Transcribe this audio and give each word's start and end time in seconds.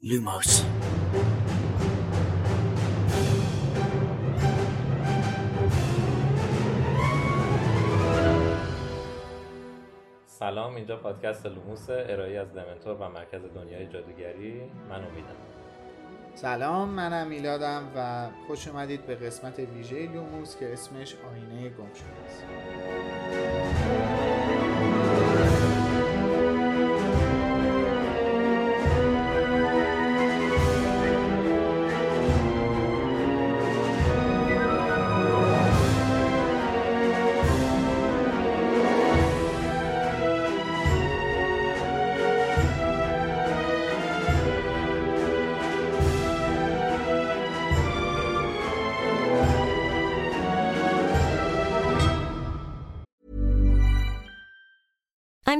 Lumos. 0.00 0.64
سلام 10.26 10.74
اینجا 10.74 10.96
پادکست 10.96 11.46
لوموس 11.46 11.90
ارائه 11.90 12.38
از 12.38 12.54
دمنتور 12.54 12.94
و 12.94 13.08
مرکز 13.08 13.40
دنیای 13.54 13.86
جادوگری. 13.86 14.62
من 14.88 15.04
امیدم. 15.04 15.36
سلام 16.34 16.88
منم 16.88 17.26
میلادم 17.26 17.92
و 17.96 18.28
خوش 18.46 18.68
اومدید 18.68 19.06
به 19.06 19.14
قسمت 19.14 19.58
ویژه 19.58 20.12
لوموس 20.12 20.56
که 20.56 20.72
اسمش 20.72 21.14
آینه 21.14 21.68
گم 21.68 21.94
شده 21.94 22.24
است. 22.26 22.44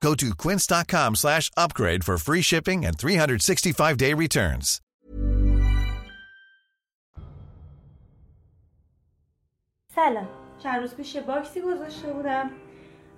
Go 0.00 0.14
to 0.14 0.32
quince.com 0.34 1.16
slash 1.16 1.50
upgrade 1.56 2.04
for 2.04 2.18
free 2.18 2.42
shipping 2.42 2.84
and 2.86 2.96
365-day 2.96 4.14
returns. 4.14 4.80
سلام 9.94 10.28
چند 10.62 10.80
روز 10.80 10.94
پیش 10.94 11.16
باکسی 11.16 11.60
گذاشته 11.60 12.12
بودم 12.12 12.50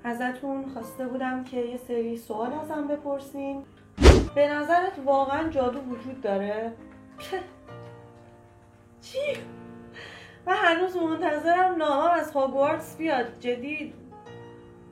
ازتون 0.05 0.71
خواسته 0.75 1.07
بودم 1.07 1.45
که 1.45 1.57
یه 1.57 1.81
سری 1.89 2.17
سوال 2.17 2.53
ازم 2.53 2.89
بپرسین 2.89 3.65
به 4.35 4.49
نظرت 4.49 4.93
واقعا 5.05 5.49
جادو 5.49 5.81
وجود 5.81 6.21
داره؟ 6.21 6.73
چی؟ 9.03 9.19
من 10.47 10.57
هنوز 10.57 10.97
منتظرم 10.97 11.75
نامم 11.75 12.11
از 12.11 12.31
هاگوارتس 12.33 12.97
بیاد 12.97 13.41
جدی 13.41 13.95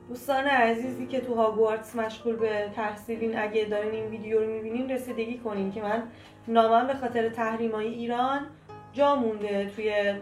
دوستان 0.09 0.45
عزیزی 0.45 1.07
که 1.07 1.21
تو 1.21 1.35
هاگوارتس 1.35 1.95
مشغول 1.95 2.35
به 2.35 2.71
تحصیلین 2.75 3.39
اگه 3.39 3.65
دارین 3.65 3.91
این 3.91 4.05
ویدیو 4.05 4.39
رو 4.39 4.47
می‌بینین 4.47 4.91
رسیدگی 4.91 5.37
کنین 5.37 5.71
که 5.71 5.81
من 5.81 6.03
نامم 6.47 6.87
به 6.87 6.93
خاطر 6.93 7.29
تحریمای 7.29 7.87
ایران 7.87 8.47
جا 8.93 9.15
مونده 9.15 9.69
توی 9.75 10.13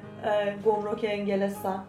گمرک 0.65 1.05
انگلستان. 1.09 1.83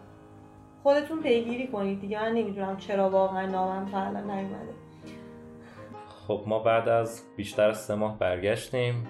خودتون 0.83 1.21
پیگیری 1.21 1.67
کنید 1.67 2.01
دیگه. 2.01 2.21
من 2.21 2.33
نمی‌دونم 2.33 2.77
چرا 2.77 3.09
واقعا 3.09 3.45
نامم 3.45 3.91
تا 3.91 4.01
الان 4.01 4.31
نیومده. 4.31 4.73
خب 6.07 6.43
ما 6.47 6.59
بعد 6.59 6.89
از 6.89 7.23
بیشتر 7.37 7.69
از 7.69 7.77
سه 7.85 7.95
ماه 7.95 8.19
برگشتیم. 8.19 9.07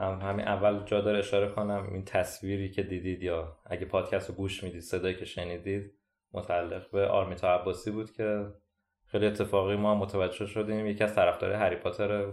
هم 0.00 0.18
همین 0.22 0.48
اول 0.48 0.84
جا 0.84 1.00
داره 1.00 1.18
اشاره 1.18 1.48
کنم. 1.48 1.88
این 1.92 2.04
تصویری 2.04 2.70
که 2.70 2.82
دیدید 2.82 3.22
یا 3.22 3.56
اگه 3.66 3.86
پادکست 3.86 4.28
رو 4.28 4.34
گوش 4.34 4.64
می‌دید 4.64 4.80
صدایی 4.80 5.14
که 5.14 5.24
شنیدید 5.24 5.92
متعلق 6.34 6.90
به 6.90 7.06
آرمیتا 7.06 7.54
عباسی 7.54 7.90
بود 7.90 8.12
که 8.12 8.46
خیلی 9.06 9.26
اتفاقی 9.26 9.76
ما 9.76 9.94
هم 9.94 9.98
متوجه 9.98 10.46
شدیم. 10.46 10.86
یکی 10.86 11.04
از 11.04 11.14
طرفدارای 11.14 11.56
هری 11.56 11.76
پاتر 11.76 12.32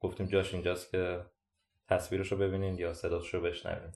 گفتیم 0.00 0.26
جاش 0.26 0.54
اینجاست 0.54 0.90
که 0.90 1.20
تصویرش 1.88 2.32
رو 2.32 2.38
ببینین 2.38 2.78
یا 2.78 2.92
صداش 2.92 3.34
رو 3.34 3.40
بشنوین. 3.40 3.92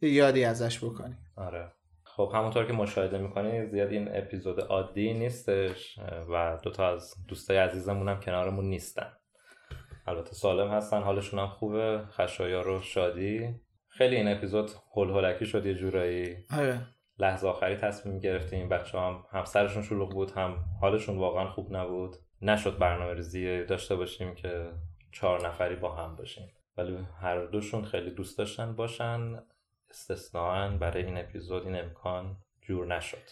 یه 0.00 0.10
یادی 0.10 0.44
ازش 0.44 0.84
بکنی 0.84 1.16
آره. 1.36 1.72
خب 2.04 2.32
همونطور 2.34 2.64
که 2.64 2.72
مشاهده 2.72 3.18
می‌کنید 3.18 3.70
زیاد 3.70 3.90
این 3.90 4.16
اپیزود 4.16 4.60
عادی 4.60 5.14
نیستش 5.14 5.98
و 6.30 6.58
دوتا 6.62 6.88
از 6.88 7.14
دوستای 7.28 7.56
عزیزمون 7.56 8.08
هم 8.08 8.20
کنارمون 8.20 8.64
نیستن. 8.64 9.12
البته 10.06 10.32
سالم 10.32 10.70
هستن 10.70 11.02
حالشون 11.02 11.40
هم 11.40 11.48
خوبه 11.48 12.04
خشایار 12.10 12.68
و 12.68 12.80
شادی. 12.80 13.54
خیلی 13.88 14.16
این 14.16 14.28
اپیزود 14.28 14.70
هول 14.94 15.10
هولکی 15.10 15.46
شد 15.46 15.66
یه 15.66 15.74
جورایی. 15.74 16.36
آره. 16.58 16.86
لحظه 17.18 17.48
آخری 17.48 17.76
تصمیم 17.76 18.18
گرفتیم. 18.18 18.68
بچه 18.68 18.98
هم 18.98 19.24
هم 19.30 19.44
سرشون 19.44 19.82
شلوغ 19.82 20.12
بود 20.12 20.30
هم 20.30 20.64
حالشون 20.80 21.18
واقعا 21.18 21.50
خوب 21.50 21.76
نبود. 21.76 22.16
نشد 22.42 22.78
برنامه 22.78 23.14
ریزی 23.14 23.64
داشته 23.64 23.96
باشیم 23.96 24.34
که 24.34 24.70
چهار 25.12 25.48
نفری 25.48 25.76
با 25.76 25.94
هم 25.94 26.16
باشیم. 26.16 26.48
ولی 26.76 26.98
هر 27.20 27.46
دوشون 27.46 27.84
خیلی 27.84 28.10
دوست 28.10 28.38
داشتن 28.38 28.76
باشن. 28.76 29.34
استثناا 29.90 30.68
برای 30.68 31.04
این 31.04 31.18
اپیزود 31.18 31.66
این 31.66 31.76
امکان 31.76 32.36
جور 32.62 32.96
نشد. 32.96 33.22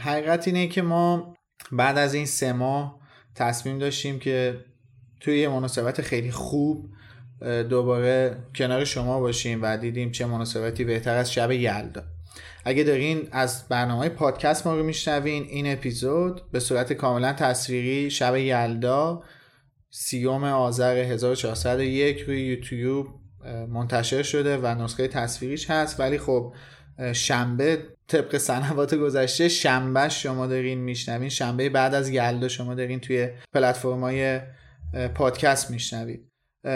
حقیقت 0.00 0.48
اینه 0.48 0.66
که 0.66 0.82
ما 0.82 1.34
بعد 1.72 1.98
از 1.98 2.14
این 2.14 2.26
سه 2.26 2.52
ماه 2.52 3.00
تصمیم 3.34 3.78
داشتیم 3.78 4.18
که 4.18 4.64
توی 5.20 5.38
یه 5.38 5.48
مناسبت 5.48 6.00
خیلی 6.00 6.30
خوب 6.30 6.90
دوباره 7.70 8.36
کنار 8.54 8.84
شما 8.84 9.20
باشیم 9.20 9.62
و 9.62 9.76
دیدیم 9.76 10.10
چه 10.10 10.26
مناسبتی 10.26 10.84
بهتر 10.84 11.16
از 11.16 11.32
شب 11.32 11.50
یلدا. 11.50 12.02
اگه 12.64 12.82
دارین 12.82 13.28
از 13.32 13.68
برنامه 13.68 14.08
پادکست 14.08 14.66
ما 14.66 14.76
رو 14.76 14.82
میشنوین 14.82 15.42
این 15.42 15.72
اپیزود 15.72 16.50
به 16.52 16.60
صورت 16.60 16.92
کاملا 16.92 17.32
تصویری 17.32 18.10
شب 18.10 18.36
یلدا 18.36 19.22
سیوم 19.90 20.44
آذر 20.44 20.96
1401 20.96 22.20
روی 22.20 22.40
یوتیوب 22.40 23.06
منتشر 23.68 24.22
شده 24.22 24.56
و 24.56 24.66
نسخه 24.66 25.08
تصویریش 25.08 25.70
هست. 25.70 26.00
ولی 26.00 26.18
خب 26.18 26.54
شنبه 27.12 27.78
طبق 28.08 28.36
سنوات 28.36 28.94
گذشته 28.94 29.48
شنبه 29.48 30.08
شما 30.08 30.46
دارین 30.46 30.78
میشنوین. 30.78 31.28
شنبه 31.28 31.68
بعد 31.68 31.94
از 31.94 32.08
یلدا 32.08 32.48
شما 32.48 32.74
دارین 32.74 33.00
توی 33.00 33.28
پلتفرم‌های 33.52 34.40
پادکست 35.14 35.70
میشنوید. 35.70 36.28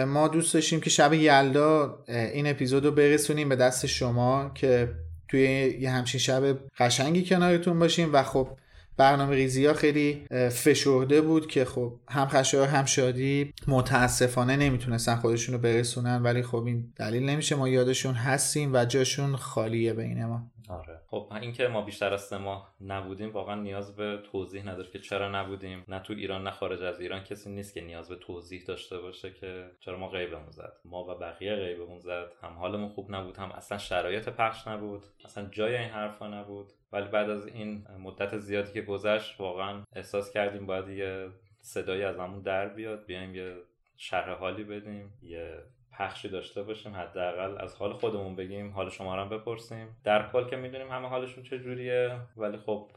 ما 0.06 0.28
دوست 0.28 0.54
داشتیم 0.54 0.80
که 0.80 0.90
شب 0.90 1.12
یلدا 1.12 2.04
این 2.08 2.46
اپیزود 2.46 2.84
رو 2.84 2.90
برسونیم 2.90 3.48
به 3.48 3.56
دست 3.56 3.86
شما 3.86 4.50
که 4.54 4.94
توی 5.32 5.76
یه 5.80 5.90
همچین 5.90 6.20
شب 6.20 6.58
قشنگی 6.78 7.24
کنارتون 7.24 7.78
باشیم 7.78 8.10
و 8.12 8.22
خب 8.22 8.48
برنامه 8.96 9.34
ریزی 9.34 9.66
ها 9.66 9.74
خیلی 9.74 10.24
فشرده 10.50 11.20
بود 11.20 11.46
که 11.46 11.64
خب 11.64 11.94
هم 12.08 12.28
خشایار 12.28 12.68
هم 12.68 12.84
شادی 12.84 13.54
متاسفانه 13.68 14.56
نمی‌تونستن 14.56 15.16
خودشون 15.16 15.54
رو 15.54 15.60
برسونن 15.60 16.22
ولی 16.22 16.42
خب 16.42 16.64
این 16.64 16.92
دلیل 16.96 17.28
نمیشه. 17.28 17.54
ما 17.54 17.68
یادشون 17.68 18.14
هستیم 18.14 18.70
و 18.74 18.84
جاشون 18.84 19.36
خالیه 19.36 19.92
بین 19.92 20.24
ما. 20.24 20.51
آره. 20.72 21.00
خب 21.06 21.32
اینکه 21.40 21.68
ما 21.68 21.82
بیشتر 21.82 22.14
از 22.14 22.22
سه 22.22 22.38
ماه 22.38 22.74
نبودیم 22.80 23.32
واقعا 23.32 23.54
نیاز 23.54 23.96
به 23.96 24.18
توضیح 24.32 24.68
نداره 24.68 24.90
که 24.90 24.98
چرا 24.98 25.42
نبودیم. 25.42 25.84
نه 25.88 26.00
تو 26.00 26.12
ایران 26.12 26.42
نه 26.42 26.50
خارج 26.50 26.82
از 26.82 27.00
ایران 27.00 27.24
کسی 27.24 27.50
نیست 27.50 27.74
که 27.74 27.80
نیاز 27.80 28.08
به 28.08 28.16
توضیح 28.16 28.64
داشته 28.64 28.98
باشه 28.98 29.32
که 29.32 29.70
چرا 29.80 29.98
ما 29.98 30.08
غیبمون 30.08 30.50
زد. 30.50 30.72
ما 30.84 31.04
و 31.04 31.18
بقیه 31.18 31.56
غیبمون 31.56 31.98
زد. 31.98 32.32
هم 32.42 32.52
حالمون 32.52 32.88
خوب 32.88 33.14
نبود 33.14 33.36
هم 33.36 33.52
اصلا 33.52 33.78
شرایط 33.78 34.28
پخش 34.28 34.68
نبود. 34.68 35.06
اصلا 35.24 35.48
جای 35.50 35.76
این 35.76 35.90
حرفا 35.90 36.28
نبود. 36.28 36.72
ولی 36.92 37.08
بعد 37.08 37.30
از 37.30 37.46
این 37.46 37.86
مدت 37.98 38.38
زیادی 38.38 38.72
که 38.72 38.82
گذشت 38.82 39.40
واقعا 39.40 39.82
احساس 39.92 40.32
کردیم 40.32 40.66
باید 40.66 40.88
یه 40.88 41.28
صدایی 41.60 42.02
از 42.02 42.18
همون 42.18 42.42
در 42.42 42.68
بیاد. 42.68 43.06
بیایم 43.06 43.34
یه 43.34 43.56
شرح 43.96 44.38
حالی 44.38 44.64
بدیم 44.64 45.12
یه 45.22 45.62
پخشی 45.98 46.28
داشته 46.28 46.62
باشیم 46.62 46.96
حداقل 46.96 47.58
از 47.60 47.74
حال 47.74 47.92
خودمون 47.92 48.36
بگیم 48.36 48.72
حال 48.72 48.90
شما 48.90 49.16
رو 49.16 49.38
بپرسیم. 49.38 49.96
در 50.04 50.32
کل 50.32 50.48
که 50.48 50.56
می‌دونیم 50.56 50.90
همه 50.90 51.08
حالشون 51.08 51.44
چجوریه 51.44 52.20
ولی 52.36 52.56
خب 52.56 52.90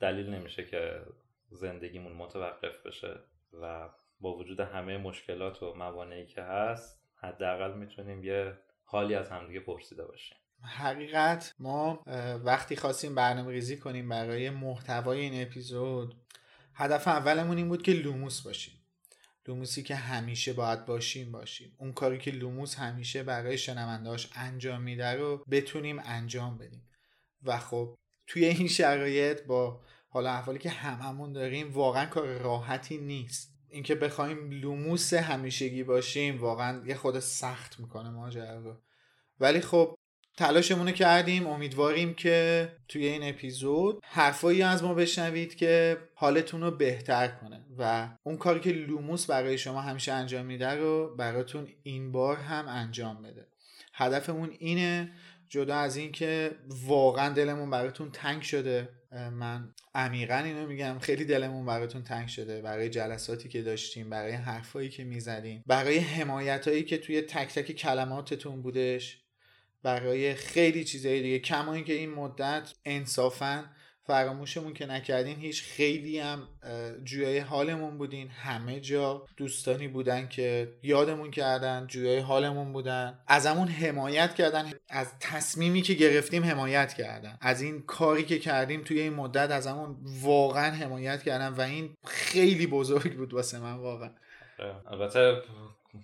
دلیل 0.00 0.30
نمیشه 0.30 0.64
که 0.64 1.00
زندگیمون 1.50 2.12
متوقف 2.12 2.86
بشه 2.86 3.14
و 3.62 3.88
با 4.20 4.36
وجود 4.36 4.60
همه 4.60 4.98
مشکلات 4.98 5.62
و 5.62 5.74
موانعی 5.74 6.26
که 6.26 6.42
هست 6.42 7.02
حداقل 7.16 7.78
می‌تونیم 7.78 8.24
یه 8.24 8.58
حالی 8.84 9.14
از 9.14 9.30
همدیگه 9.30 9.60
پرسیده 9.60 10.04
باشیم. 10.04 10.36
حقیقت 10.62 11.54
ما 11.58 12.04
وقتی 12.44 12.76
خواستیم 12.76 13.14
برنامه 13.14 13.52
ریزی 13.52 13.78
کنیم 13.78 14.08
برای 14.08 14.50
محتوای 14.50 15.20
این 15.20 15.42
اپیزود 15.42 16.14
هدف 16.74 17.08
اولمون 17.08 17.56
این 17.56 17.68
بود 17.68 17.82
که 17.82 17.92
لوموس 17.92 18.46
باشیم. 18.46 18.73
لوموسی 19.48 19.82
که 19.82 19.94
همیشه 19.94 20.52
باید 20.52 20.86
باشیم 20.86 21.32
باشیم. 21.32 21.74
اون 21.78 21.92
کاری 21.92 22.18
که 22.18 22.30
لوموس 22.30 22.74
همیشه 22.74 23.22
برای 23.22 23.58
شنوندهاش 23.58 24.30
انجام 24.34 24.82
میده 24.82 25.12
رو 25.12 25.44
بتونیم 25.50 25.98
انجام 26.04 26.58
بدیم. 26.58 26.88
و 27.42 27.58
خب 27.58 27.94
توی 28.26 28.44
این 28.44 28.68
شرایط 28.68 29.42
با 29.42 29.80
حالا 30.08 30.30
احوالی 30.30 30.58
که 30.58 30.70
هممون 30.70 31.32
داریم 31.32 31.72
واقعا 31.72 32.06
کار 32.06 32.26
راحتی 32.26 32.98
نیست. 32.98 33.54
اینکه 33.68 33.94
بخوایم 33.94 34.50
لوموس 34.50 35.14
همیشگی 35.14 35.82
باشیم 35.82 36.40
واقعا 36.40 36.86
یه 36.86 36.94
خود 36.94 37.18
سخت 37.18 37.80
می‌کنه 37.80 38.10
ماجرا 38.10 38.60
رو. 38.60 38.82
ولی 39.40 39.60
خب 39.60 39.98
تلاشمون 40.36 40.92
کردیم 40.92 41.46
امیدواریم 41.46 42.14
که 42.14 42.68
توی 42.88 43.06
این 43.06 43.28
اپیزود 43.28 44.00
حرفایی 44.04 44.62
از 44.62 44.82
ما 44.82 44.94
بشنوید 44.94 45.54
که 45.54 45.96
حالتون 46.14 46.60
رو 46.60 46.70
بهتر 46.70 47.28
کنه 47.28 47.64
و 47.78 48.08
اون 48.22 48.36
کاری 48.36 48.60
که 48.60 48.70
لوموس 48.70 49.26
برای 49.26 49.58
شما 49.58 49.80
همیشه 49.80 50.12
انجام 50.12 50.46
میده 50.46 50.70
رو 50.70 51.16
براتون 51.16 51.68
این 51.82 52.12
بار 52.12 52.36
هم 52.36 52.68
انجام 52.68 53.22
بده. 53.22 53.46
هدفمون 53.94 54.50
اینه 54.58 55.12
جدا 55.48 55.76
از 55.76 55.96
این 55.96 56.12
که 56.12 56.50
واقعا 56.68 57.34
دلمون 57.34 57.70
براتون 57.70 58.10
تنگ 58.10 58.42
شده. 58.42 58.88
من 59.32 59.74
عمیقا 59.94 60.36
اینو 60.36 60.66
میگم 60.66 60.98
خیلی 61.00 61.24
دلمون 61.24 61.66
براتون 61.66 62.02
تنگ 62.02 62.28
شده. 62.28 62.62
برای 62.62 62.88
جلساتی 62.88 63.48
که 63.48 63.62
داشتیم 63.62 64.10
برای 64.10 64.32
حرفایی 64.32 64.88
که 64.88 65.04
می‌زدیم 65.04 65.62
برای 65.66 65.98
حمایتایی 65.98 66.82
که 66.82 66.98
توی 66.98 67.22
تک 67.22 67.54
تک 67.54 67.72
کلماتتون 67.72 68.62
بودش. 68.62 69.23
برای 69.84 70.34
خیلی 70.34 70.84
چیزهای 70.84 71.22
دیگه. 71.22 71.38
کما 71.38 71.74
اینکه 71.74 71.92
این 71.92 72.10
مدت 72.10 72.74
انصافا 72.84 73.64
فراموشمون 74.06 74.74
که 74.74 74.86
نکردین 74.86 75.36
هیچ 75.36 75.62
خیلی 75.62 76.18
هم 76.18 76.48
جویای 77.04 77.38
حالمون 77.38 77.98
بودین. 77.98 78.28
همه 78.28 78.80
جا 78.80 79.26
دوستانی 79.36 79.88
بودن 79.88 80.28
که 80.28 80.72
یادمون 80.82 81.30
کردن 81.30 81.86
جویای 81.86 82.18
حالمون 82.18 82.72
بودن. 82.72 83.18
از 83.26 83.46
همون 83.46 83.68
حمایت 83.68 84.34
کردن. 84.34 84.72
از 84.88 85.18
تصمیمی 85.20 85.82
که 85.82 85.94
گرفتیم 85.94 86.44
حمایت 86.44 86.94
کردن. 86.94 87.38
از 87.40 87.62
این 87.62 87.82
کاری 87.82 88.24
که 88.24 88.38
کردیم 88.38 88.82
توی 88.82 89.00
این 89.00 89.14
مدت 89.14 89.50
از 89.50 89.66
همون 89.66 89.96
واقعا 90.20 90.70
حمایت 90.70 91.22
کردن 91.22 91.48
و 91.48 91.60
این 91.60 91.94
خیلی 92.06 92.66
بزرگ 92.66 93.16
بود 93.16 93.34
واسه 93.34 93.58
من 93.60 93.74
واقعا. 93.74 94.10
البته 94.86 95.42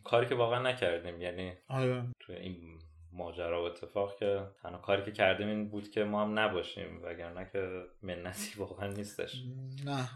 کاری 0.04 0.26
که 0.26 0.34
واقعا 0.34 0.62
نکردیم. 0.62 1.20
یعنی 1.20 1.52
آره. 1.68 2.04
توی 2.20 2.36
این 2.36 2.79
ماجرا 3.12 3.62
و 3.62 3.66
اتفاق 3.66 4.16
که 4.16 4.46
تنها 4.62 4.78
کاری 4.78 5.02
که 5.02 5.12
کردیم 5.12 5.48
این 5.48 5.68
بود 5.68 5.90
که 5.90 6.04
ما 6.04 6.22
هم 6.22 6.38
نباشیم 6.38 7.00
وگرنه 7.02 7.48
که 7.52 7.82
منتی 8.02 8.54
واقعا 8.60 8.88
نیستش. 8.88 9.42
نه. 9.84 10.08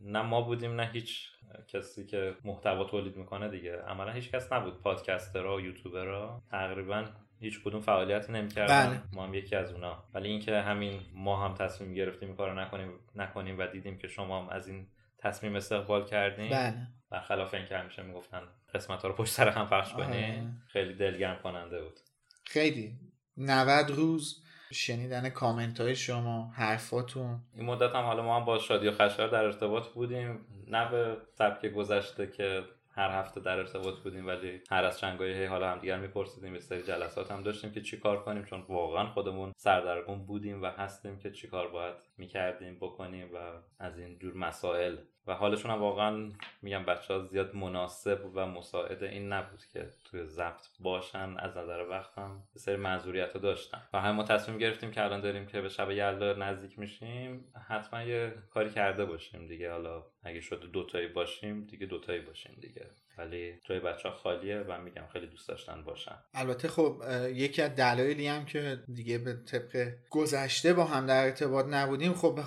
نه 0.00 0.22
ما 0.22 0.42
بودیم 0.42 0.80
نه 0.80 0.90
هیچ 0.92 1.28
کسی 1.68 2.06
که 2.06 2.36
محتوا 2.44 2.84
تولید 2.84 3.16
می‌کنه 3.16 3.48
دیگه. 3.48 3.76
عملا 3.76 4.12
هیچ 4.12 4.30
کس 4.30 4.52
نبود 4.52 4.82
پادکسترها 4.82 5.56
و 5.56 5.60
یوتیوبرها 5.60 6.42
تقریبا 6.50 7.04
هیچ 7.40 7.62
کدوم 7.64 7.80
فعالیتی 7.80 8.32
نمی‌کردن. 8.32 8.88
بله. 8.88 9.00
ما 9.12 9.26
هم 9.26 9.34
یکی 9.34 9.56
از 9.56 9.72
اونا. 9.72 10.04
ولی 10.14 10.28
اینکه 10.28 10.60
همین 10.60 11.00
ما 11.14 11.44
هم 11.44 11.54
تصمیم 11.54 11.94
گرفتیم 11.94 12.28
این 12.28 12.36
کارو 12.36 12.54
نکنیم 12.54 12.90
نکنیم 13.14 13.58
و 13.58 13.66
دیدیم 13.66 13.98
که 13.98 14.08
شما 14.08 14.42
هم 14.42 14.48
از 14.48 14.68
این 14.68 14.86
تصمیم 15.18 15.56
استقبال 15.56 16.04
کردیم 16.04 16.50
بله. 16.50 16.86
برخلاف 17.10 17.54
اینکه 17.54 17.78
همیشه 17.78 18.02
می‌گفتن 18.02 18.42
قسمت 18.74 19.02
ها 19.02 19.08
رو 19.08 19.14
پشت 19.14 19.32
سر 19.32 19.48
هم 19.48 19.66
پخش 19.66 19.92
کنیم 19.92 20.40
آره. 20.40 20.52
خیلی 20.66 20.94
دلگرم 20.94 21.38
کننده 21.42 21.82
بود. 21.82 22.00
خیلی. 22.44 22.98
90 23.36 23.90
روز 23.90 24.42
شنیدن 24.72 25.28
کامنت 25.28 25.80
های 25.80 25.96
شما 25.96 26.52
حرفاتون. 26.54 27.40
این 27.54 27.66
مدت 27.66 27.94
هم 27.94 28.04
حالا 28.04 28.22
ما 28.22 28.36
هم 28.36 28.44
با 28.44 28.58
شادی 28.58 28.88
و 28.88 28.92
خشار 28.92 29.28
در 29.28 29.44
ارتباط 29.44 29.88
بودیم. 29.88 30.46
نه 30.66 30.90
به 30.90 31.16
سبک 31.34 31.66
گذشته 31.66 32.26
که 32.26 32.62
هر 32.92 33.10
هفته 33.10 33.40
در 33.40 33.58
ارتباط 33.58 33.94
بودیم 33.98 34.26
ولی 34.26 34.60
هر 34.70 34.84
از 34.84 34.98
چنگای 34.98 35.32
هی 35.32 35.44
حالا 35.44 35.70
همدیگر 35.70 35.98
میپرسیدیم. 35.98 36.54
یه 36.54 36.60
سری 36.60 36.82
جلسات 36.82 37.30
هم 37.30 37.42
داشتیم 37.42 37.72
که 37.72 37.82
چی 37.82 37.96
کار 37.96 38.24
کنیم 38.24 38.44
چون 38.44 38.64
واقعا 38.68 39.06
خودمون 39.06 39.52
سردرگم 39.56 40.18
بودیم 40.18 40.62
و 40.62 40.66
هستیم 40.66 41.18
که 41.18 41.30
چی 41.30 41.48
کار 41.48 41.68
باید 41.68 41.94
می‌کردیم 42.20 42.76
بکنیم 42.76 43.34
و 43.34 43.38
از 43.78 43.98
این 43.98 44.18
جور 44.18 44.34
مسائل. 44.36 44.96
و 45.26 45.34
حالشون 45.34 45.70
هم 45.70 45.80
واقعا 45.80 46.30
میگم 46.62 46.84
بچه 46.84 47.14
ها 47.14 47.20
زیاد 47.20 47.56
مناسب 47.56 48.30
و 48.34 48.46
مساعد 48.46 49.04
این 49.04 49.32
نبود 49.32 49.64
که 49.72 49.88
توی 50.04 50.24
ضبط 50.24 50.66
باشن 50.80 51.36
از 51.38 51.56
نظر 51.56 51.86
وقت 51.90 52.18
هم 52.18 52.42
یه 52.54 52.60
سری 52.60 52.76
معذوریت 52.76 53.34
رو 53.34 53.40
داشتن. 53.40 53.82
و 53.92 54.00
هم 54.00 54.14
ما 54.14 54.22
تصمیم 54.22 54.58
گرفتیم 54.58 54.90
که 54.90 55.04
الان 55.04 55.20
داریم 55.20 55.46
که 55.46 55.60
به 55.60 55.68
شب 55.68 55.90
یلدا 55.90 56.32
نزدیک 56.32 56.78
میشیم 56.78 57.52
حتما 57.68 58.02
یه 58.02 58.34
کاری 58.50 58.70
کرده 58.70 59.04
باشیم 59.04 59.46
دیگه. 59.46 59.72
حالا 59.72 60.04
اگه 60.22 60.40
شده 60.40 60.66
دوتایی 60.66 61.08
باشیم 61.08 61.64
دیگه 61.64 61.86
دوتایی 61.86 62.20
باشیم 62.20 62.58
دیگه. 62.60 62.86
ولی 63.20 63.60
جای 63.64 63.80
بچه 63.80 64.08
ها 64.08 64.14
خالیه 64.14 64.58
و 64.58 64.80
میگم 64.80 65.06
خیلی 65.12 65.26
دوست 65.26 65.48
داشتن 65.48 65.84
باشن. 65.84 66.14
البته 66.34 66.68
خب 66.68 67.02
یکی 67.34 67.62
از 67.62 67.74
دلایلی 67.74 68.26
هم 68.26 68.44
که 68.44 68.78
دیگه 68.94 69.18
به 69.18 69.32
طبق 69.32 69.92
گذشته 70.10 70.72
با 70.72 70.84
هم 70.84 71.06
در 71.06 71.24
ارتباط 71.24 71.66
نبودیم 71.66 72.14
خب 72.14 72.40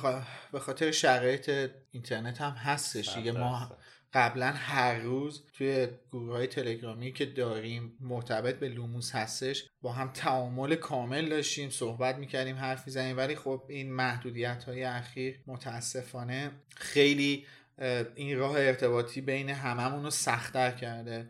به 0.52 0.60
خاطر 0.60 0.92
شرایط 0.92 1.72
اینترنت 1.92 2.42
هم 2.42 2.52
هستش 2.52 3.16
دیگه. 3.16 3.32
ما 3.32 3.78
قبلا 4.14 4.52
هر 4.56 5.00
روز 5.00 5.44
توی 5.54 5.88
گروه 6.12 6.34
های 6.34 6.48
تلگرامی 6.48 7.12
که 7.12 7.26
داریم 7.26 7.98
مرتبط 8.00 8.56
به 8.56 8.70
لوموس 8.70 9.16
هستش 9.16 9.70
با 9.82 9.92
هم 9.92 10.12
تعامل 10.14 10.76
کامل 10.76 11.30
داشتیم 11.30 11.70
صحبت 11.70 12.16
می‌کردیم 12.16 12.56
حرف 12.56 12.88
می‌زنیم. 12.88 13.18
ولی 13.18 13.36
خب 13.36 13.64
این 13.70 13.94
محدودیت 13.94 14.64
های 14.64 14.84
اخیر 14.84 15.40
متاسفانه 15.48 16.52
خیلی 16.76 17.46
این 18.16 18.38
راه 18.38 18.56
ارتباطی 18.58 19.22
بین 19.22 19.50
هممون 19.50 20.04
رو 20.04 20.10
سختتر 20.10 20.72
کرده. 20.72 21.30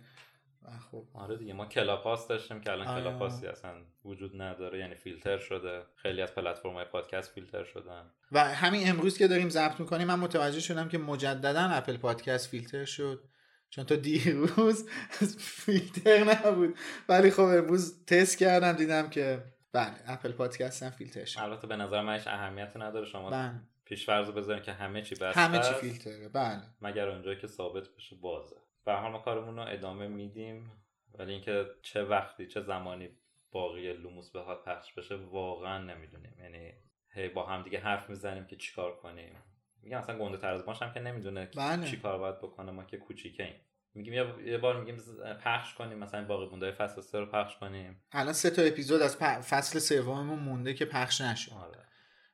خب. 0.92 1.06
آره 1.14 1.38
دیگه 1.38 1.54
ما 1.54 1.66
کلاب 1.65 2.01
هاوس 2.01 2.27
داشتیم 2.28 2.62
که 2.62 2.72
الان 2.72 2.88
آره. 2.88 3.02
کلاب 3.01 3.25
هاوسی 3.25 3.48
اصلا 3.48 3.72
وجود 4.06 4.42
نداره 4.42 4.80
یعنی 4.80 4.96
فیلتر 4.96 5.38
شده. 5.38 5.84
خیلی 5.96 6.22
از 6.22 6.36
پلتفرم 6.36 6.74
های 6.74 6.86
پادکست 6.86 7.32
فیلتر 7.32 7.64
شدن. 7.64 8.12
و 8.32 8.40
همین 8.40 8.90
امروز 8.90 9.18
که 9.18 9.28
داریم 9.28 9.50
ضبط 9.50 9.80
می‌کنیم 9.80 10.08
من 10.08 10.20
متوجه 10.20 10.60
شدم 10.60 10.90
که 10.90 10.98
مجددا 10.98 11.62
Apple 11.62 11.98
Podcast 11.98 12.50
فیلتر 12.50 12.86
شد. 12.86 13.24
چون 13.70 13.86
تا 13.86 13.96
دیروز 13.96 14.90
فیلتر 15.66 16.24
نبود. 16.24 16.78
ولی 17.10 17.32
خب 17.32 17.42
امروز 17.42 18.06
تست 18.06 18.38
کردم 18.38 18.72
دیدم 18.72 19.10
که 19.10 19.44
بله 19.74 19.94
Apple 20.08 20.32
Podcast 20.32 20.84
هم 20.84 20.90
فیلتر 20.90 21.26
شد. 21.26 21.40
البته 21.40 21.68
به 21.68 21.76
نظر 21.76 22.02
من 22.02 22.14
هیچ 22.14 22.28
اهمیتی 22.28 22.80
نداره 22.80 23.06
شما 23.06 23.30
بله. 23.30 23.62
پیش 23.86 24.06
فرض 24.06 24.30
بذارین 24.30 24.63
که 24.63 24.72
همه 24.74 25.02
چی 25.02 25.16
بسته 25.16 25.40
همه 25.40 25.60
چی 25.60 25.74
فیلتره. 25.74 26.30
بله. 26.30 26.62
مگر 26.82 27.10
اونجایی 27.10 27.38
که 27.38 27.48
ثابت 27.48 27.88
بشه 27.98 28.16
بازه. 28.16 28.56
به 28.86 28.94
حال 28.94 29.12
ما 29.12 29.18
کارمون 29.20 29.56
رو 29.56 29.66
ادامه 29.68 30.08
میدیم. 30.08 30.72
ولی 31.20 31.32
اینکه 31.34 31.66
چه 31.82 32.04
وقتی 32.04 32.48
چه 32.48 32.62
زمانی 32.62 33.10
باقی 33.52 33.94
لوموس 33.94 34.32
به 34.32 34.42
حال 34.42 34.58
پخش 34.66 34.94
بشه 34.94 35.16
واقعا 35.16 35.78
نمی‌دونیم. 35.84 36.36
یعنی 36.40 36.74
هی 37.10 37.30
با 37.30 37.46
هم 37.46 37.63
دیگه 37.63 37.80
حرف 37.80 38.10
می‌زنیم 38.10 38.46
که 38.46 38.56
چیکار 38.56 38.96
کنیم. 38.96 39.36
میگم 39.82 39.98
اصلا 39.98 40.20
گنده 40.20 40.38
تر 40.38 40.54
از 40.54 40.82
هم 40.82 40.94
که 40.94 41.00
نمی‌دونه 41.00 41.50
بله. 41.58 41.86
چی 41.88 41.98
کار 41.98 42.18
باید 42.20 42.38
بکنه 42.38 42.72
ما 42.72 42.84
که 42.84 42.98
کوچیکه 42.98 43.44
ایم 43.44 43.56
میگیم 43.94 44.13
یه- 44.46 44.58
بار 44.58 44.80
میگیم 44.80 44.98
پخش 45.44 45.74
کنیم 45.74 45.98
مثلا 45.98 46.25
باقی 46.25 46.46
مونده 46.46 46.72
فصل 46.72 47.02
سه 47.02 47.20
رو 47.20 47.25
پخش 47.25 47.58
کنیم. 47.58 48.04
الان 48.12 48.34
سه 48.34 48.50
تا 48.50 48.62
اپیزود 48.62 49.02
از 49.02 49.18
پ- 49.18 49.42
فصل 49.42 49.80
سوممون 49.80 50.40
مونده 50.40 50.74
که 50.74 50.86
پخش 50.86 51.22
نشد 51.22 51.52
آره. 51.54 51.83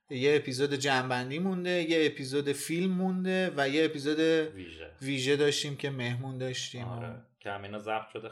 یه 0.10 0.36
اپیزود 0.36 0.74
جنبندی 0.74 1.40
مونده 1.40 1.70
یه 1.70 2.06
اپیزود 2.06 2.52
فیلم 2.52 2.92
مونده 2.92 3.54
و 3.58 3.70
یه 3.70 3.86
اپیزود 3.86 4.20
ویژه. 4.20 4.92
ویژه 5.02 5.36
داشتیم 5.36 5.76
که 5.76 5.90
مهمون 5.90 6.38
داشتیم. 6.38 6.86
آره. 6.86 7.16
که 7.40 7.52
همینا 7.52 7.80
ضبط 7.80 8.10
شده. 8.14 8.30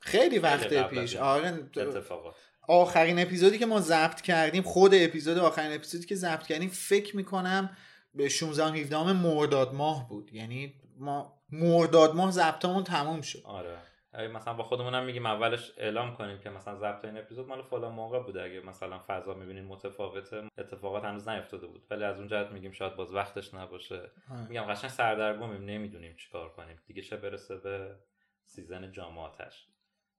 خیلی 0.00 0.38
وقت 0.38 0.88
پیش. 0.90 1.16
آره 1.16 1.68
اتفاقات. 1.76 2.34
آخرین 2.68 3.18
اپیزودی 3.18 3.58
که 3.58 3.66
ما 3.66 3.80
ضبط 3.80 4.20
کردیم 4.20 4.62
خود 4.62 4.94
اپیزود 4.94 5.38
آخرین 5.38 5.74
اپیزودی 5.74 6.06
که 6.06 6.14
ضبط 6.14 6.46
کردیم 6.46 6.68
فکر 6.68 7.16
می‌کنم 7.16 7.76
به 8.14 8.28
16 8.28 8.64
17 8.64 9.12
مرداد 9.12 9.74
ماه 9.74 10.08
بود. 10.08 10.30
یعنی 10.32 10.74
ما 10.98 11.42
مرداد 11.52 12.14
ماه 12.14 12.30
ضبطمون 12.30 12.84
تموم 12.84 13.20
شد. 13.20 13.42
آره. 13.44 13.78
مثلا 14.14 14.54
با 14.54 14.64
خودمون 14.64 14.94
هم 14.94 15.04
میگیم 15.04 15.26
اولش 15.26 15.72
اعلام 15.76 16.16
کنیم 16.16 16.38
که 16.38 16.50
مثلا 16.50 16.76
ضبط 16.76 17.04
این 17.04 17.18
اپیزود 17.18 17.48
مال 17.48 17.62
فلان 17.62 17.92
موقع 17.92 18.22
بوده. 18.22 18.42
اگه 18.42 18.60
مثلا 18.60 18.98
فضا 19.06 19.34
می‌بینین 19.34 19.64
متفاوته 19.64 20.48
اتفاقات 20.58 21.04
هنوز 21.04 21.28
نیفتاده 21.28 21.66
بود. 21.66 21.86
ولی 21.90 22.04
از 22.04 22.18
اون 22.18 22.28
جهت 22.28 22.46
میگیم 22.46 22.72
شاید 22.72 22.96
باز 22.96 23.14
وقتش 23.14 23.54
نباشه. 23.54 24.10
میگم 24.48 24.62
قشنگ 24.62 24.90
سردرگمیم 24.90 25.64
نمی‌دونیم 25.64 26.16
چیکار 26.16 26.52
کنیم. 26.52 26.76
دیگه 26.86 27.02
چه 27.02 27.16
برسه 27.16 27.56
به 27.56 27.96
season 28.44 28.92
جام 28.92 29.17
آتش 29.17 29.66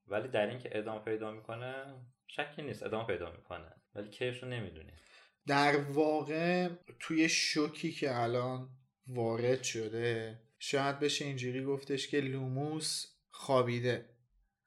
ولی 0.08 0.27
در 0.27 0.48
اینکه 0.48 0.69
ادامه 0.72 1.00
پیدا 1.00 1.31
می‌کنه 1.31 1.96
شکی 2.27 2.62
نیست. 2.62 2.84
ادامه 2.84 3.08
پیدا 3.08 3.31
می‌کنه. 3.31 3.75
ولی 3.96 4.10
کیشو 4.10 4.46
نمی‌دونیم. 4.46 4.96
در 5.48 5.75
واقع 5.77 6.69
توی 7.00 7.29
شوکی 7.29 7.91
که 7.91 8.15
الان 8.15 8.69
وارد 9.08 9.63
شده 9.63 10.39
شاید 10.60 11.00
بشه 11.00 11.25
اینجوری 11.25 11.63
گفتش 11.63 12.08
که 12.08 12.22
لوموس 12.22 13.18
خوابیده. 13.39 14.10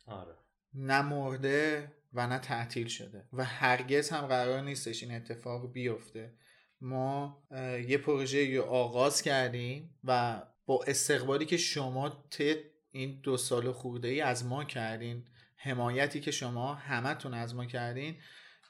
آره. 0.06 0.34
نه 0.74 1.02
مرده 1.02 1.92
و 2.12 2.26
نه 2.26 2.38
تعطیل 2.38 2.88
شده. 2.88 3.24
و 3.32 3.44
هرگز 3.44 4.10
هم 4.10 4.26
قرار 4.26 4.60
نیستش 4.60 5.02
این 5.02 5.14
اتفاق 5.14 5.72
بیفته. 5.72 6.34
ما 6.80 7.42
یه 7.88 7.98
پروژه 7.98 8.56
رو 8.56 8.62
آغاز 8.62 9.22
کردیم 9.22 9.94
و 10.04 10.42
با 10.66 10.84
استقبالی 10.86 11.46
که 11.46 11.56
شما 11.56 12.26
طی 12.30 12.54
این 12.90 13.20
دو 13.22 13.36
سال 13.36 13.72
خورده 13.72 14.08
ای 14.08 14.20
از 14.20 14.46
ما 14.46 14.64
کردین 14.64 15.24
حمایتی 15.56 16.20
که 16.20 16.30
شما 16.30 16.74
همتون 16.74 17.34
از 17.34 17.54
ما 17.54 17.66
کردین 17.66 18.16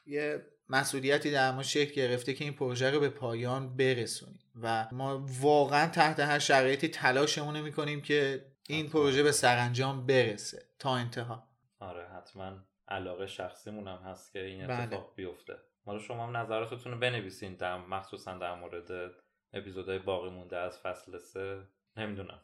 یه 0.07 0.47
مسئولیتی 0.69 1.31
در 1.31 1.53
ما 1.53 1.63
شکل 1.63 1.95
گرفته 1.95 2.35
که 2.35 2.45
این 2.45 2.53
پروژه 2.53 2.91
رو 2.91 3.01
به 3.01 3.09
پایان 3.09 3.77
برسونیم. 3.77 4.41
و 4.63 4.89
ما 4.93 5.27
واقعا 5.41 5.89
تحت 5.89 6.21
هر 6.21 6.39
شرایطی 6.39 6.89
تلاشمون 6.89 7.61
می‌کنیم 7.61 8.01
که 8.01 8.52
این 8.73 8.89
پروژه 8.89 9.23
به 9.23 9.33
سرانجام 9.33 10.07
برسه 10.07 10.63
تا 10.79 10.95
انتها. 10.95 11.49
آره 11.81 12.09
حتما 12.09 12.53
علاقه 12.89 13.27
شخصیمون 13.27 13.89
هم 13.89 13.99
هست 13.99 14.33
که 14.33 14.45
این 14.45 14.67
بله. 14.67 14.83
اتفاق 14.83 15.13
بیفته. 15.17 15.55
حالا 15.87 15.99
شما 15.99 16.27
هم 16.27 16.37
نظراتتون 16.37 16.93
رو 16.93 16.99
بنویسین 16.99 17.55
در 17.55 17.77
مخصوصا 17.77 18.39
در 18.39 18.55
مورد 18.55 19.13
اپیزودهای 19.53 19.99
باقی 19.99 20.31
مونده 20.31 20.57
از 20.57 20.79
فصل 20.79 21.19
سه. 21.19 21.63
نمی‌دونم 21.97 22.41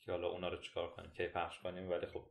که 0.00 0.12
حالا 0.12 0.28
اونا 0.28 0.48
رو 0.48 0.56
چیکار 0.56 0.90
کنیم 0.90 1.10
کی 1.10 1.26
پخش 1.28 1.58
کنیم 1.58 1.90
ولی 1.90 2.06
خب 2.06 2.22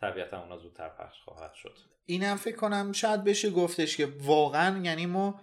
طبیعتا 0.00 0.42
اونا 0.42 0.58
زودتر 0.58 0.88
پخش 0.88 1.20
خواهد 1.20 1.54
شد. 1.54 1.78
اینم 2.06 2.36
فکر 2.36 2.56
کنم 2.56 2.92
شاید 2.92 3.24
بشه 3.24 3.50
گفتش 3.50 3.96
که 3.96 4.08
واقعا 4.20 4.78
یعنی 4.78 5.06
ما 5.06 5.40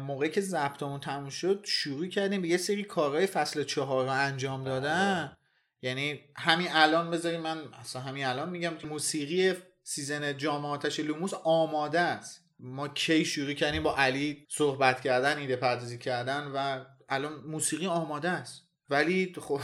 موقعی 0.00 0.30
که 0.30 0.40
ضبطمون 0.40 1.00
تموم 1.00 1.28
شد 1.28 1.64
شروع 1.64 2.06
کردیم 2.06 2.42
به 2.42 2.48
یه 2.48 2.56
سری 2.56 2.84
کارهای 2.84 3.26
فصل 3.26 3.64
چهار 3.64 4.04
رو 4.04 4.10
انجام 4.10 4.64
دادن. 4.64 5.36
یعنی 5.82 6.20
همین 6.36 6.68
الان 6.70 7.10
بذاریم 7.10 7.40
من 7.40 7.74
اصلا 7.74 8.02
همین 8.02 8.24
الان 8.24 8.50
میگم 8.50 8.76
که 8.76 8.86
موسیقی 8.86 9.54
season 9.82 10.36
جام 10.36 10.64
آتش 10.64 11.00
لوموس 11.00 11.34
آماده 11.44 12.00
است. 12.00 12.44
ما 12.58 12.88
کی 12.88 13.24
شروع 13.24 13.52
کردیم 13.52 13.82
با 13.82 13.96
علی 13.96 14.46
صحبت 14.48 15.00
کردن 15.00 15.38
ایده 15.38 15.56
پردازی 15.56 15.98
کردن 15.98 16.46
و 16.46 16.84
الان 17.08 17.34
موسیقی 17.34 17.86
آماده 17.86 18.28
است. 18.28 18.68
ولی 18.90 19.34
خب 19.40 19.60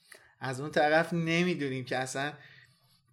از 0.40 0.60
اون 0.60 0.70
طرف 0.70 1.12
نمی‌دونیم 1.12 1.84
که 1.84 1.96
اصلا 1.96 2.32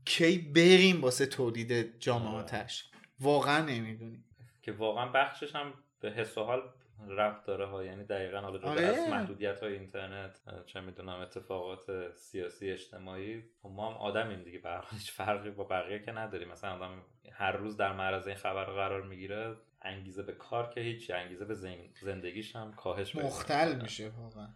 کی 0.06 0.38
بریم 0.38 1.02
واسه 1.02 1.26
تولید 1.26 2.00
جام 2.00 2.28
آره. 2.28 2.38
آتش. 2.38 2.92
واقعا 3.20 3.66
نمی‌دونیم. 3.66 4.26
که 4.62 4.72
واقعا 4.72 5.06
بخشیش 5.06 5.56
هم 5.56 5.74
به 6.00 6.12
حس 6.12 6.38
و 6.38 6.44
حال 6.44 6.62
ربط 7.10 7.46
داره 7.46 7.66
ها 7.66 7.84
یعنی 7.84 8.04
دقیقا 8.04 8.40
حالا 8.40 8.58
جدا 8.58 8.70
آره. 8.70 8.82
از 8.86 9.10
محدودیت 9.10 9.64
های 9.64 9.74
اینترنت 9.74 10.40
چه 10.66 10.82
می‌دونم 10.82 11.20
اتفاقات 11.20 12.16
سیاسی 12.16 12.72
اجتماعی. 12.72 13.44
خب 13.62 13.70
ما 13.70 13.92
هم 13.92 13.98
آدمیم 13.98 14.44
دیگه 14.44 14.60
به 14.60 14.70
حال 14.70 14.84
هیچ 14.92 15.12
فرقی 15.12 15.50
با 15.50 15.64
بقیه 15.64 16.00
که 16.00 16.12
نداریم. 16.12 16.48
مثلا 16.50 16.76
آدم 16.76 17.02
هر 17.32 17.52
روز 17.52 17.78
در 17.78 17.94
معرض 17.94 18.28
این 18.28 18.36
خبر 18.36 18.66
قرار 18.66 19.02
می‌گیره 19.02 19.56
انگیزه 19.82 20.24
به 20.24 20.34
کار 20.34 20.70
که 20.70 20.82
هیچ 20.82 21.12
انگیزه 21.12 21.46
به 21.46 21.54
زن- 21.54 21.90
زندگیش 22.02 22.56
هم 22.56 22.74
کاهش 22.74 23.16
مختل. 23.16 23.82
میشه 23.82 24.10
واقعا. 24.10 24.48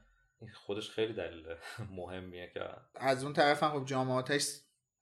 این 0.42 0.52
خودش 0.52 0.90
خیلی 0.90 1.14
دلیل 1.14 1.46
مهمیه 1.98 2.52
که 2.54 2.60
از 2.96 3.24
اون 3.24 3.34
طرف 3.34 3.64
هم 3.64 3.70
خب 3.80 3.86
جام 3.86 4.12
آتش 4.12 4.48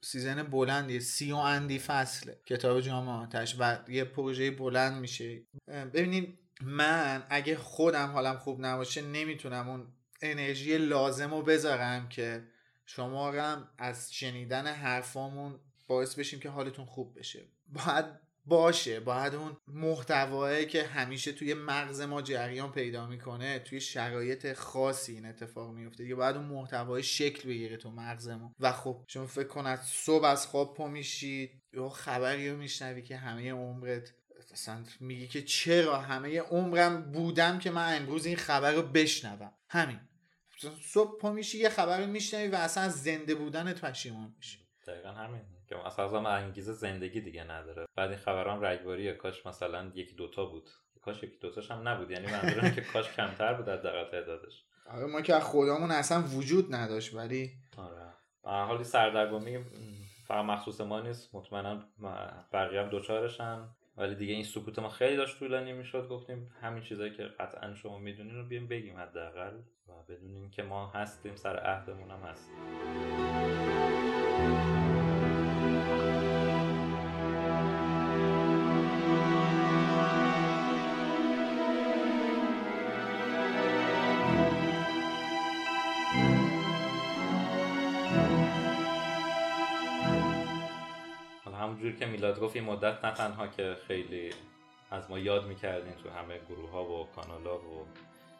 season 0.01 0.43
بلندیه. 0.43 1.00
سی 1.00 1.31
و 1.31 1.36
اندی 1.36 1.79
فصله. 1.79 2.39
کتاب 2.46 2.79
جام 2.81 3.10
آتش 3.10 3.55
و 3.60 3.77
یه 3.88 4.03
پروژه 4.03 4.51
بلند 4.51 5.01
میشه. 5.01 5.41
اه، 5.67 5.86
ببینید 5.86 6.39
من 6.63 7.23
اگه 7.29 7.57
خودم 7.57 8.07
حالم 8.07 8.37
خوب 8.37 8.65
نباشه 8.65 9.01
نمی‌تونم 9.01 9.69
اون 9.69 9.87
انرژی 10.21 10.77
لازم 10.77 11.33
رو 11.33 11.41
بذارم 11.41 12.09
که 12.09 12.43
شما 12.85 13.31
هم 13.31 13.69
از 13.77 14.13
شنیدن 14.13 14.67
حرفامون 14.67 15.59
باعث 15.87 16.15
بشیم 16.15 16.39
که 16.39 16.49
حالتون 16.49 16.85
خوب 16.85 17.19
بشه. 17.19 17.39
باید 17.67 18.05
باشه. 18.45 18.99
باید 18.99 19.35
اون 19.35 19.57
محتوایی 19.67 20.65
که 20.65 20.83
همیشه 20.83 21.31
توی 21.31 21.53
مغز 21.53 22.01
ما 22.01 22.21
جریان 22.21 22.71
پیدا 22.71 23.07
می‌کنه 23.07 23.59
توی 23.59 23.81
شرایط 23.81 24.53
خاصی 24.53 25.13
این 25.13 25.25
اتفاق 25.25 25.73
میفته 25.73 26.05
یا 26.05 26.15
باید 26.15 26.35
اون 26.35 26.45
محتوای 26.45 27.03
شکل 27.03 27.49
بگیره 27.49 27.77
تو 27.77 27.91
مغز 27.91 28.27
ما 28.27 28.55
و 28.59 28.71
خب 28.71 29.03
شما 29.07 29.25
فکر 29.25 29.47
کن 29.47 29.65
از 29.65 29.79
صبح 29.85 30.25
از 30.25 30.47
خواب 30.47 30.73
پا 30.73 30.87
میشید 30.87 31.61
یا 31.73 31.89
خبری 31.89 32.49
رو 32.49 32.57
میشنوی 32.57 33.01
که 33.01 33.17
همه 33.17 33.51
عمرت 33.51 34.13
مثلا 34.51 34.83
میگی 34.99 35.27
که 35.27 35.41
چرا 35.41 35.97
همه 35.97 36.39
عمرم 36.39 37.11
بودم 37.11 37.59
که 37.59 37.71
من 37.71 37.97
امروز 37.97 38.25
این 38.25 38.35
خبر 38.35 38.71
رو 38.71 38.81
بشنوم. 38.81 39.51
همین. 39.69 39.99
صبح 40.81 41.19
پا 41.19 41.31
میشی 41.31 41.57
یه 41.57 41.69
خبر 41.69 42.05
میشنوی 42.05 42.47
و 42.47 42.55
اصلا 42.55 42.83
از 42.83 43.03
زنده 43.03 43.35
بودنت 43.35 43.81
پشیمون 43.81 44.33
میشی. 44.37 44.59
دقیقا 44.87 45.09
همین. 45.09 45.41
که 45.69 45.85
اصلا 45.85 46.05
از 46.05 46.13
انگیزه 46.13 46.73
زندگی 46.73 47.21
دیگه 47.21 47.43
نداره. 47.43 47.85
بعد 47.95 48.09
این 48.09 48.19
خبران 48.19 48.63
رگباریه. 48.63 49.13
کاش 49.13 49.45
مثلا 49.45 49.91
یکی 49.95 50.15
دوتا 50.15 50.45
بود. 50.45 50.69
کاش 51.01 51.23
یکی 51.23 51.37
دوتاش 51.41 51.71
هم 51.71 51.87
نبود. 51.87 52.11
یعنی 52.11 52.27
منظورم 52.27 52.71
که 52.71 52.81
کاش 52.81 53.11
کمتر 53.13 53.53
بود 53.53 53.69
حداقل 53.69 54.11
تعدادش. 54.11 54.65
آره 54.89 55.05
ما 55.05 55.21
که 55.21 55.35
از 55.35 55.43
خودمون 55.43 55.91
اصلا 55.91 56.23
وجود 56.23 56.75
نداشت 56.75 57.13
ولی 57.13 57.51
آره. 57.77 58.13
به 58.43 58.49
هر 58.49 58.65
حال 58.65 58.83
سردرگمی 58.83 59.57
فقط 60.27 60.45
مخصوص 60.45 60.81
ما 60.81 61.01
نیست. 61.01 61.35
مطمئنا 61.35 61.83
بقیه 62.53 62.81
هم 62.81 62.89
دوچارشن. 62.89 63.69
ولی 63.99 64.15
دیگه 64.15 64.33
این 64.33 64.43
سکوت 64.43 64.79
ما 64.79 64.89
خیلی 64.89 65.17
داشت 65.17 65.39
طولانی 65.39 65.73
می‌شد 65.73 66.07
گفتیم 66.07 66.51
همین 66.61 66.83
چیزایی 66.83 67.11
که 67.11 67.23
قطعا 67.23 67.73
شما 67.73 67.97
می‌دونین 67.97 68.35
رو 68.35 68.45
بیایم 68.45 68.67
بگیم 68.67 68.97
حداقل 68.97 69.57
و 69.87 69.91
بدونیم 70.09 70.49
که 70.49 70.63
ما 70.63 70.87
هستیم 70.87 71.35
سر 71.35 71.57
عهدمون 71.57 72.11
هم 72.11 72.21
هستیم. 72.21 72.55
همونجور 91.79 92.00
که 92.00 92.05
میلاد 92.05 92.39
گفت 92.39 92.55
این 92.55 92.65
مدت 92.65 93.05
نه 93.05 93.13
تنها 93.13 93.48
که 93.48 93.75
خیلی 93.88 94.29
از 94.91 95.09
ما 95.09 95.19
یاد 95.19 95.48
می‌کردین 95.48 95.93
تو 95.93 96.09
همه 96.09 96.39
گروه 96.39 96.69
ها 96.69 96.86
و 96.86 97.07
کانال 97.07 97.48
ها 97.48 97.59
و 97.59 97.88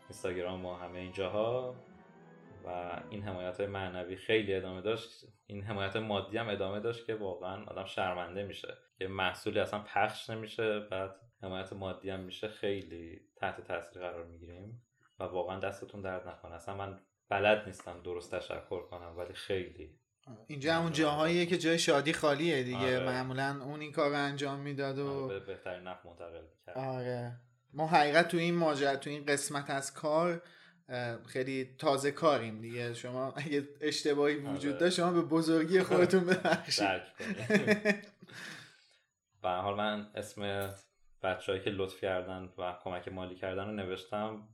اینستاگرام 0.10 0.66
و 0.66 0.76
همه 0.76 1.00
اینجاها 1.00 1.76
و 2.66 3.02
این 3.10 3.24
حمایت 3.24 3.60
های 3.60 3.68
معنوی 3.68 4.16
خیلی 4.16 4.54
ادامه 4.54 4.82
داشت. 4.82 5.26
این 5.48 5.64
حمایت 5.64 5.96
مادی 5.96 6.38
هم 6.38 6.50
ادامه 6.50 6.80
داشت 6.80 7.06
که 7.06 7.16
واقعا 7.16 7.64
آدم 7.64 7.86
شرمنده 7.86 8.44
میشه. 8.44 8.78
که 8.98 9.08
محصولی 9.08 9.60
اصلا 9.60 9.80
پخش 9.80 10.30
نمیشه 10.30 10.80
بعد 10.80 11.16
حمایت 11.44 11.74
مادی 11.74 12.10
هم 12.10 12.20
میشه. 12.20 12.48
خیلی 12.48 13.22
تحت 13.36 13.62
تاثیر 13.62 14.02
قرار 14.02 14.26
می‌گیریم 14.26 14.82
و 15.20 15.24
واقعا 15.24 15.60
دستتون 15.60 16.02
درد 16.02 16.28
نکنه. 16.28 16.56
اصلا 16.56 16.76
من 16.76 17.00
بلد 17.30 17.66
نیستم 17.66 18.02
درست 18.04 18.36
تشکر 18.36 18.82
کنم 18.82 19.18
ولی 19.18 19.34
خیلی 19.34 19.99
اینجا 20.48 20.74
همون 20.74 20.92
جاهاییه 20.92 21.46
که 21.46 21.58
جای 21.58 21.80
شادی 21.80 22.14
خالیه 22.14 22.64
دیگه. 22.64 22.78
آره. 22.78 23.06
معمولا 23.06 23.60
اون 23.64 23.80
این 23.80 23.92
کار 23.92 24.10
رو 24.10 24.16
انجام 24.16 24.60
می‌داد 24.60 25.00
و 25.00 25.28
به 25.28 25.40
بهترین 25.40 25.84
منتقل 25.84 26.42
می‌کرد. 26.42 26.78
آره. 26.78 27.40
ما 27.74 27.88
حقیقت 27.88 28.28
تو 28.28 28.38
این 28.38 28.56
ماجرا 28.56 28.96
تو 28.96 29.10
این 29.10 29.26
قسمت 29.26 29.70
از 29.70 29.94
کار 29.94 30.42
خیلی 31.28 31.76
تازه 31.78 32.12
کاریم 32.12 32.62
دیگه. 32.62 32.94
شما 32.94 33.34
اگه 33.36 33.68
اشتباهی 33.82 34.36
وجود 34.36 34.72
آره. 34.72 34.80
داشت 34.80 34.96
شما 34.96 35.12
به 35.12 35.22
بزرگی 35.22 35.84
خودتون 35.90 36.26
ببخشید. 36.26 36.86
به 39.42 39.50
حال 39.50 39.76
من 39.76 40.08
اسم 40.16 40.70
بچههایی 41.24 41.64
که 41.64 41.70
لطف 41.70 42.02
کردن 42.02 42.50
و 42.58 42.76
کمک 42.84 43.08
مالی 43.08 43.36
کردن 43.36 43.66
رو 43.66 43.72
نوشتم 43.72 44.48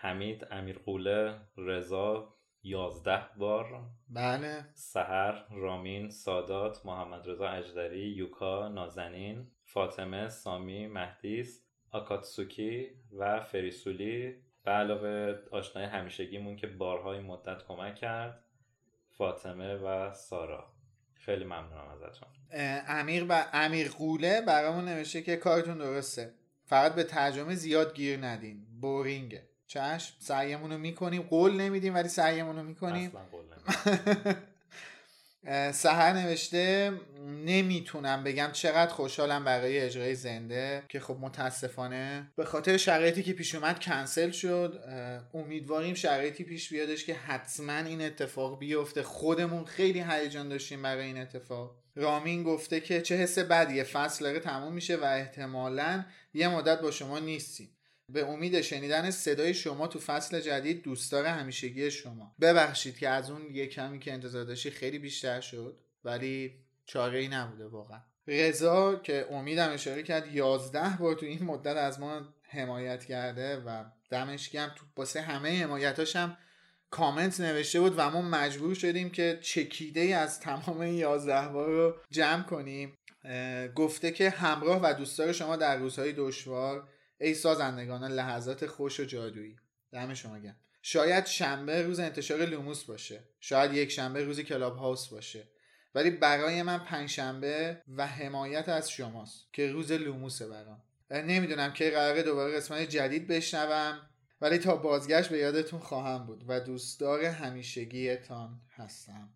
حمید 0.00 0.46
امیر 0.50 0.78
قوله 0.78 1.34
رضا 1.56 2.35
یازده 2.66 3.22
بار. 3.38 3.82
بله. 4.08 4.64
سهر 4.74 5.44
رامین 5.50 6.10
سادات 6.10 6.86
محمد 6.86 7.28
رضا 7.28 7.48
اجدری 7.48 8.08
یوکا 8.08 8.68
نازنین 8.68 9.46
فاطمه 9.64 10.28
سامی 10.28 10.86
مهدیس 10.86 11.62
آکاتسوکی 11.90 12.90
و 13.18 13.40
فریسولی. 13.40 14.34
به 14.64 14.70
علاوه 14.70 15.34
آشنای 15.50 15.84
همیشگیمون 15.84 16.56
که 16.56 16.66
بارها 16.66 17.12
این 17.12 17.22
مدت 17.22 17.62
کمک 17.68 17.94
کرد 17.94 18.44
فاطمه 19.10 19.74
و 19.74 20.12
سارا. 20.12 20.72
خیلی 21.14 21.44
ممنونم 21.44 21.88
ازتون. 21.88 22.28
امیر 22.88 23.26
و 23.28 23.44
امیر 23.52 23.90
قوله 23.90 24.40
برامون 24.40 24.84
نوشته 24.84 25.22
که 25.22 25.36
کارتون 25.36 25.78
درسته. 25.78 26.34
فقط 26.64 26.94
به 26.94 27.04
ترجمه 27.04 27.54
زیاد 27.54 27.94
گیر 27.94 28.18
ندین. 28.26 28.66
بورینگه. 28.80 29.48
چشم 29.66 30.14
سعیمون 30.18 30.72
رو 30.72 30.78
می‌کنیم. 30.78 31.22
قول 31.22 31.52
نمیدیم 31.52 31.94
ولی 31.94 32.08
سعیمون 32.08 32.56
رو 32.56 32.62
می‌کنیم. 32.62 33.08
اصلا 33.08 33.20
قول. 33.32 33.46
سهر 35.72 36.12
نوشته 36.12 36.92
نمی‌تونم 37.26 38.24
بگم 38.24 38.50
چقدر 38.52 38.92
خوشحالم 38.92 39.44
برای 39.44 39.80
اجرای 39.80 40.14
زنده 40.14 40.82
که 40.88 41.00
خب 41.00 41.16
متاسفانه 41.20 42.32
به 42.36 42.44
خاطر 42.44 42.76
شرایطی 42.76 43.22
که 43.22 43.32
پیش 43.32 43.54
اومد 43.54 43.80
کنسل 43.80 44.30
شد. 44.30 44.84
امیدواریم 45.34 45.94
شرایطی 45.94 46.44
پیش 46.44 46.72
بیادش 46.72 47.04
که 47.04 47.14
حتما 47.14 47.72
این 47.72 48.02
اتفاق 48.02 48.58
بیفته. 48.58 49.02
خودمون 49.02 49.64
خیلی 49.64 50.04
هیجان 50.08 50.48
داشتیم 50.48 50.82
برای 50.82 51.04
این 51.04 51.18
اتفاق. 51.18 51.76
رامین 51.94 52.42
گفته 52.42 52.80
که 52.80 53.02
چه 53.02 53.14
حس 53.14 53.38
بدیه. 53.38 53.84
فصل 53.84 54.24
داره 54.24 54.40
تموم 54.40 54.72
میشه 54.72 54.96
و 54.96 55.04
احتمالا 55.04 56.04
یه 56.34 56.48
مدت 56.48 56.80
با 56.80 56.90
شما 56.90 57.18
نیستیم. 57.18 57.75
به 58.12 58.28
امید 58.28 58.60
شنیدن 58.60 59.10
صدای 59.10 59.54
شما 59.54 59.86
تو 59.86 59.98
فصل 59.98 60.40
جدید 60.40 60.82
دوستدار 60.82 61.26
همیشگی 61.26 61.90
شما. 61.90 62.34
ببخشید 62.40 62.98
که 62.98 63.08
از 63.08 63.30
اون 63.30 63.54
یه 63.54 63.66
کمی 63.66 63.98
که 63.98 64.12
انتظار 64.12 64.44
داشتی 64.44 64.70
خیلی 64.70 64.98
بیشتر 64.98 65.40
شد 65.40 65.76
ولی 66.04 66.54
چاره 66.86 67.18
ای 67.18 67.28
نبوده 67.28 67.66
واقعا. 67.66 68.00
رضا 68.26 68.96
که 68.96 69.26
امیدم 69.30 69.72
اشاره 69.72 70.02
کرد 70.02 70.34
11 70.34 70.96
بار 71.00 71.14
تو 71.14 71.26
این 71.26 71.42
مدت 71.42 71.76
از 71.76 72.00
ما 72.00 72.34
حمایت 72.42 73.04
کرده 73.04 73.56
و 73.56 73.84
دمش 74.10 74.50
گرم. 74.50 74.72
تو 74.76 74.84
واسه 74.96 75.20
همه 75.20 75.62
حمایتاش 75.62 76.16
هم 76.16 76.36
کامنت 76.90 77.40
نوشته 77.40 77.80
بود 77.80 77.94
و 77.96 78.10
ما 78.10 78.22
مجبور 78.22 78.74
شدیم 78.74 79.10
که 79.10 79.38
چکیده 79.42 80.00
ای 80.00 80.12
از 80.12 80.40
تمام 80.40 80.80
این 80.80 80.94
11 80.94 81.48
بار 81.48 81.68
رو 81.68 81.96
جمع 82.10 82.42
کنیم. 82.42 82.98
گفته 83.74 84.10
که 84.10 84.30
همراه 84.30 84.80
و 84.82 84.94
دوستدار 84.94 85.32
شما 85.32 85.56
در 85.56 85.76
روزهای 85.76 86.12
دشوار 86.16 86.88
ای 87.20 87.34
سازندگان 87.34 88.04
لحظات 88.04 88.66
خوش 88.66 89.00
و 89.00 89.04
جادویی. 89.04 89.56
دم 89.92 90.14
شما 90.14 90.38
گرم. 90.38 90.56
شاید 90.82 91.26
شنبه 91.26 91.82
روز 91.82 92.00
انتشار 92.00 92.46
لوموس 92.46 92.84
باشه. 92.84 93.24
شاید 93.40 93.72
یک 93.72 93.90
شنبه 93.90 94.24
روز 94.24 94.40
کلاب 94.40 94.76
هاوس 94.76 95.08
باشه. 95.08 95.48
ولی 95.94 96.10
برای 96.10 96.62
من 96.62 96.78
پنجشنبه 96.78 97.82
و 97.96 98.06
حمایت 98.06 98.68
از 98.68 98.90
شماست 98.90 99.48
که 99.52 99.72
روز 99.72 99.92
لوموسه 99.92 100.48
برام. 100.48 100.82
نمی‌دونم 101.10 101.72
که 101.72 101.90
قراره 101.90 102.22
دوباره 102.22 102.56
قسمت 102.56 102.88
جدید 102.88 103.26
بشنوم 103.26 104.10
ولی 104.40 104.58
تا 104.58 104.76
بازگشت 104.76 105.30
به 105.30 105.38
یادتون 105.38 105.80
خواهم 105.80 106.26
بود 106.26 106.44
و 106.48 106.60
دوستدار 106.60 107.24
همیشگیتان 107.24 108.60
هستم. 108.70 109.28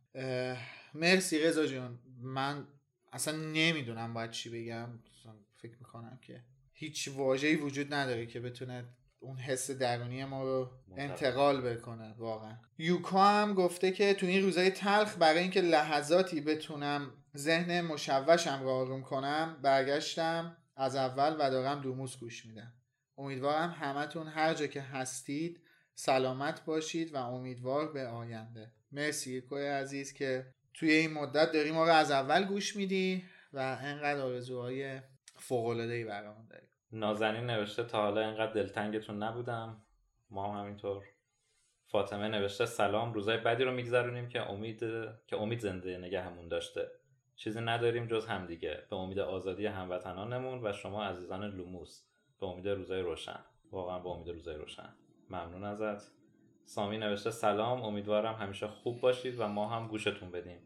مرسی 0.95 1.39
رضا 1.39 1.67
جون. 1.67 1.99
من 2.23 2.67
اصلا 3.13 3.37
نمی‌دونم 3.37 4.15
باید 4.15 4.31
چی 4.31 4.51
بگم. 4.51 4.89
فکر 5.57 5.77
می‌کنم 5.79 6.19
که 6.23 6.45
هیچ 6.81 7.09
واژه‌ای 7.09 7.57
وجود 7.57 7.95
نداره 7.95 8.27
که 8.27 8.41
بتونه 8.41 8.85
اون 9.19 9.37
حس 9.37 9.71
درونی 9.71 10.25
ما 10.25 10.45
رو 10.45 10.71
انتقال 10.97 11.61
بکنه 11.61 12.15
واقعا. 12.19 12.57
یوکا 12.79 13.25
هم 13.25 13.55
گفته 13.55 13.93
که 13.93 14.15
تو 14.15 14.27
این 14.27 14.43
روزای 14.43 14.71
تلخ 14.71 15.17
برای 15.19 15.39
اینکه 15.39 15.61
لحظاتی 15.61 16.41
بتونم 16.41 17.13
ذهن 17.37 17.81
مشوشم 17.81 18.63
رو 18.63 18.69
آروم 18.69 19.03
کنم 19.03 19.57
برگشتم 19.63 20.57
از 20.77 20.97
اول 20.97 21.37
و 21.39 21.51
دارم 21.51 21.81
دوموس 21.81 22.17
گوش 22.17 22.47
میدم. 22.47 22.73
امیدوارم 23.19 23.71
همتون 23.71 24.29
هر 24.29 24.55
جا 24.55 24.67
که 24.67 24.81
هستید 24.81 25.61
سلامت 25.95 26.65
باشید 26.65 27.15
و 27.15 27.17
امیدوار 27.17 27.93
به 27.93 28.07
آینده. 28.07 28.73
مرسی 28.93 29.33
یوکای 29.33 29.69
عزیز 29.69 30.13
که 30.13 30.47
توی 30.75 30.91
این 30.91 31.13
مدت 31.13 31.53
داری 31.53 31.71
ما 31.71 31.85
رو 31.85 31.93
از 31.93 32.11
اول 32.11 32.45
گوش 32.45 32.77
میدی 32.77 33.25
و 33.53 33.79
انقدر 33.83 34.21
آرزوهای 34.21 35.01
فوق‌العاده‌ای 35.37 36.05
برامون 36.05 36.47
داری. 36.47 36.70
نازنین 36.93 37.47
نوشته 37.47 37.85
تا 37.85 38.03
حالا 38.03 38.21
اینقدر 38.21 38.53
دلتنگتون 38.53 39.23
نبودم. 39.23 39.83
ما 40.31 40.53
هم 40.53 40.61
همینطور. 40.61 41.05
فاطمه 41.87 42.29
نوشته 42.29 42.67
سلام 42.67 43.13
روزای 43.13 43.37
بدی 43.37 43.65
رو 43.65 43.73
میگذرونیم 43.73 44.29
که 44.29 44.51
امید 44.51 44.81
که 45.27 45.37
امید 45.37 45.59
زنده 45.59 45.99
نگهمون 45.99 46.49
داشته. 46.49 46.91
چیزی 47.37 47.61
نداریم 47.61 48.07
جز 48.07 48.27
همدیگه. 48.27 48.83
به 48.91 48.97
امید 48.97 49.19
آزادی 49.19 49.67
هموطنانمون 49.67 50.67
و 50.67 50.73
شما 50.73 51.05
عزیزان 51.05 51.45
لوموس. 51.45 52.03
به 52.41 52.47
امید 52.47 52.69
روزای 52.69 53.03
روشن. 53.03 53.45
واقعا 53.73 53.99
به 53.99 54.09
امید 54.09 54.29
روزای 54.29 54.57
روشن. 54.57 54.95
ممنون 55.31 55.65
ازت. 55.65 56.13
سامی 56.65 56.99
نوشته 56.99 57.31
سلام 57.31 57.83
امیدوارم 57.83 58.35
همیشه 58.35 58.67
خوب 58.67 59.01
باشید 59.01 59.41
و 59.41 59.49
ما 59.49 59.69
هم 59.69 59.89
گوشتون 59.89 60.31
بدیم. 60.31 60.59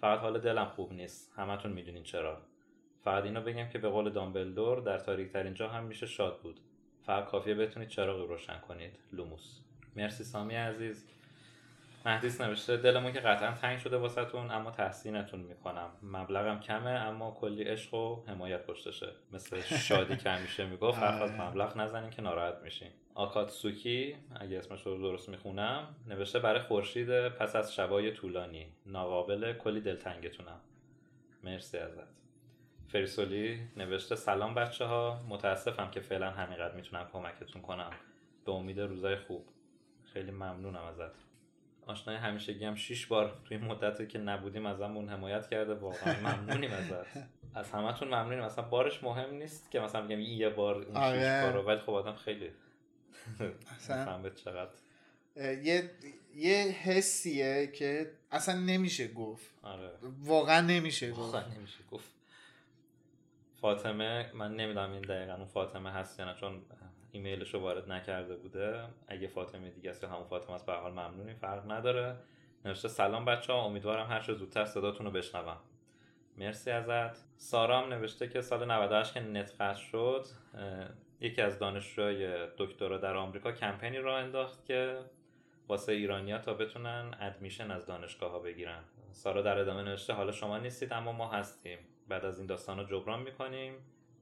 فقط 0.00 0.20
حال 0.20 0.40
دلم 0.40 0.68
خوب 0.68 0.92
نیست. 0.92 1.32
همتون 1.36 1.72
می‌دونین 1.72 2.02
چرا. 2.02 2.51
فقط 3.04 3.24
اینو 3.24 3.40
بگم 3.40 3.68
که 3.68 3.78
به 3.78 3.88
قول 3.88 4.10
دامبلدور 4.10 4.80
در 4.80 4.98
تاریک 4.98 5.32
ترین 5.32 5.54
جا 5.54 5.68
هم 5.68 5.84
میشه 5.84 6.06
شاد 6.06 6.40
بود. 6.40 6.60
فقط 7.06 7.24
کافیه 7.24 7.54
بتونید 7.54 7.88
چراغ 7.88 8.28
روشن 8.28 8.58
کنید. 8.58 8.98
لوموس. 9.12 9.60
مرسی 9.96 10.24
سامی 10.24 10.54
عزیز. 10.54 11.06
مهدیس 12.06 12.40
نوشته 12.40 12.76
دلمون 12.76 13.12
که 13.12 13.20
قطعا 13.20 13.52
تنگ 13.52 13.78
شده 13.78 13.96
واسهتون 13.96 14.50
اما 14.50 14.70
تحسینتون 14.70 15.40
می‌کنم. 15.40 15.90
مبلغم 16.02 16.60
کمه 16.60 16.90
اما 16.90 17.30
کلی 17.40 17.62
عشق 17.62 17.94
و 17.94 18.24
حمایت 18.26 18.66
پشتشه. 18.66 19.12
مثل 19.32 19.60
شادی 19.60 20.16
که 20.16 20.30
همیشه 20.30 20.66
می‌گفت 20.66 21.02
از 21.02 21.32
مبلغ 21.32 21.76
نزنین 21.76 22.10
که 22.10 22.22
ناراحت 22.22 22.58
میشین. 22.62 22.90
آکاتسوکی 23.14 24.16
اگه 24.40 24.58
اسمش 24.58 24.86
رو 24.86 24.98
درست 24.98 25.28
می‌خونم 25.28 25.96
نوشته 26.06 26.38
برای 26.38 26.60
خورشید 26.60 27.28
پس 27.28 27.56
از 27.56 27.74
شبای 27.74 28.12
طولانی 28.12 28.66
ناقابل 28.86 29.52
کلی 29.52 29.80
دلتنگتونم. 29.80 30.60
مرسی 31.44 31.78
ازت. 31.78 32.21
فریسولی 32.92 33.60
نوشته 33.76 34.16
سلام 34.16 34.54
بچه 34.54 34.84
ها 34.84 35.22
متاسفم 35.28 35.90
که 35.90 36.00
فعلا 36.00 36.30
همینقدر 36.30 36.74
می‌تونم 36.74 37.08
کمکتون 37.12 37.62
کنم. 37.62 37.90
به 38.46 38.52
امید 38.52 38.80
روزای 38.80 39.16
خوب. 39.16 39.48
خیلی 40.12 40.30
ممنونم 40.30 40.84
ازت. 40.84 41.14
آشنای 41.86 42.16
همیشگی 42.16 42.64
هم 42.64 42.74
شیش 42.74 43.06
بار 43.06 43.40
توی 43.44 43.56
این 43.56 43.66
مدتی 43.66 44.06
که 44.06 44.18
نبودیم 44.18 44.66
ازمون 44.66 45.08
حمایت 45.08 45.48
کرده. 45.48 45.74
واقعا 45.74 46.20
ممنونیم 46.20 46.70
ازت. 46.72 47.06
از 47.54 47.70
همتون 47.70 48.08
ممنونیم. 48.08 48.44
مثلا 48.44 48.64
بارش 48.64 49.02
مهم 49.02 49.34
نیست 49.34 49.70
که 49.70 49.80
مثلا 49.80 50.02
بگم 50.02 50.18
این 50.18 50.38
یه 50.38 50.48
بار 50.48 50.76
این 50.76 50.96
آره. 50.96 51.18
شیش 51.18 51.52
بار 51.52 51.64
ولی 51.66 51.80
خب 51.80 51.90
آدم 51.90 52.14
خیلی 52.14 52.50
اصلا 53.76 54.18
مثلا 54.18 54.30
چقدر 54.30 54.70
یه 55.36 55.90
یه 56.34 56.56
حسیه 56.56 57.66
که 57.66 58.10
اصلا 58.30 58.54
نمیشه 58.54 59.08
گفت. 59.08 59.50
آره. 59.62 59.90
واقعا 60.20 60.60
نمیشه 60.60 61.10
گفت. 61.10 61.18
واقعا 61.18 61.48
نمیشه 61.58 61.78
گفت. 61.90 62.21
فاطمه 63.62 64.30
من 64.34 64.56
نمی‌دونم 64.56 64.92
این 64.92 65.00
دقیقا 65.00 65.34
اون 65.34 65.44
فاطمه 65.44 65.92
هست 65.92 66.18
یا 66.18 66.24
نه 66.24 66.34
چون 66.34 66.62
ایمیلش 67.12 67.54
رو 67.54 67.60
وارد 67.60 67.92
نکرده 67.92 68.36
بوده. 68.36 68.84
اگه 69.08 69.28
فاطمه 69.28 69.70
دیگه 69.70 69.90
است 69.90 70.02
یا 70.02 70.08
همون 70.08 70.24
فاطمه 70.24 70.54
است 70.54 70.66
به 70.66 70.72
حال 70.72 70.92
ممنونی 70.92 71.34
فرق 71.34 71.70
نداره. 71.70 72.16
نوشته 72.64 72.88
سلام 72.88 73.24
بچه 73.24 73.52
ها 73.52 73.64
امیدوارم 73.64 74.06
هر 74.06 74.20
چه 74.20 74.32
زودتر 74.34 74.64
صداتون 74.64 75.06
رو 75.06 75.12
بشنوم. 75.12 75.56
مرسی 76.38 76.70
ازت. 76.70 77.24
سارام 77.36 77.92
نوشته 77.92 78.28
که 78.28 78.40
سال 78.40 78.70
98 78.70 79.14
که 79.14 79.20
نت 79.20 79.76
شد 79.76 80.24
یکی 81.20 81.42
از 81.42 81.58
دانشجوهای 81.58 82.46
دکترا 82.58 82.98
در 82.98 83.16
آمریکا 83.16 83.52
کمپینی 83.52 83.98
را 83.98 84.18
انداخت 84.18 84.66
که 84.66 84.98
واسه 85.68 85.92
ایرانیا 85.92 86.38
تا 86.38 86.54
بتونن 86.54 87.14
ادمیشن 87.20 87.70
از 87.70 87.86
دانشگاه 87.86 88.30
ها 88.30 88.38
بگیرن. 88.38 88.82
سارا 89.12 89.42
در 89.42 89.58
ادامه 89.58 89.82
نوشته 89.82 90.12
حالا 90.12 90.32
شما 90.32 90.58
نیستید 90.58 90.92
اما 90.92 91.12
ما 91.12 91.28
هستیم. 91.30 91.78
بعد 92.12 92.24
از 92.24 92.38
این 92.38 92.46
داستان 92.46 92.78
رو 92.78 92.84
جبران 92.84 93.22
می‌کنیم. 93.22 93.74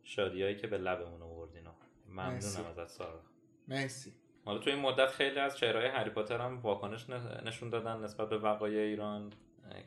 شادیایی 0.05 0.57
که 0.57 0.67
به 0.67 0.79
لبمون 0.79 1.23
آوردین. 1.23 1.63
ممنونم 2.09 2.67
ازت 2.69 2.89
سارا. 2.89 3.21
مرسی. 3.69 4.13
حالا 4.45 4.59
تو 4.59 4.71
این 4.71 4.79
مدت 4.79 5.11
خیلی 5.11 5.39
از 5.39 5.59
چهرهای 5.59 5.87
هری 5.87 6.11
پاتر 6.11 6.41
هم 6.41 6.61
واکنش 6.61 7.11
نشون 7.45 7.71
دادن 7.71 8.01
نسبت 8.01 8.29
به 8.29 8.39
وقایع 8.39 8.81
ایران 8.81 9.33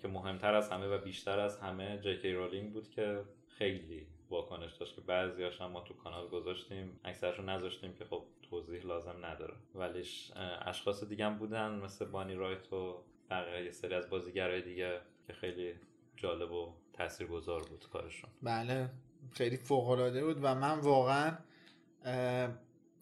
که 0.02 0.08
مهمتر 0.08 0.54
از 0.54 0.70
همه 0.70 0.88
و 0.88 0.98
بیشتر 0.98 1.40
از 1.40 1.60
همه 1.60 1.98
جکی 1.98 2.34
رولینگ 2.34 2.74
بود 2.74 2.90
که 2.90 3.24
خیلی 3.48 4.08
واکنش 4.30 4.74
داشت 4.74 4.96
که 4.96 5.02
بعضیاش 5.02 5.62
هم 5.62 5.72
ما 5.72 5.82
تو 5.82 5.94
کانال 5.94 6.28
گذاشتیم. 6.28 7.00
اکثرشون 7.04 7.50
نذاشتیم 7.50 7.94
که 7.94 8.06
خب 8.06 8.24
توضیح 8.50 8.86
لازم 8.86 9.26
نداره. 9.26 9.54
ولیش 9.76 10.32
اشخاص 10.62 11.04
دیگه 11.04 11.26
هم 11.26 11.38
بودن 11.38 11.72
مثل 11.72 12.06
بانی 12.06 12.36
رایت 12.36 12.74
و 12.74 13.04
بقیه 13.30 13.66
یه 13.66 13.72
سری 13.72 13.94
از 13.96 14.10
بازیگرای 14.10 14.62
دیگه 14.62 15.02
که 15.28 15.34
خیلی 15.34 15.74
جالب 16.16 16.52
و 16.52 16.74
تاثیرگذار 16.94 17.64
بود 17.64 17.90
کارشون. 17.94 18.30
بله 18.42 18.90
خیلی 19.32 19.58
فوق 19.58 19.90
العاده 19.90 20.26
بود 20.26 20.40
و 20.44 20.56
من 20.56 20.80
واقعا 20.80 21.38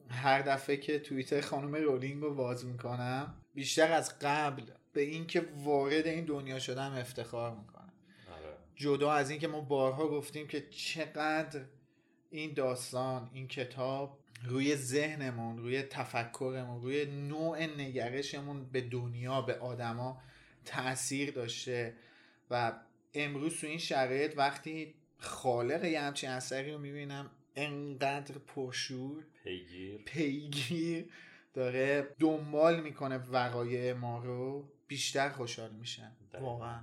هر 0.09 0.41
دفعه 0.41 0.77
که 0.77 0.99
توییتر 0.99 1.41
خانم 1.41 1.75
رولینگ 1.75 2.21
رو 2.21 2.35
باز 2.35 2.65
می‌کنم 2.65 3.35
بیشتر 3.53 3.91
از 3.91 4.19
قبل 4.21 4.63
به 4.93 5.01
اینکه 5.01 5.47
وارد 5.63 6.07
این 6.07 6.25
دنیا 6.25 6.59
شدم 6.59 6.91
افتخار 6.91 7.55
می‌کنم. 7.55 7.93
آره. 8.31 8.57
جدا 8.75 9.11
از 9.11 9.29
اینکه 9.29 9.47
ما 9.47 9.61
بارها 9.61 10.07
گفتیم 10.07 10.47
که 10.47 10.69
چقدر 10.69 11.61
این 12.29 12.53
داستان 12.53 13.29
این 13.33 13.47
کتاب 13.47 14.19
روی 14.43 14.75
ذهنمون 14.75 15.57
روی 15.57 15.81
تفکرمون 15.81 16.81
روی 16.81 17.05
نوع 17.05 17.65
نگرشمون 17.65 18.65
به 18.65 18.81
دنیا 18.81 19.41
به 19.41 19.55
آدما 19.55 20.21
تاثیر 20.65 21.31
داشته 21.31 21.95
و 22.49 22.73
امروز 23.13 23.59
تو 23.59 23.67
این 23.67 23.77
شرایط 23.77 24.37
وقتی 24.37 24.93
خالق 25.17 25.83
یه 25.83 26.01
همچین 26.01 26.29
اثری 26.29 26.71
رو 26.71 26.77
می‌بینم 26.77 27.29
انقدر 27.55 28.35
پرشور 28.37 29.23
پیگیر. 29.43 30.01
پیگیر 30.05 31.05
داره 31.53 32.15
دنبال 32.19 32.81
می‌کنه 32.81 33.17
وقایع 33.17 33.93
ما 33.93 34.23
رو 34.23 34.67
بیشتر 34.87 35.29
خوشحال 35.29 35.71
میشن. 35.71 36.11
واقعا. 36.39 36.79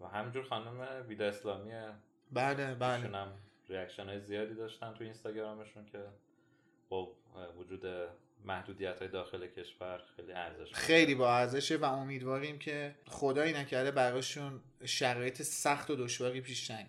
و 0.00 0.06
همینجور 0.06 0.42
خانم 0.42 1.06
ویدا 1.08 1.26
اسلامی 1.26 1.72
بله 2.32 2.74
بله. 2.74 3.16
هم 3.16 3.32
ریاکشن 3.68 4.04
های 4.04 4.20
زیادی 4.20 4.54
داشتن 4.54 4.94
تو 4.94 5.04
اینستاگرامشون 5.04 5.86
که 5.86 5.98
با 6.88 7.12
وجود 7.58 7.84
محدودیت 8.48 8.98
های 8.98 9.08
داخل 9.08 9.46
کشور 9.46 10.02
خیلی 10.16 10.32
ارزش 10.32 10.72
خیلی 10.72 11.14
با 11.14 11.36
ارزشه 11.36 11.76
و 11.76 11.84
امیدواریم 11.84 12.58
که 12.58 12.94
خدایی 13.06 13.52
نکرده 13.52 13.90
براشون 13.90 14.60
شرایط 14.84 15.42
سخت 15.42 15.90
و 15.90 15.96
دشواری 15.96 16.40
پیش 16.40 16.70
نیاد. 16.70 16.86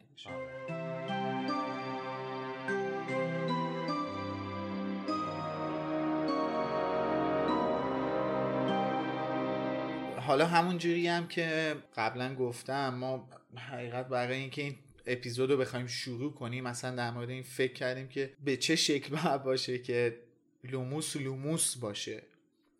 حالا 10.20 10.46
همون 10.46 10.78
جوری 10.78 11.08
هم 11.08 11.28
که 11.28 11.76
قبلا 11.96 12.36
گفتم 12.36 12.96
ما 12.96 13.30
حقیقت 13.56 14.08
برای 14.08 14.38
اینکه 14.38 14.62
این 14.62 14.76
اپیزود 15.06 15.52
رو 15.52 15.58
بخوایم 15.58 15.88
شروع 15.88 16.34
کنیم 16.34 16.64
مثلا 16.64 16.96
در 16.96 17.12
مورد 17.12 17.30
این 17.30 17.44
فکر 17.44 17.74
کردیم 17.74 18.08
که 18.08 18.34
به 18.46 18.58
چه 18.58 18.76
شکل 18.76 19.16
باید 19.16 19.44
باشه 19.44 19.80
که 19.80 20.29
لوموس 20.64 21.18
لوموس 21.18 21.78
باشه. 21.78 22.24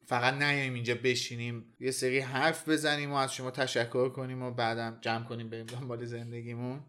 فقط 0.06 0.34
نیایم 0.34 0.74
اینجا 0.74 0.96
بشینیم 1.04 1.74
یه 1.80 1.92
سری 1.92 2.20
حرف 2.20 2.70
بزنیم 2.70 3.12
و 3.12 3.16
از 3.16 3.34
شما 3.34 3.52
تشکر 3.52 4.10
کنیم 4.10 4.44
و 4.44 4.52
بعدم 4.52 4.98
جمع 5.02 5.26
کنیم 5.26 5.50
بریم 5.50 5.66
دنبال 5.66 6.06
زندگیمون. 6.06 6.86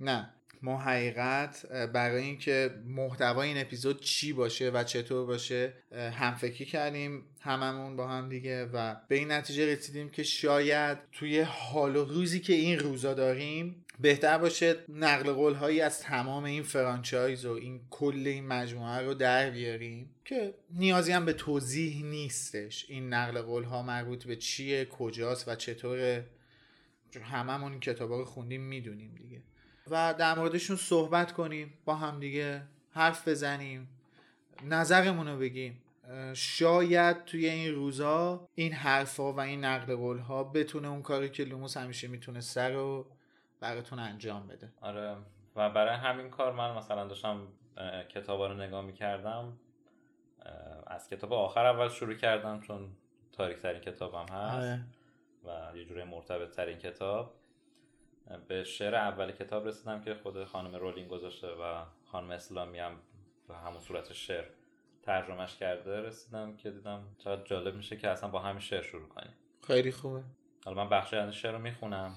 نه. 0.00 0.34
ما 0.62 0.78
حقیقت 0.78 1.66
برای 1.66 2.22
اینکه 2.22 2.70
محتوای 2.86 3.48
این 3.48 3.58
اپیزود 3.58 4.00
چی 4.00 4.32
باشه 4.32 4.70
و 4.70 4.84
چطور 4.84 5.26
باشه 5.26 5.72
همفکری 5.92 6.64
کردیم 6.64 7.22
هممون 7.40 7.96
با 7.96 8.08
هم 8.08 8.28
دیگه 8.28 8.64
و 8.64 8.96
به 9.08 9.14
این 9.14 9.32
نتیجه 9.32 9.66
رسیدیم 9.66 10.08
که 10.08 10.22
شاید 10.22 10.98
توی 11.12 11.40
حال 11.40 11.96
و 11.96 12.04
روزی 12.04 12.40
که 12.40 12.52
این 12.52 12.78
روزا 12.78 13.14
داریم 13.14 13.84
بهتر 14.00 14.38
باشه 14.38 14.76
نقل 14.88 15.32
قول 15.32 15.54
هایی 15.54 15.80
از 15.80 16.00
تمام 16.00 16.44
این 16.44 16.62
franchise 16.62 17.46
و 17.46 17.52
این 17.52 17.80
کل 17.90 18.22
این 18.26 18.46
مجموعه 18.46 19.00
رو 19.00 19.14
در 19.14 19.50
بیاریم 19.50 20.10
که 20.24 20.54
نیازی 20.70 21.12
هم 21.12 21.24
به 21.24 21.32
توضیح 21.32 22.04
نیستش 22.04 22.86
این 22.88 23.12
نقل 23.12 23.42
قول 23.42 23.64
ها 23.64 23.82
مربوط 23.82 24.24
به 24.24 24.36
چیه 24.36 24.84
کجاست 24.84 25.48
و 25.48 25.54
چطوره. 25.54 26.26
هممون 27.22 27.72
این 27.72 27.80
کتابا 27.80 28.18
رو 28.18 28.24
خوندیم 28.24 28.60
می‌دونیم 28.60 29.14
دیگه. 29.14 29.42
و 29.90 30.14
در 30.14 30.38
موردشون 30.38 30.76
صحبت 30.76 31.32
کنیم 31.32 31.78
با 31.84 31.94
هم 31.94 32.20
دیگه 32.20 32.62
حرف 32.90 33.28
بزنیم 33.28 33.88
نظرمون 34.64 35.28
رو 35.28 35.38
بگیم 35.38 35.82
شاید 36.34 37.24
توی 37.24 37.46
این 37.48 37.74
روزا 37.74 38.48
این 38.54 38.72
حرفا 38.72 39.32
و 39.32 39.40
این 39.40 39.64
نقل 39.64 39.96
قول 39.96 40.18
ها 40.18 40.44
بتونه 40.44 40.88
اون 40.88 41.02
کاری 41.02 41.28
که 41.28 41.44
لوموس 41.44 41.76
همیشه 41.76 42.08
می‌تونه 42.08 42.40
سر 42.40 42.70
رو 42.70 43.06
براتون 43.60 43.98
انجام 43.98 44.46
بده. 44.46 44.72
آره. 44.80 45.16
و 45.56 45.70
برای 45.70 45.96
همین 45.96 46.30
کار 46.30 46.52
من 46.52 46.76
مثلا 46.76 47.06
داشتم 47.06 47.46
کتابا 48.08 48.46
رو 48.46 48.54
نگاه 48.54 48.84
می‌کردم. 48.84 49.58
از 50.86 51.08
کتاب 51.08 51.32
آخر 51.32 51.66
اول 51.66 51.88
شروع 51.88 52.14
کردم 52.14 52.60
چون 52.60 52.88
تاریک 53.32 53.58
ترین 53.58 53.80
کتابم 53.80 54.26
هست. 54.32 54.56
آره. 54.56 54.80
و 55.44 55.76
یه 55.76 55.84
جوری 55.84 56.04
مرتبط 56.04 56.50
ترین 56.56 56.78
کتاب. 56.78 57.34
به 58.38 58.64
شعر 58.64 58.94
اول 58.94 59.32
کتاب 59.32 59.66
رسیدم 59.66 60.00
که 60.00 60.14
خود 60.14 60.44
خانم 60.44 60.76
رولینگ 60.76 61.08
گذاشته 61.08 61.48
و 61.48 61.84
خانم 62.04 62.30
اسلامی 62.30 62.78
هم 62.78 62.92
به 63.48 63.56
همون 63.56 63.80
صورت 63.80 64.12
شعر 64.12 64.44
ترجمهش 65.02 65.56
کرده 65.56 66.00
رسیدم 66.00 66.56
که 66.56 66.70
دیدم 66.70 67.02
چقدر 67.18 67.42
جالب 67.44 67.74
میشه 67.74 67.96
که 67.96 68.08
اصلا 68.08 68.28
با 68.28 68.38
همین 68.38 68.60
شعر 68.60 68.82
شروع 68.82 69.08
کنیم. 69.08 69.32
خیلی 69.66 69.92
خوبه. 69.92 70.22
حالا 70.64 70.84
من 70.84 70.90
بخشی 70.90 71.16
از 71.16 71.34
شعر 71.34 71.52
رو 71.52 71.58
می‌خونم. 71.58 72.14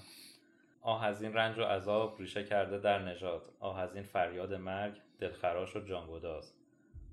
آه 0.81 1.05
از 1.05 1.21
این 1.21 1.33
رنج 1.33 1.59
و 1.59 1.63
عذاب 1.63 2.19
ریشه 2.19 2.43
کرده 2.43 2.79
در 2.79 2.99
نژاد. 2.99 3.41
آه 3.59 3.79
از 3.79 3.95
این 3.95 4.03
فریاد 4.03 4.53
مرگ 4.53 4.93
دلخراش 5.19 5.75
و 5.75 5.79
جانگداز 5.79 6.53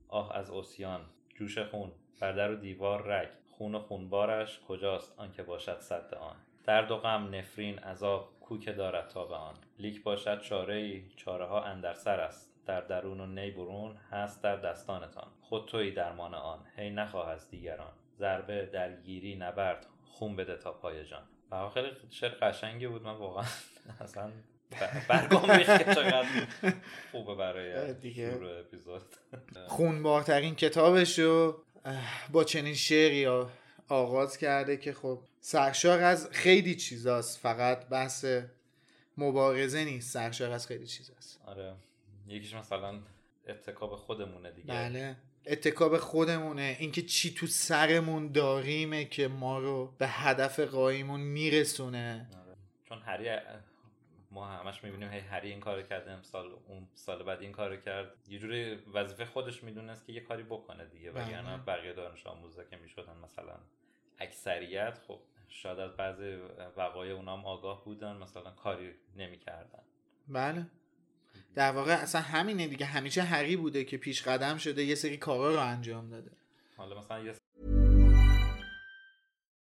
آه 0.08 0.36
از 0.36 0.50
اوسیان 0.50 1.00
جوش 1.34 1.58
خون 1.58 1.92
بر 2.20 2.32
در 2.32 2.50
و 2.50 2.56
دیوار 2.56 3.06
رگ. 3.06 3.28
خون 3.50 3.74
و 3.74 3.78
خونبارش 3.78 4.60
کجاست 4.68 5.18
آنکه 5.18 5.42
باشد 5.42 5.78
صد 5.80 6.14
آن؟ 6.14 6.36
درد 6.64 6.90
و 6.90 6.96
غم 6.96 7.34
نفرین 7.34 7.78
عذاب. 7.78 8.28
کوک 8.50 8.76
دارد 8.76 9.08
تا 9.08 9.24
به 9.24 9.34
آن. 9.34 9.54
لیک 9.78 10.02
باشد 10.02 10.40
چاره 10.40 10.74
ای 10.74 11.04
چاره 11.16 11.46
ها 11.46 11.64
اندر 11.64 11.94
سر 11.94 12.20
است. 12.20 12.52
در 12.66 12.80
درون 12.80 13.20
و 13.20 13.26
نی 13.26 13.50
برون 13.50 13.96
هست 14.10 14.42
در 14.42 14.56
دستانتان. 14.56 15.28
خود 15.40 15.66
توی 15.66 15.90
درمان 15.90 16.34
آن. 16.34 16.58
هی 16.76 16.90
نخواه 16.90 17.30
از 17.30 17.50
دیگران. 17.50 17.92
ضربه 18.18 18.66
درگیری 18.66 19.36
نبرد. 19.36 19.86
خون 20.04 20.36
بده 20.36 20.56
تا 20.56 20.72
پای 20.72 21.04
جان. 21.04 21.22
و 21.50 21.68
خیلی 21.68 21.88
شعر 22.10 22.30
قشنگی 22.30 22.86
بود. 22.86 23.02
من 23.02 23.14
واقعا 23.14 23.44
اصلا 24.00 24.30
برگام 25.08 25.50
ریخت 25.50 25.78
که 25.78 25.94
چقدر 25.94 26.26
خوبه 27.12 27.34
برای 27.34 27.94
دیگه. 27.94 28.30
شروع 28.30 28.58
اپیزود. 28.58 29.02
خونبارترین 29.66 30.54
کتابش 30.54 31.18
رو 31.18 31.64
با 32.32 32.44
چنین 32.44 32.74
شعری 32.74 33.26
آغاز 33.92 34.38
کرده 34.38 34.76
که 34.76 34.92
خب 34.92 35.18
سرشار 35.40 36.00
از 36.00 36.28
خیلی 36.30 36.74
چیزاست 36.74 37.38
فقط 37.38 37.88
بحث 37.88 38.26
مبارزه 39.18 39.84
نیست. 39.84 40.12
سرشار 40.12 40.50
از 40.50 40.66
خیلی 40.66 40.86
چیزاست. 40.86 41.40
آره. 41.46 41.74
یکیش 42.28 42.54
مثلا 42.54 43.00
اتکاب 43.48 43.96
خودمونه 43.96 44.50
دیگه. 44.50 44.68
بله. 44.68 45.16
اتکاب 45.46 45.98
خودمونه. 45.98 46.76
اینکه 46.80 47.02
چی 47.02 47.34
تو 47.34 47.46
سرمون 47.46 48.32
داریمه 48.32 49.04
که 49.04 49.28
ما 49.28 49.58
رو 49.58 49.94
به 49.98 50.08
هدف 50.08 50.60
قایمون 50.60 51.20
میرسونه. 51.20 52.28
آره. 52.46 52.56
چون 52.88 53.02
هری 53.02 53.28
ما 54.30 54.48
همش 54.48 54.84
می‌بینیم 54.84 55.10
هی 55.10 55.18
هری 55.18 55.50
این 55.50 55.60
کارو 55.60 55.82
کرده 55.82 56.10
امسال 56.10 56.52
اون 56.68 56.88
سال 56.94 57.22
بعد 57.22 57.40
این 57.40 57.52
کارو 57.52 57.76
کرد. 57.76 58.14
یه 58.28 58.38
جوری 58.38 58.74
وظیفه 58.74 59.24
خودش 59.24 59.64
می‌دونست 59.64 60.06
که 60.06 60.12
یه 60.12 60.20
کاری 60.20 60.42
بکنه 60.42 60.84
دیگه. 60.84 61.12
بله. 61.12 61.26
وگرنه 61.26 61.56
بقیه 61.56 61.92
دانش 61.92 62.26
آموزا 62.26 62.64
که 62.64 62.76
می‌شدن 62.76 63.16
مثلا 63.24 63.54
اکثریت 64.18 64.98
خب 65.08 65.20
شاید 65.48 65.78
از 65.78 65.96
بعضی 65.96 66.38
وقایع 66.76 67.14
اونام 67.14 67.46
آگاه 67.46 67.84
بودن 67.84 68.16
مثلا 68.16 68.50
کاری 68.50 68.94
نمی‌کردن. 69.16 69.82
بله. 70.28 70.66
در 71.54 71.72
واقع 71.72 71.92
اصلا 71.92 72.20
همینه 72.20 72.66
دیگه. 72.66 72.86
همیشه 72.86 73.22
هری 73.22 73.56
بوده 73.56 73.84
که 73.84 73.96
پیش 73.96 74.22
قدم 74.22 74.56
شده 74.56 74.84
یه 74.84 74.94
سری 74.94 75.16
کارا 75.16 75.54
رو 75.54 75.60
انجام 75.60 76.10
داده. 76.10 76.30
حالا 76.76 76.98
مثلا 76.98 77.24
یه 77.24 77.34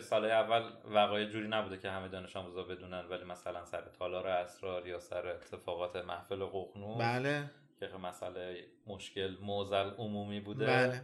سال 0.00 0.24
اول 0.24 0.70
وقایع 0.84 1.28
جوری 1.28 1.48
نبوده 1.48 1.78
که 1.78 1.90
همه 1.90 2.08
دانش 2.08 2.36
آموزا 2.36 2.62
بدونن 2.62 3.04
ولی 3.04 3.24
مثلا 3.24 3.64
سر 3.64 3.80
تالار 3.80 4.26
اسرار 4.26 4.86
یا 4.86 4.98
سر 4.98 5.26
اتفاقات 5.28 5.96
محفل 5.96 6.44
ققنوس 6.44 6.98
بله. 6.98 7.50
که 7.80 7.86
مسئله 7.86 8.64
مشکل 8.86 9.36
موزل 9.40 9.90
عمومی 9.90 10.40
بوده. 10.40 10.66
بله. 10.66 11.02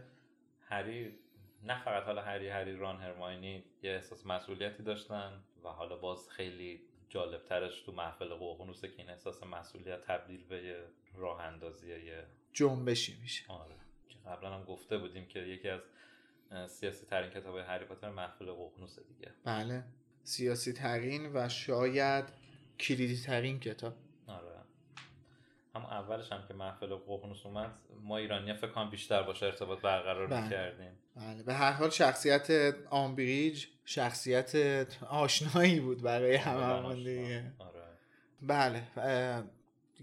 هری 0.69 1.19
نه 1.63 1.83
فقط 1.83 2.03
حالا 2.03 2.21
هری 2.21 2.49
هری 2.49 2.75
ران 2.75 3.01
هرماینی 3.01 3.63
یه 3.83 3.91
احساس 3.91 4.25
مسئولیتی 4.25 4.83
داشتن 4.83 5.43
و 5.63 5.69
حالا 5.69 5.97
باز 5.97 6.29
خیلی 6.29 6.81
جالب 7.09 7.43
ترش 7.43 7.81
تو 7.81 7.91
محفل 7.91 8.33
ققنوسه 8.33 8.87
که 8.87 8.95
این 8.97 9.09
احساس 9.09 9.43
مسئولیت 9.43 10.01
تبدیل 10.01 10.43
به 10.43 10.63
یه 10.63 10.77
راه 11.15 11.41
اندازی 11.41 11.89
یه 11.89 12.23
جنبشی 12.53 13.17
میشه. 13.21 13.45
آره. 13.47 13.75
که 14.09 14.19
قبلا 14.29 14.53
هم 14.53 14.63
گفته 14.63 14.97
بودیم 14.97 15.25
که 15.25 15.39
یکی 15.39 15.69
از 15.69 15.81
سیاسی 16.67 17.05
ترین 17.05 17.29
کتاب 17.29 17.57
هری 17.57 17.85
پاتر 17.85 18.09
محفل 18.09 18.51
ققنوس 18.51 18.99
دیگه. 18.99 19.31
بله. 19.43 19.83
سیاسی 20.23 20.73
ترین 20.73 21.31
و 21.33 21.49
شاید 21.49 22.25
کلیدی 22.79 23.17
ترین 23.17 23.59
کتاب. 23.59 23.93
آره. 24.27 24.53
هم 25.75 25.85
اولش 25.85 26.31
هم 26.31 26.47
که 26.47 26.53
محفل 26.53 26.95
ققنوس 26.95 27.45
اومد 27.45 27.79
ما 28.03 28.17
ایرانی 28.17 28.53
فکر 28.53 28.67
کنم 28.67 28.89
بیشتر 28.89 29.23
باشه 29.23 29.45
ارتباط 29.45 29.81
برقرار 29.81 30.27
بله. 30.27 30.43
می‌کردیم. 30.43 30.91
بله. 31.15 31.43
به 31.43 31.53
هر 31.53 31.71
حال 31.71 31.89
شخصیت 31.89 32.75
آمبریج 32.89 33.65
شخصیت 33.85 34.55
آشنایی 35.09 35.79
بود 35.79 36.01
برای 36.01 36.35
هممون 36.35 36.95
دیگه. 36.95 37.51
آره. 37.59 37.83
بله. 38.41 38.83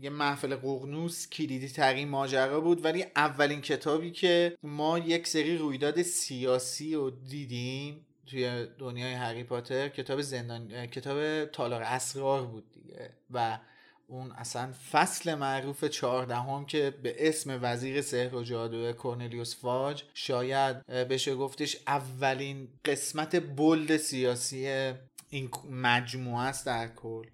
دیگه 0.00 0.10
محفل 0.10 0.56
ققنوس 0.56 1.28
کلیدی 1.28 1.68
ترین 1.68 2.08
ماجرا 2.08 2.60
بود 2.60 2.84
ولی 2.84 3.06
اولین 3.16 3.60
کتابی 3.60 4.10
که 4.10 4.56
ما 4.62 4.98
یک 4.98 5.26
سری 5.26 5.56
رویداد 5.56 6.02
سیاسی 6.02 6.94
رو 6.94 7.10
دیدیم 7.10 8.06
توی 8.26 8.66
دنیای 8.78 9.12
هری 9.12 9.44
پاتر 9.44 9.88
کتاب 9.88 10.20
زندان 10.20 10.86
کتاب 10.86 11.44
تالار 11.44 11.82
اسرار 11.82 12.46
بود 12.46 12.72
دیگه. 12.72 13.10
و 13.30 13.58
اون 14.06 14.32
اصلا 14.32 14.72
فصل 14.92 15.34
معروف 15.34 15.84
چهاردهم 15.84 16.66
که 16.66 16.90
به 17.02 17.28
اسم 17.28 17.58
وزیر 17.62 18.02
سحر 18.02 18.34
و 18.34 18.42
جادو 18.42 18.92
کورنلیوس 18.92 19.56
فاج 19.56 20.02
شاید 20.14 20.86
بشه 20.86 21.34
گفتش 21.34 21.76
اولین 21.86 22.68
قسمت 22.84 23.56
بلد 23.56 23.96
سیاسی 23.96 24.92
این 25.30 25.50
مجموعه 25.70 26.42
است 26.42 26.66
در 26.66 26.88
کل. 26.88 27.26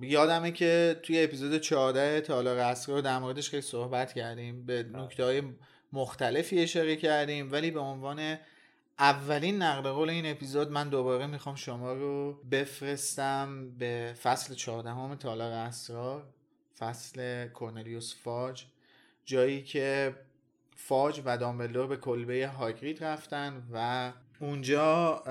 یادمه 0.00 0.52
که 0.52 1.00
توی 1.02 1.24
اپیزود 1.24 1.58
14 1.58 2.20
تالار 2.20 2.58
اسرار 2.58 3.00
در 3.00 3.18
موردش 3.18 3.50
خیلی 3.50 3.62
صحبت 3.62 4.12
کردیم. 4.12 4.66
به 4.66 4.82
نکته 4.82 5.24
های 5.24 5.42
مختلفی 5.92 6.58
اشاره 6.58 6.96
کردیم 6.96 7.52
ولی 7.52 7.70
به 7.70 7.80
عنوان 7.80 8.38
اولین 8.98 9.62
نقل 9.62 9.90
قول 9.90 10.10
این 10.10 10.26
اپیزود 10.26 10.70
من 10.70 10.88
دوباره 10.88 11.26
می‌خوام 11.26 11.54
شما 11.54 11.92
رو 11.92 12.32
بفرستم 12.50 13.70
به 13.78 14.14
فصل 14.22 14.54
14 14.54 15.16
تالار 15.16 15.52
اسرار 15.52 16.26
فصل 16.78 17.46
کورنلیوس 17.48 18.14
فاج. 18.22 18.64
جایی 19.24 19.62
که 19.62 20.14
فاج 20.76 21.22
و 21.24 21.38
دامبلدور 21.38 21.86
به 21.86 21.96
کلبه 21.96 22.46
هاگرید 22.46 23.04
رفتن 23.04 23.62
و 23.72 24.12
اونجا 24.40 25.22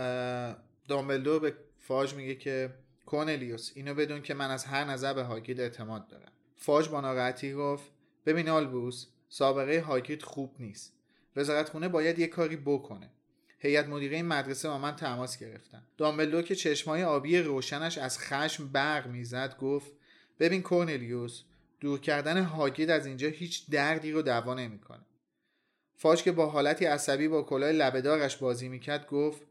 دامبلدور 0.88 1.40
به 1.40 1.54
فاج 1.80 2.14
میگه 2.14 2.36
که 2.36 2.74
کورنلیوس 3.12 3.72
اینو 3.76 3.94
بدون 3.94 4.22
که 4.22 4.34
من 4.34 4.52
از 4.52 4.66
هر 4.66 4.84
نظر 4.84 5.14
به 5.14 5.24
هاگرید 5.24 5.60
اعتماد 5.60 6.08
دارم. 6.08 6.32
فاج 6.58 6.90
با 6.90 7.02
ناراحتی 7.02 7.54
گفت 7.54 7.92
ببین 8.26 8.50
آلبوس 8.50 9.08
سابقه 9.30 9.82
هاگرید 9.82 10.24
خوب 10.24 10.56
نیست. 10.60 10.94
وزارت 11.36 11.70
خونه 11.70 11.88
باید 11.88 12.20
یه 12.20 12.28
کاری 12.28 12.56
بکنه. 12.56 13.10
هیئت 13.60 13.88
مدیره 13.88 14.16
این 14.16 14.26
مدرسه 14.26 14.70
با 14.70 14.78
من 14.78 14.96
تماس 14.96 15.40
گرفتن. 15.40 15.84
دامبلدور 15.98 16.42
که 16.42 16.56
چشمای 16.56 17.04
آبی 17.04 17.38
روشنش 17.38 17.98
از 17.98 18.20
خشم 18.20 18.68
برق 18.68 19.08
می‌زد 19.08 19.58
گفت 19.58 19.92
ببین 20.40 20.62
کورنلیوس 20.62 21.44
دور 21.80 22.00
کردن 22.00 22.44
هاگرید 22.44 22.90
از 22.90 23.06
اینجا 23.06 23.28
هیچ 23.28 23.70
دردی 23.70 24.12
رو 24.12 24.22
دوا 24.22 24.54
نمی‌کنه. 24.54 25.06
فاج 25.96 26.24
که 26.24 26.32
با 26.32 26.50
حالتی 26.50 26.86
عصبی 26.86 27.28
با 27.28 27.42
کلاه 27.42 27.72
لبهدارش 27.72 28.38
بازی 28.38 28.70
می‌کرد 28.70 29.08
گفت 29.08 29.42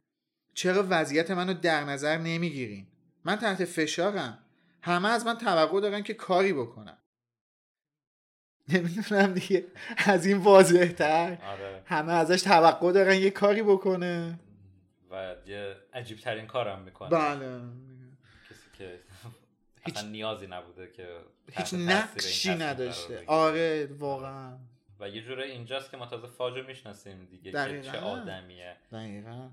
چرا 0.55 0.87
وضعیت 0.89 1.31
منو 1.31 1.55
در 1.55 1.85
نظر 1.85 2.19
نمی‌گیرین؟ 2.19 2.87
من 3.25 3.37
تحت 3.37 3.65
فشارم. 3.65 4.39
همه 4.83 5.09
از 5.09 5.27
من 5.27 5.39
توقع 5.39 5.81
دارن 5.81 6.03
که 6.03 6.15
کاری 6.15 6.53
بکنم. 6.53 6.99
نمی‌دونم 8.69 9.35
دیگه. 9.35 9.67
از 10.07 10.27
این 10.27 10.37
واضح 10.37 10.93
تر. 10.93 11.39
آره. 11.43 11.83
همه 11.87 12.13
ازش 12.13 12.43
توقع 12.43 12.93
دارن 12.93 13.17
یه 13.17 13.31
کاری 13.31 13.63
بکنه. 13.63 14.39
و 15.11 15.35
یه 15.47 15.77
عجیب 15.93 16.19
ترین 16.19 16.47
کارم 16.47 16.83
می‌کنه. 16.83 17.09
بله. 17.09 17.61
کسی 18.51 18.71
که 18.79 19.01
اصلا 19.87 20.09
نیازی 20.09 20.47
نبوده 20.47 20.93
که 20.93 21.21
هیچ 21.53 21.75
نقشی 21.75 22.55
نداشته. 22.55 23.25
آره 23.27 23.87
واقعا. 23.87 24.59
و 25.01 25.09
یه 25.09 25.23
جوره 25.23 25.45
اینجاست 25.45 25.91
که 25.91 25.97
ما 25.97 26.07
تازه 26.07 26.27
فاجو 26.27 26.63
می‌شناسیم 26.63 27.25
دیگه 27.25 27.51
که 27.51 27.57
دقیقاً. 27.57 27.93
چه 27.93 27.99
آدمیه. 27.99 28.77
دقیقا. 28.93 29.49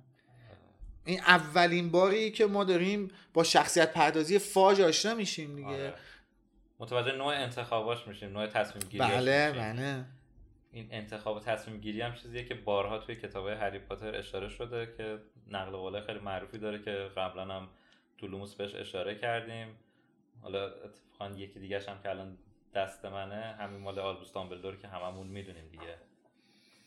این 1.07 1.19
اولین 1.19 1.91
باری 1.91 2.31
که 2.31 2.45
ما 2.45 2.63
داریم 2.63 3.11
با 3.33 3.43
شخصیت 3.43 3.93
پردازی 3.93 4.39
فاج 4.39 4.81
آشنا 4.81 5.15
میشیم 5.15 5.55
دیگه. 5.55 5.67
آره. 5.67 5.93
متوجه 6.79 7.11
نوع 7.11 7.27
انتخاباش 7.27 8.07
میشیم 8.07 8.29
نوع 8.29 8.47
تصمیم 8.47 8.83
گیری 8.89 9.03
بله 9.03 9.51
بله. 9.51 10.05
این 10.71 10.87
انتخاب 10.91 11.37
و 11.37 11.39
تصمیم 11.39 11.79
گیری 11.79 12.01
هم 12.01 12.15
چیزیه 12.15 12.45
که 12.45 12.53
بارها 12.53 12.97
توی 12.97 13.15
کتاب 13.15 13.47
هری 13.47 13.79
پاتر 13.79 14.15
اشاره 14.15 14.49
شده 14.49 14.93
که 14.97 15.19
نقل 15.51 15.71
قوله 15.71 16.01
خیلی 16.01 16.19
معروفی 16.19 16.57
داره 16.57 16.79
که 16.79 16.91
قبلا 17.17 17.55
هم 17.55 17.69
تو 18.17 18.27
لوموس 18.27 18.55
بهش 18.55 18.75
اشاره 18.75 19.15
کردیم. 19.15 19.67
حالا 20.41 20.65
اتفاقا 20.65 21.31
یکی 21.35 21.59
دیگه 21.59 21.79
هم 21.87 22.01
که 22.03 22.09
الان 22.09 22.37
دست 22.75 23.05
منه 23.05 23.55
همین 23.59 23.81
مال 23.81 23.99
آلبوس 23.99 24.33
دامبلدور 24.33 24.75
که 24.75 24.87
هممون 24.87 25.27
می‌دونیم 25.27 25.67
دیگه. 25.71 25.97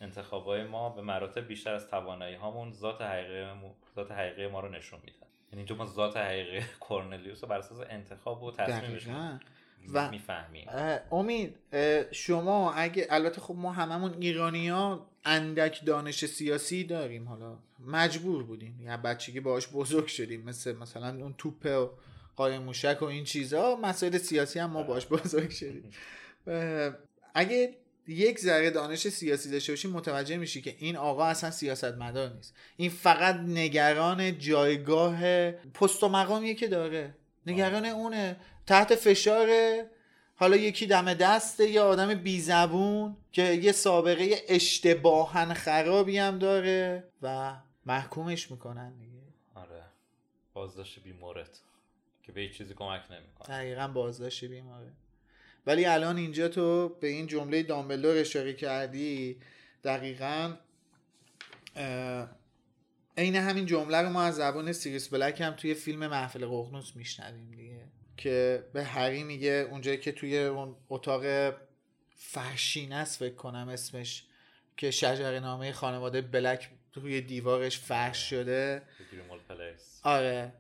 انتخابای 0.00 0.64
ما 0.64 0.88
به 0.90 1.02
مراتب 1.02 1.46
بیشتر 1.48 1.74
از 1.74 1.88
توانایی 1.88 2.34
هامون 2.36 2.72
ذات 2.72 3.00
حقیقی 3.02 3.52
ما- 3.52 3.74
ذات 3.96 4.12
حقیقی 4.12 4.46
ما 4.48 4.60
رو 4.60 4.68
نشون 4.68 5.00
میدن. 5.04 5.16
یعنی 5.52 5.56
اینجا 5.60 5.74
ما 5.74 5.86
ذات 5.86 6.16
حقیقی 6.16 6.60
کورنلیوس 6.80 7.42
رو 7.44 7.48
بر 7.50 7.58
اساس 7.58 7.78
انتخاب 7.90 8.42
و 8.42 8.50
تصمیمش 8.52 9.06
و- 9.94 10.10
می‌فهمیم. 10.10 10.66
امید 11.12 11.56
شما 12.12 12.72
اگه 12.72 13.06
البته 13.10 13.40
خب 13.40 13.54
ما 13.54 13.72
هممون 13.72 14.14
ایرانی 14.20 14.68
ها 14.68 15.06
اندک 15.24 15.84
دانش 15.84 16.24
سیاسی 16.26 16.84
داریم 16.84 17.28
حالا. 17.28 17.56
مجبور 17.86 18.42
بودیم. 18.42 18.80
یا 18.80 18.96
بچگی 18.96 19.40
باهاش 19.40 19.68
بزرگ 19.68 20.06
شدیم. 20.06 20.40
مثل 20.44 20.76
مثلا 20.76 21.08
اون 21.22 21.34
توپ 21.38 21.66
و 21.66 21.88
قایم 22.36 22.62
موشک 22.62 22.98
و 23.02 23.04
این 23.04 23.24
چیزها 23.24 23.76
مسائل 23.82 24.18
سیاسی 24.18 24.58
هم 24.58 24.70
ما 24.70 24.82
باهاش 24.82 25.06
بزرگ 25.06 25.50
شدیم. 25.50 25.90
اگه 27.34 27.74
یک 28.11 28.38
ذره 28.38 28.70
دانش 28.70 29.09
سیاسی 29.09 29.51
داشته 29.51 29.73
باشی 29.73 29.88
متوجه 29.88 30.37
میشی 30.37 30.62
که 30.62 30.77
این 30.79 30.96
آقا 30.96 31.25
اصلا 31.25 31.51
سیاستمدار 31.51 32.33
نیست. 32.33 32.55
این 32.77 32.90
فقط 32.90 33.35
نگران 33.35 34.38
جایگاه 34.38 35.51
پست 35.51 36.03
و 36.03 36.09
مقامیه 36.09 36.55
که 36.55 36.68
داره. 36.68 37.14
نگران 37.46 37.85
اونه. 37.85 38.37
تحت 38.66 38.94
فشاره 38.94 39.90
حالا 40.37 40.57
یکی 40.57 40.87
دم 40.87 41.14
دسته 41.14 41.68
یا 41.68 41.85
آدم 41.85 42.14
بی 42.14 42.40
زبون 42.40 43.16
که 43.33 43.42
یه 43.42 43.73
سابقه 43.73 44.37
اشتباهن 44.49 45.55
خرابی 45.55 46.18
هم 46.18 46.38
داره 46.38 47.05
و 47.23 47.57
محکومش 47.87 48.51
می‌کنن 48.51 48.99
دیگه. 48.99 49.20
آره. 49.55 49.83
بازداشت 50.55 51.03
بیمورد. 51.03 51.59
که 52.23 52.33
به 52.33 52.40
هیچ 52.40 52.59
چیزی 52.59 52.75
کمک 52.75 53.01
نمی‌کنه. 53.11 53.57
دقیقا 53.57 53.88
بازداشت 53.88 54.44
بیماره 54.44 54.92
ولی 55.70 55.87
الان 55.87 56.16
اینجا 56.16 56.48
تو 56.48 56.88
به 56.88 57.06
این 57.06 57.26
جمله 57.26 57.62
دامبلدور 57.62 58.16
اشاره 58.18 58.52
کردی 58.52 59.37
دقیقا 59.85 60.56
عین 63.16 63.37
همین 63.37 63.66
جمله 63.66 63.98
رو 63.98 64.09
ما 64.09 64.22
از 64.22 64.37
زبان 64.37 64.72
سیریس 64.72 65.09
بلک 65.09 65.40
هم 65.40 65.50
توی 65.50 65.74
فیلم 65.74 66.06
محفل 66.06 66.46
ققنوس 66.46 66.96
میشنویم 66.96 67.50
دیگه 67.50 67.80
که 68.16 68.64
به 68.72 68.85
هری 68.85 69.24
میگه 69.24 69.68
اونجایی 69.70 69.98
که 69.98 70.12
توی 70.12 70.38
اون 70.38 70.76
اتاق 70.88 71.54
فرشینه 72.16 72.94
است 72.94 73.18
فکر 73.18 73.35
کنم 73.35 73.68
اسمش 73.68 74.24
که 74.76 74.90
شجره 74.90 75.40
نامه 75.40 75.72
خانواده 75.72 76.20
بلک 76.20 76.70
روی 76.94 77.20
دیوارش 77.20 77.78
فرش 77.78 78.30
شده. 78.30 78.83
آره 80.02 80.52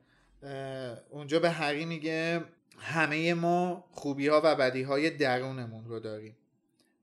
اونجا 1.10 1.40
به 1.40 1.50
هری 1.50 1.84
میگه 1.84 2.44
همه 2.80 3.34
ما 3.34 3.84
خوبی 3.92 4.28
ها 4.28 4.40
و 4.44 4.54
بدی 4.54 4.82
های 4.82 5.10
درونمون 5.10 5.84
رو 5.84 6.00
داریم. 6.00 6.36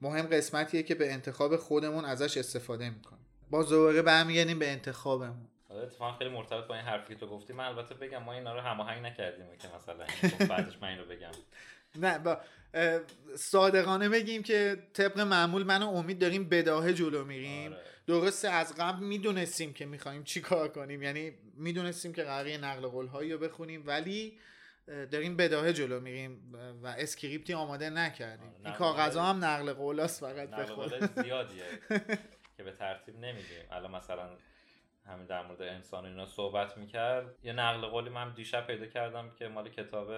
مهم 0.01 0.25
قسمتیه 0.25 0.83
که 0.83 0.95
به 0.95 1.13
انتخاب 1.13 1.55
خودمون 1.55 2.05
ازش 2.05 2.37
استفاده 2.37 2.89
می‌کنیم. 2.89 3.25
باز 3.49 3.69
دوباره 3.69 4.01
برمیگردیم 4.01 4.59
به 4.59 4.71
انتخابمون. 4.71 5.47
آره 5.69 5.83
اتفاقا 5.83 6.17
خیلی 6.17 6.29
مرتبط 6.29 6.67
با 6.67 6.75
این 6.75 6.83
حرفی 6.83 7.13
که 7.13 7.19
تو 7.19 7.27
گفتی. 7.27 7.53
من 7.53 7.65
البته 7.65 7.95
بگم 7.95 8.23
ما 8.23 8.33
اینا 8.33 8.55
رو 8.55 8.61
هماهنگ 8.61 9.05
نکردیم 9.05 9.45
که 9.59 9.67
مثلا. 9.77 10.05
گفت 10.23 10.43
بعدش 10.43 10.77
من 10.81 10.87
این 10.87 10.97
رو 10.97 11.05
بگم. 11.05 11.31
نه 11.95 12.19
با 12.19 12.37
صادقانه 13.35 14.09
بگیم 14.09 14.43
که 14.43 14.77
طبق 14.93 15.19
معمول 15.19 15.63
من 15.63 15.83
و 15.83 15.87
امید 15.87 16.19
داریم 16.19 16.49
بداهه 16.49 16.93
جلو 16.93 17.25
میریم. 17.25 17.73
آره. 17.73 17.83
درسته 18.07 18.49
از 18.49 18.75
قبل 18.75 19.05
می‌دونستیم 19.05 19.73
که 19.73 19.85
می‌خوایم 19.85 20.23
چی 20.23 20.41
کار 20.41 20.67
کنیم. 20.67 21.03
یعنی 21.03 21.31
می‌دونستیم 21.53 22.13
که 22.13 22.23
قراره 22.23 22.57
نقل 22.57 22.87
قول 22.87 23.07
هایی 23.07 23.33
رو 23.33 23.39
بخونیم 23.39 23.83
ولی 23.85 24.39
داریم 24.87 25.37
بداهه 25.37 25.73
جلو 25.73 25.99
میریم 25.99 26.53
و 26.83 26.87
اسکریپتی 26.87 27.53
آماده 27.53 27.89
نکردیم. 27.89 28.49
این 28.57 28.67
نقل 28.67 28.77
کاغذ 28.77 29.17
قول- 29.17 29.25
هم 29.25 29.45
نقل 29.45 29.73
قول 29.73 30.07
فقط 30.07 30.49
نقل 30.53 30.73
قول 30.73 31.07
زیادیه 31.23 31.63
که 32.57 32.63
به 32.63 32.71
ترتیب 32.71 33.15
نمیگیم. 33.19 33.65
الان 33.71 33.91
مثلا 33.91 34.29
همین 35.05 35.25
در 35.25 35.45
مورد 35.47 35.61
انسان 35.61 36.05
اینا 36.05 36.25
صحبت 36.25 36.77
می‌کرد. 36.77 37.35
یه 37.43 37.53
نقل 37.53 37.87
قولی 37.87 38.09
من 38.09 38.33
دیشب 38.33 38.67
پیدا 38.67 38.85
کردم 38.85 39.29
که 39.39 39.47
مال 39.47 39.69
کتاب 39.69 40.09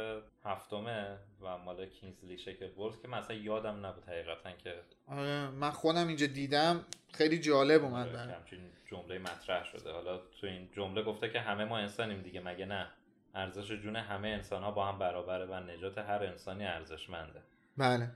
هفتمه 0.44 1.18
و 1.42 1.58
مال 1.58 1.86
کینزلی 1.86 2.38
شکل 2.38 2.68
بولز 2.68 3.02
که 3.02 3.08
مثلا 3.08 3.36
یادم 3.36 3.86
نبود 3.86 4.04
حقیقتا 4.04 4.52
که 4.52 4.76
آره 5.08 5.50
من 5.50 5.72
خودم 5.72 6.08
اینجا 6.08 6.28
دیدم. 6.28 6.86
خیلی 7.14 7.40
جالب 7.40 7.84
اومد 7.84 8.08
آره،. 8.08 8.20
همچین 8.34 8.60
جمله 8.86 9.18
مطرح 9.20 9.64
شده. 9.64 9.92
حالا 9.92 10.18
تو 10.18 10.48
این 10.48 10.70
جمله 10.76 11.04
گفته 11.04 11.30
که 11.30 11.40
همه 11.40 11.66
ما 11.66 11.78
انسانیم 11.78 12.22
دیگه 12.22 12.40
مگه 12.42 12.66
نه؟ 12.66 12.88
ارزش 13.36 13.72
جون 13.72 13.96
همه 13.96 14.28
انسان 14.28 14.64
ها 14.64 14.72
با 14.72 14.86
هم 14.86 15.00
برابره 15.00 15.46
و 15.46 15.54
نجات 15.54 15.98
هر 15.98 16.24
انسانی 16.24 16.66
ارزشمنده. 16.66 17.40
بله. 17.78 18.12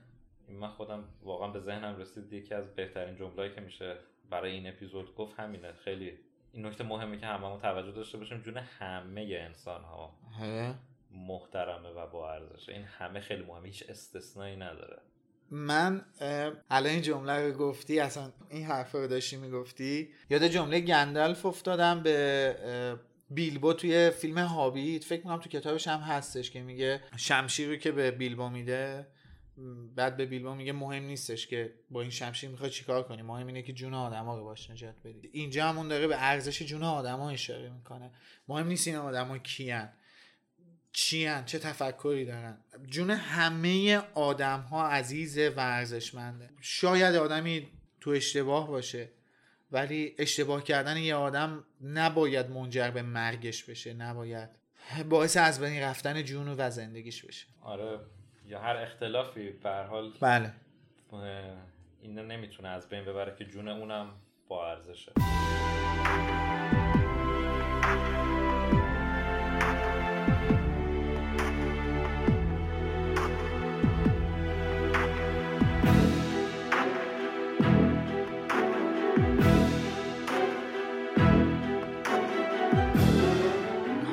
من 0.48 0.68
خودم 0.68 1.04
واقعا 1.22 1.48
به 1.48 1.60
ذهنم 1.60 1.96
رسید 1.96 2.32
یکی 2.32 2.54
از 2.54 2.74
بهترین 2.74 3.16
جمله‌ای 3.16 3.54
که 3.54 3.60
میشه 3.60 3.96
برای 4.30 4.52
این 4.52 4.68
اپیزود 4.68 5.14
گفت 5.14 5.40
همینه. 5.40 5.72
خیلی 5.72 6.18
این 6.52 6.66
نکته 6.66 6.84
مهمه 6.84 7.18
که 7.18 7.26
هممون 7.26 7.60
توجه 7.60 7.92
داشته 7.92 8.18
باشیم 8.18 8.40
جون 8.40 8.56
همه 8.56 9.38
انسان 9.40 9.82
ها. 9.82 10.14
محترمه 11.10 11.88
و 11.88 12.06
با 12.06 12.32
ارزشه. 12.32 12.72
این 12.72 12.84
همه 12.84 13.20
خیلی 13.20 13.42
مهمه. 13.42 13.66
هیچ 13.66 13.84
استثنایی 13.88 14.56
نداره. 14.56 14.98
من 15.50 16.04
الان 16.70 16.92
این 16.92 17.02
جمله 17.02 17.48
رو 17.48 17.52
گفتی 17.52 18.00
اصلا 18.00 18.32
این 18.50 18.66
حرف 18.66 18.94
رو 18.94 19.06
داشتی 19.06 19.36
می‌گفتی؟ 19.36 20.08
یاد 20.30 20.44
جمله 20.44 20.80
گندالف 20.80 21.46
افتادم 21.46 22.02
به 22.02 22.98
بیلبو 23.34 23.72
توی 23.72 24.10
فیلم 24.10 24.38
هابیت 24.38 25.04
فکر 25.04 25.18
می‌کنم 25.18 25.40
تو 25.40 25.48
کتابش 25.48 25.88
هم 25.88 26.00
هستش 26.00 26.50
که 26.50 26.62
میگه 26.62 27.00
شمشیر 27.16 27.68
رو 27.68 27.76
که 27.76 27.92
به 27.92 28.10
بیلبو 28.10 28.48
میده 28.48 29.06
بعد 29.96 30.16
به 30.16 30.26
بیلبو 30.26 30.54
میگه 30.54 30.72
مهم 30.72 31.02
نیستش 31.02 31.46
که 31.46 31.74
با 31.90 32.00
این 32.00 32.10
شمشیر 32.10 32.50
می‌خوای 32.50 32.70
چیکار 32.70 33.02
کنی 33.02 33.22
مهم 33.22 33.46
اینه 33.46 33.62
که 33.62 33.72
جون 33.72 33.94
آدما 33.94 34.38
رو 34.38 34.44
باش 34.44 34.70
نجات 34.70 34.94
بدی. 35.04 35.30
اینجا 35.32 35.68
همون 35.68 35.88
داره 35.88 36.06
به 36.06 36.16
ارزش 36.22 36.62
جون 36.62 36.82
آدما 36.82 37.30
اشاره 37.30 37.70
می‌کنه. 37.70 38.10
مهم 38.48 38.66
نیست 38.66 38.88
این 38.88 38.96
آدما 38.96 39.38
کیان 39.38 39.88
چیان 40.92 41.44
چه 41.44 41.58
تفکری 41.58 42.24
دارن. 42.24 42.58
جون 42.86 43.10
همه 43.10 43.96
آدم 44.14 44.60
ها 44.60 44.88
عزیزه 44.88 45.48
و 45.48 45.60
ارزشمنده. 45.60 46.50
شاید 46.60 47.14
آدمی 47.14 47.68
تو 48.00 48.10
اشتباه 48.10 48.68
باشه. 48.68 49.10
ولی 49.74 50.14
اشتباه 50.18 50.64
کردن 50.64 50.96
یه 50.96 51.14
آدم 51.14 51.64
نباید 51.82 52.50
منجر 52.50 52.90
به 52.90 53.02
مرگش 53.02 53.64
بشه 53.64 53.94
نباید. 53.94 54.48
باعث 55.08 55.36
از 55.36 55.60
بین 55.60 55.82
رفتن 55.82 56.22
جون 56.22 56.48
و 56.58 56.70
زندگیش 56.70 57.24
بشه. 57.24 57.46
آره 57.62 57.98
یا 58.46 58.60
هر 58.60 58.76
اختلافی 58.76 59.50
به 59.50 59.70
حال 59.70 60.12
بله. 60.20 60.52
اه، 61.12 61.20
اینو 62.02 62.22
نمی‌تونه 62.22 62.68
از 62.68 62.88
بین 62.88 63.04
ببره 63.04 63.34
که 63.38 63.44
جون 63.44 63.68
اونم 63.68 64.10
با 64.48 64.70
ارزشه. 64.70 65.12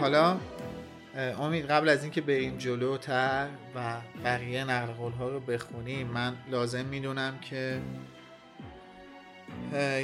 حالا 0.02 0.40
امید 1.16 1.66
قبل 1.66 1.90
از 1.90 2.04
اینکه 2.04 2.22
بریم 2.22 2.58
جلوتر 2.58 3.50
و 3.76 4.02
بقیه 4.24 4.64
نقل 4.64 5.12
ها 5.12 5.30
رو 5.30 5.40
بخونیم 5.40 6.08
من 6.08 6.38
لازم 6.50 6.86
می‌دونم 6.86 7.40
که 7.40 7.82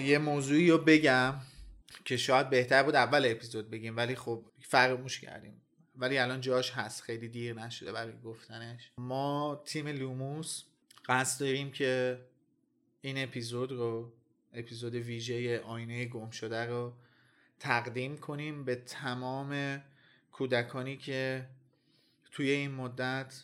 یه 0.04 0.18
موضوعی 0.18 0.70
رو 0.70 0.78
بگم 0.78 1.34
که 2.06 2.18
شاید 2.18 2.50
بهتر 2.50 2.84
بود 2.84 2.96
اول 2.96 3.26
اپیزود 3.26 3.70
بگیم 3.70 3.98
ولی 3.98 4.16
خب 4.16 4.44
فراموش 4.62 5.20
کردیم. 5.20 5.62
ولی 5.96 6.18
الان 6.18 6.42
جاش 6.42 6.72
هست 6.72 7.02
خیلی 7.02 7.28
دیر 7.28 7.54
نشده 7.54 7.92
برای 7.92 8.14
گفتنش. 8.24 8.92
ما 8.98 9.62
تیم 9.66 9.88
لوموس 9.88 10.64
قصد 11.06 11.40
داریم 11.40 11.72
که 11.72 12.20
این 13.02 13.24
اپیزود 13.24 13.72
رو 13.72 14.14
اپیزود 14.54 14.96
ویژه 14.96 15.60
آینه 15.60 16.06
گم 16.06 16.30
شده 16.30 16.66
رو 16.66 16.94
تقدیم 17.60 18.18
کنیم 18.18 18.66
به 18.66 18.76
تمام 18.76 19.82
کودکانی 20.32 20.98
که 20.98 21.48
توی 22.32 22.50
این 22.50 22.72
مدت 22.72 23.44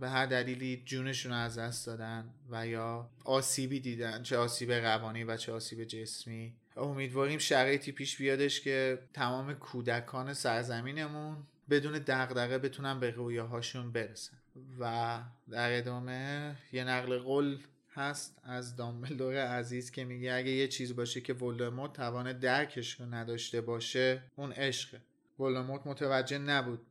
به 0.00 0.08
هر 0.08 0.26
دلیلی 0.26 0.82
جونشون 0.86 1.32
رو 1.32 1.38
از 1.38 1.58
دست 1.58 1.86
دادن 1.86 2.30
و 2.50 2.66
یا 2.66 3.10
آسیبی 3.24 3.80
دیدن 3.80 4.22
چه 4.22 4.36
آسیب 4.36 4.72
روانی 4.72 5.24
و 5.24 5.36
چه 5.36 5.52
آسیب 5.52 5.84
جسمی. 5.84 6.54
امیدواریم 6.76 7.38
شرایطی 7.38 7.92
پیش 7.92 8.16
بیادش 8.16 8.60
که 8.60 8.98
تمام 9.14 9.54
کودکان 9.54 10.34
سرزمینمون 10.34 11.36
بدون 11.70 11.92
دغدغه 11.92 12.58
بتونن 12.58 13.00
به 13.00 13.10
رویاهاشون 13.10 13.92
برسن. 13.92 14.36
و 14.78 15.18
در 15.50 15.78
ادامه 15.78 16.56
یه 16.72 16.84
نقل 16.84 17.18
قول 17.18 17.58
هست 17.94 18.38
از 18.42 18.76
دامبلدور 18.76 19.36
عزیز 19.36 19.90
که 19.90 20.04
میگه 20.04 20.32
اگه 20.32 20.50
یه 20.50 20.68
چیز 20.68 20.96
باشه 20.96 21.20
که 21.20 21.34
ولدمورت 21.34 21.92
توان 21.92 22.38
درکش 22.38 23.00
رو 23.00 23.06
نداشته 23.06 23.60
باشه 23.60 24.22
اون 24.36 24.52
عشقه. 24.52 25.00
ولدمورت 25.40 25.86
متوجه 25.86 26.38
نبود 26.38 26.86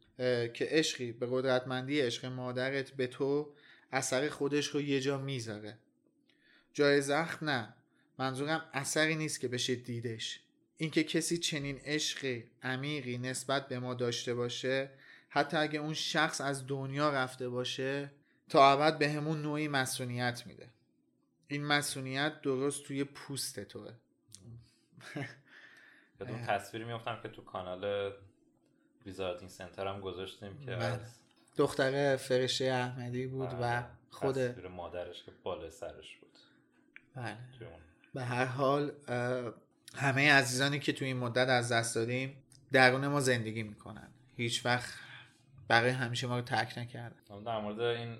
که 0.54 0.68
عشقی 0.70 1.12
به 1.12 1.28
قدرتمندی 1.32 2.02
عشق 2.02 2.26
مادرت 2.26 2.92
به 2.92 3.08
تو 3.08 3.54
اثر 3.92 4.30
خودش 4.30 4.68
رو 4.68 4.82
یه 4.82 5.00
جا 5.00 5.18
می‌ذاره. 5.18 5.78
جای 6.74 7.02
زخم 7.02 7.50
نه. 7.50 7.74
منظورم 8.18 8.66
اثری 8.74 9.16
نیست 9.16 9.40
که 9.40 9.48
بشه 9.48 9.76
دیدش. 9.76 10.40
اینکه 10.78 11.04
کسی 11.04 11.38
چنین 11.38 11.80
عشقی 11.86 12.44
عمیقی 12.64 13.18
نسبت 13.18 13.68
به 13.68 13.80
ما 13.80 13.94
داشته 13.94 14.34
باشه 14.34 14.90
حتی 15.30 15.58
اگه 15.58 15.80
اون 15.80 15.94
شخص 15.94 16.42
از 16.42 16.68
دنیا 16.68 17.10
رفته 17.10 17.50
باشه 17.50 18.12
تا 18.50 18.72
ابد 18.72 18.98
به 18.98 19.10
همون 19.10 19.42
نوعی 19.42 19.68
مسئولیت 19.68 20.44
میده. 20.48 20.70
این 21.52 21.66
مسئولیت 21.66 22.42
درست 22.42 22.84
توی 22.84 23.04
پوست 23.04 23.60
توه. 23.60 23.94
بدون 26.20 26.42
تصویری 26.42 26.86
میفتم 26.86 27.20
که 27.24 27.30
تو 27.30 27.44
کانال 27.44 28.14
ویزاردینگ 29.06 29.52
سنتر 29.52 29.88
هم 29.88 30.00
گذاشتیم 30.00 30.58
که 30.60 30.66
بله. 30.66 30.84
از 30.84 31.20
دختر 31.58 32.16
فرشه 32.18 32.66
احمدی 32.66 33.28
بود 33.28 33.54
و 33.54 33.64
آره، 33.64 33.86
خود 34.10 34.48
تصویر 34.48 34.68
مادرش 34.68 35.24
که 35.24 35.32
بالا 35.44 35.70
سرش 35.70 36.18
بود. 36.18 36.38
بله. 37.16 37.38
اون. 37.62 37.82
به 38.14 38.22
هر 38.22 38.46
حال 38.46 38.92
همه 39.96 40.32
عزیزانی 40.32 40.80
که 40.80 40.94
توی 40.94 41.08
این 41.08 41.18
مدت 41.18 41.48
از 41.50 41.72
دست 41.72 41.96
دادیم 41.96 42.44
درون 42.72 43.08
ما 43.08 43.20
زندگی 43.20 43.64
می‌کنن. 43.64 44.10
هیچ 44.38 44.66
وقت 44.66 44.94
برای 45.68 45.90
همیشه 45.90 46.28
ما 46.28 46.36
رو 46.36 46.42
ترک 46.42 46.78
نکردن. 46.78 47.44
در 47.44 47.60
مورد 47.60 47.80
این 47.80 48.18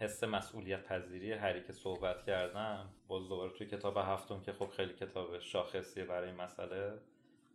حس 0.00 0.24
مسئولیت 0.24 0.84
پذیری 0.84 1.32
هری 1.32 1.62
که 1.62 1.72
صحبت 1.72 2.24
کردم 2.24 2.88
باز 3.08 3.28
دوباره 3.28 3.50
توی 3.50 3.66
کتاب 3.66 3.96
هفتم 3.96 4.40
که 4.40 4.52
خب 4.52 4.70
خیلی 4.76 4.94
کتاب 4.94 5.38
شاخصیه 5.38 6.04
برای 6.04 6.28
این 6.28 6.40
مسئله 6.40 6.98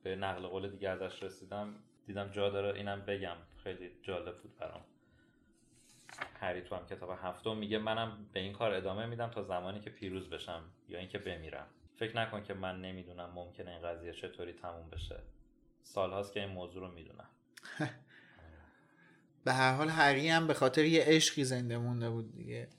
به 0.03 0.15
نقل 0.15 0.47
قول 0.47 0.69
دیگه 0.69 0.89
ازش 0.89 1.23
رسیدم. 1.23 1.75
دیدم 2.05 2.31
جا 2.31 2.49
داره 2.49 2.77
اینم 2.77 3.01
بگم. 3.01 3.37
خیلی 3.63 3.91
جالب 4.01 4.37
بود 4.37 4.57
برام. 4.57 4.81
هری 6.39 6.61
تو 6.61 6.75
هم 6.75 6.85
کتاب 6.85 7.09
هفتم 7.21 7.57
میگه 7.57 7.77
منم 7.77 8.29
به 8.33 8.39
این 8.39 8.53
کار 8.53 8.73
ادامه 8.73 9.05
میدم 9.05 9.29
تا 9.29 9.43
زمانی 9.43 9.79
که 9.79 9.89
پیروز 9.89 10.29
بشم 10.29 10.63
یا 10.89 10.99
اینکه 10.99 11.19
بمیرم. 11.19 11.67
فکر 11.95 12.17
نکن 12.17 12.43
که 12.43 12.53
من 12.53 12.81
نمی‌دونم 12.81 13.31
ممکنه 13.35 13.71
این 13.71 13.81
قضیه 13.81 14.13
چطوری 14.13 14.53
تموم 14.53 14.89
بشه. 14.89 15.19
سالهاست 15.83 16.33
که 16.33 16.39
این 16.39 16.49
موضوع 16.49 16.87
رو 16.87 16.91
می‌دونم. 16.91 17.29
به 19.45 19.53
هر 19.53 19.73
حال 19.73 19.89
هری 19.89 20.29
هم 20.29 20.47
به 20.47 20.53
خاطر 20.53 20.85
یه 20.85 21.03
عشقی 21.03 21.43
زنده 21.43 21.77
مونده 21.77 22.09
بود 22.09 22.31
دیگه. 22.31 22.69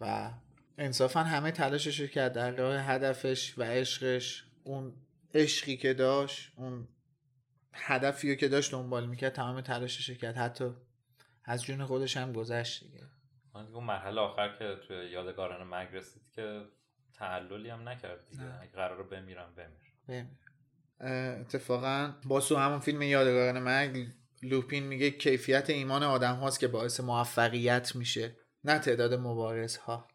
و 0.00 0.30
انصافا 0.78 1.22
همه 1.22 1.50
تلاشش 1.50 2.00
رو 2.00 2.06
کرد 2.06 2.32
در 2.32 2.50
راه 2.50 2.80
هدفش 2.80 3.54
و 3.58 3.62
عشقش. 3.62 4.44
اون 4.64 4.92
عشقی 5.34 5.76
که 5.76 5.94
داشت 5.94 6.52
اون 6.56 6.88
هدفی 7.72 8.30
رو 8.30 8.34
که 8.34 8.48
داشت 8.48 8.72
دنبال 8.72 9.06
می‌کرد 9.06 9.32
تمام 9.32 9.60
تلاشش 9.60 10.08
رو 10.08 10.14
کرد. 10.14 10.36
حتی 10.36 10.70
از 11.44 11.64
جون 11.64 11.84
خودش 11.84 12.16
هم 12.16 12.32
گذشت 12.32 12.84
دیگه. 12.84 13.04
اون 13.54 13.84
مرحله 13.84 14.20
آخر 14.20 14.56
که 14.58 14.76
توی 14.88 15.10
یادگاران 15.10 15.66
مرگ 15.66 15.88
رسید 15.96 16.22
که 16.32 16.62
تحللی 17.14 17.70
هم 17.70 17.88
نکرد 17.88 18.28
دیگه. 18.30 18.60
اگه 18.60 18.72
قرار 18.72 19.02
بمیرم 19.02 19.54
بمیر. 19.54 20.26
اه، 21.00 21.40
اتفاقا 21.40 22.14
با 22.24 22.40
سو 22.40 22.56
همون 22.56 22.78
فیلم 22.78 23.02
یادگاران 23.02 23.58
مرگ 23.58 24.06
لوپین 24.42 24.86
میگه 24.86 25.10
کیفیت 25.10 25.70
ایمان 25.70 26.02
آدم 26.02 26.34
هاست 26.34 26.60
که 26.60 26.68
باعث 26.68 27.00
موفقیت 27.00 27.96
میشه 27.96 28.36
نه 28.64 28.78
تعداد 28.78 29.14
مبارز 29.14 29.76
ها 29.76 30.08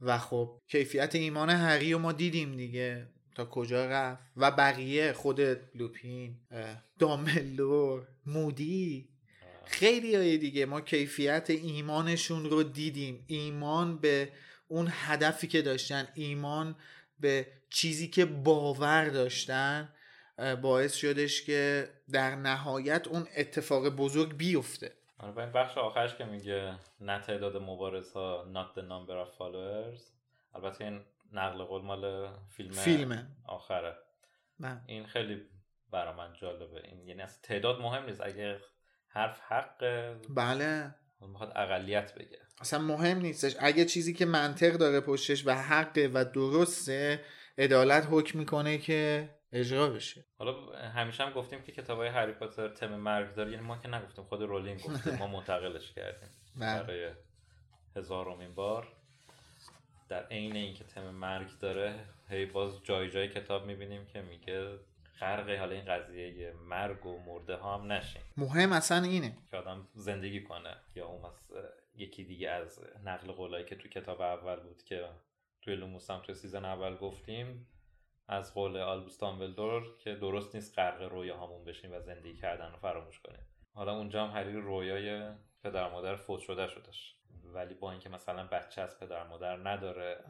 و 0.00 0.18
خب 0.18 0.60
کیفیت 0.68 1.14
ایمان 1.14 1.50
هری 1.50 1.92
رو 1.92 1.98
ما 1.98 2.12
دیدیم 2.12 2.56
دیگه. 2.56 3.06
تا 3.34 3.44
کجا 3.44 3.86
رفت؟ 3.86 4.22
و 4.36 4.50
بقیه 4.50 5.12
خود 5.12 5.40
لوپین 5.74 6.36
داملور 6.98 8.08
مودی 8.26 9.08
خیلی 9.64 10.14
های 10.14 10.38
دیگه 10.38 10.66
ما 10.66 10.80
کیفیت 10.80 11.50
ایمانشون 11.50 12.44
رو 12.44 12.62
دیدیم. 12.62 13.24
ایمان 13.26 13.98
به 13.98 14.32
اون 14.68 14.88
هدفی 14.90 15.46
که 15.46 15.62
داشتن 15.62 16.08
ایمان 16.14 16.76
به 17.20 17.46
چیزی 17.70 18.08
که 18.08 18.24
باور 18.24 19.08
داشتن. 19.08 19.94
باعث 20.62 20.94
شدش 20.94 21.42
که 21.44 21.88
در 22.12 22.36
نهایت 22.36 23.08
اون 23.08 23.26
اتفاق 23.36 23.88
بزرگ 23.88 24.36
بیفته. 24.36 24.92
آره 25.18 25.38
این 25.38 25.52
بخش 25.52 25.78
آخرش 25.78 26.14
که 26.14 26.24
میگه 26.24 26.74
نه 27.00 27.20
تعداد 27.20 27.56
مبارز 27.56 28.12
ها 28.12 28.46
not 28.54 28.78
the 28.78 28.82
number 28.82 29.26
of 29.26 29.38
followers. 29.38 30.00
البته 30.54 30.84
این 30.84 31.00
نقل 31.32 31.64
قول 31.64 31.82
مال 31.82 32.28
فیلم 32.48 32.70
فیلمه. 32.70 33.26
آخره. 33.46 33.96
نه. 34.60 34.82
این 34.86 35.06
خیلی 35.06 35.42
برا 35.90 36.12
من 36.12 36.32
جالبه. 36.40 36.80
این 36.84 37.08
یعنی 37.08 37.22
از 37.22 37.42
تعداد 37.42 37.80
مهم 37.80 38.04
نیست. 38.04 38.20
اگه 38.20 38.60
حرف 39.08 39.40
حق 39.40 39.84
بله. 40.34 40.94
می‌خواد 41.20 41.52
اقلیت 41.56 42.14
بگه. 42.14 42.38
اصلا 42.60 42.78
مهم 42.78 43.18
نیستش. 43.18 43.56
اگه 43.60 43.84
چیزی 43.84 44.14
که 44.14 44.26
منطق 44.26 44.72
داره 44.72 45.00
پشتش 45.00 45.46
و 45.46 45.54
حقه 45.54 46.10
و 46.14 46.24
درسته 46.24 47.20
عدالت 47.58 48.08
حکم 48.10 48.38
می‌کنه 48.38 48.78
که 48.78 49.30
اجرا 49.52 49.90
بشه. 49.90 50.24
حالا 50.38 50.72
همیشه 50.88 51.24
هم 51.24 51.32
گفتیم 51.32 51.62
که 51.62 51.72
کتاب 51.72 51.98
های 51.98 52.08
هری 52.08 52.32
پاتر 52.32 52.68
تم 52.68 52.94
مرگ 52.96 53.34
داره 53.34 53.50
یعنی 53.50 53.64
ما 53.64 53.78
که 53.78 53.88
نگفتیم 53.88 54.24
خود 54.24 54.42
رولینگ 54.42 54.82
گفتیم 54.82 55.14
ما 55.14 55.26
منتقلش 55.26 55.92
کردیم. 55.92 56.28
بله. 56.56 56.82
برای 56.82 57.10
هزارمین 57.96 58.54
بار. 58.54 58.88
در 60.08 60.26
عین 60.26 60.56
اینکه 60.56 60.84
تم 60.84 61.10
مرگ 61.10 61.58
داره 61.60 62.04
هی 62.28 62.46
باز 62.46 62.84
جای 62.84 63.10
جای 63.10 63.28
کتاب 63.28 63.66
می‌بینیم 63.66 64.06
که 64.06 64.22
میگه 64.22 64.78
غرق 65.20 65.50
حالا 65.50 65.74
این 65.74 65.84
قضیه 65.84 66.52
مرگ 66.52 67.06
و 67.06 67.18
مرده 67.26 67.56
ها 67.56 67.78
هم 67.78 67.92
نشین 67.92 68.22
مهم 68.36 68.72
اصلا 68.72 69.02
اینه. 69.02 69.36
که 69.50 69.56
آدم 69.56 69.88
زندگی 69.94 70.42
کنه 70.42 70.76
یا 70.94 71.06
اون 71.06 71.24
از 71.24 71.52
یکی 71.94 72.24
دیگه 72.24 72.50
از 72.50 72.80
نقل 73.04 73.32
قولایی 73.32 73.64
که 73.64 73.76
تو 73.76 73.88
کتاب 73.88 74.20
اول 74.20 74.56
بود 74.56 74.82
که 74.82 75.08
توی 75.62 75.76
لوموس 75.76 76.10
هم 76.10 76.22
توی 76.22 76.34
season 76.34 76.64
اول 76.64 76.96
گفتیم 76.96 77.66
از 78.28 78.54
قول 78.54 78.76
آلبوس 78.76 79.16
دامبلدور 79.16 79.96
که 79.98 80.14
درست 80.14 80.54
نیست 80.54 80.78
غرق 80.78 81.02
رویاهامون 81.02 81.64
بشیم 81.64 81.92
و 81.92 82.00
زندگی 82.00 82.34
کردن 82.34 82.70
رو 82.70 82.76
فراموش 82.76 83.20
کنیم. 83.20 83.46
حالا 83.74 83.96
اونجا 83.96 84.26
هم 84.26 84.36
هری 84.40 84.52
رویای 84.52 85.32
پدر 85.64 85.90
مادر 85.90 86.16
فوت 86.16 86.40
شده 86.40 86.66
شدش 86.66 87.16
ولی 87.44 87.74
با 87.74 87.90
اینکه 87.90 88.08
مثلا 88.08 88.46
بچه 88.46 88.82
از 88.82 89.00
پدر 89.00 89.26
مادر 89.28 89.56
نداره 89.56 90.24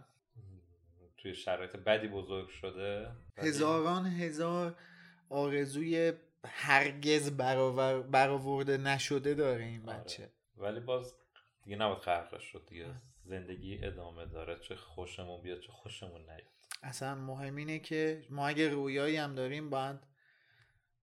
توی 1.18 1.34
شرایط 1.34 1.76
بدی 1.76 2.08
بزرگ 2.08 2.48
شده 2.48 3.10
هزاران 3.38 4.06
هزار 4.06 4.74
آرزوی 5.30 6.12
هرگز 6.44 7.36
برآور 7.36 8.02
برآورده 8.02 8.76
نشده 8.76 9.34
داره 9.34 9.64
این 9.64 9.82
بچه. 9.82 10.22
آره. 10.22 10.32
ولی 10.56 10.80
باز 10.80 11.14
دیگه 11.64 11.76
نباید 11.76 11.98
غرقش 11.98 12.44
شد 12.44 12.66
دیگه. 12.66 12.86
زندگی 13.24 13.84
ادامه 13.84 14.26
داره. 14.26 14.58
چه 14.58 14.76
خوشمون 14.76 15.42
بیاد 15.42 15.60
چه 15.60 15.72
خوشمون 15.72 16.20
نیاد. 16.20 16.42
اصلا 16.82 17.14
مهم 17.14 17.56
اینه 17.56 17.78
که 17.78 18.24
ما 18.30 18.48
اگه 18.48 18.68
رویایی 18.68 19.16
هم 19.16 19.34
داریم 19.34 19.70
باید 19.70 19.96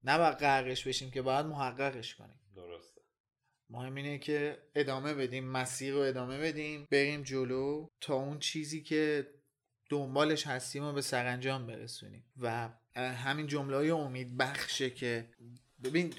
نباید 0.03 0.37
غرقش 0.37 0.87
بشیم 0.87 1.11
که 1.11 1.21
باید 1.21 1.45
محققش 1.45 2.15
کنیم. 2.15 2.39
درسته. 2.55 3.01
مهم 3.69 3.95
اینه 3.95 4.17
که 4.17 4.57
ادامه 4.75 5.13
بدیم 5.13 5.45
مسیر 5.45 5.93
رو 5.93 5.99
ادامه 5.99 6.37
بدیم 6.39 6.87
بریم 6.91 7.23
جلو 7.23 7.87
تا 8.01 8.13
اون 8.13 8.39
چیزی 8.39 8.83
که 8.83 9.27
دنبالش 9.89 10.47
هستیم 10.47 10.83
رو 10.83 10.93
به 10.93 11.01
سرانجام 11.01 11.67
برسونیم. 11.67 12.25
و 12.37 12.69
همین 12.95 13.47
جمله 13.47 13.75
های 13.75 13.89
امید 13.89 14.37
بخشه 14.37 14.89
که 14.89 15.29
ببین 15.83 16.13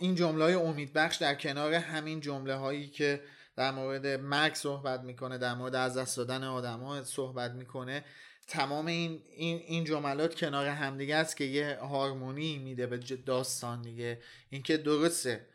این 0.00 0.14
جمله 0.14 0.44
های 0.44 0.54
امید 0.54 0.92
بخش 0.92 1.16
در 1.16 1.34
کنار 1.34 1.74
همین 1.74 2.20
جمله 2.20 2.54
هایی 2.54 2.88
که 2.88 3.22
در 3.56 3.70
مورد 3.70 4.06
مرگ 4.06 4.54
صحبت 4.54 5.00
می‌کنه 5.00 5.38
در 5.38 5.54
مورد 5.54 5.74
از 5.74 5.96
دست 5.96 6.16
دادن 6.16 6.44
آدم 6.44 7.02
صحبت 7.02 7.50
می‌کنه. 7.50 8.04
تمام 8.46 8.86
این 8.86 9.22
این 9.36 9.58
این 9.66 9.84
جملات 9.84 10.34
کنار 10.34 10.66
همدیگه 10.66 11.16
است 11.16 11.36
که 11.36 11.44
یه 11.44 11.78
هارمونی 11.80 12.58
میده 12.58 12.86
به 12.86 12.96
داستان 13.26 13.82
دیگه. 13.82 14.18
اینکه 14.50 14.76
درسته 14.76 15.46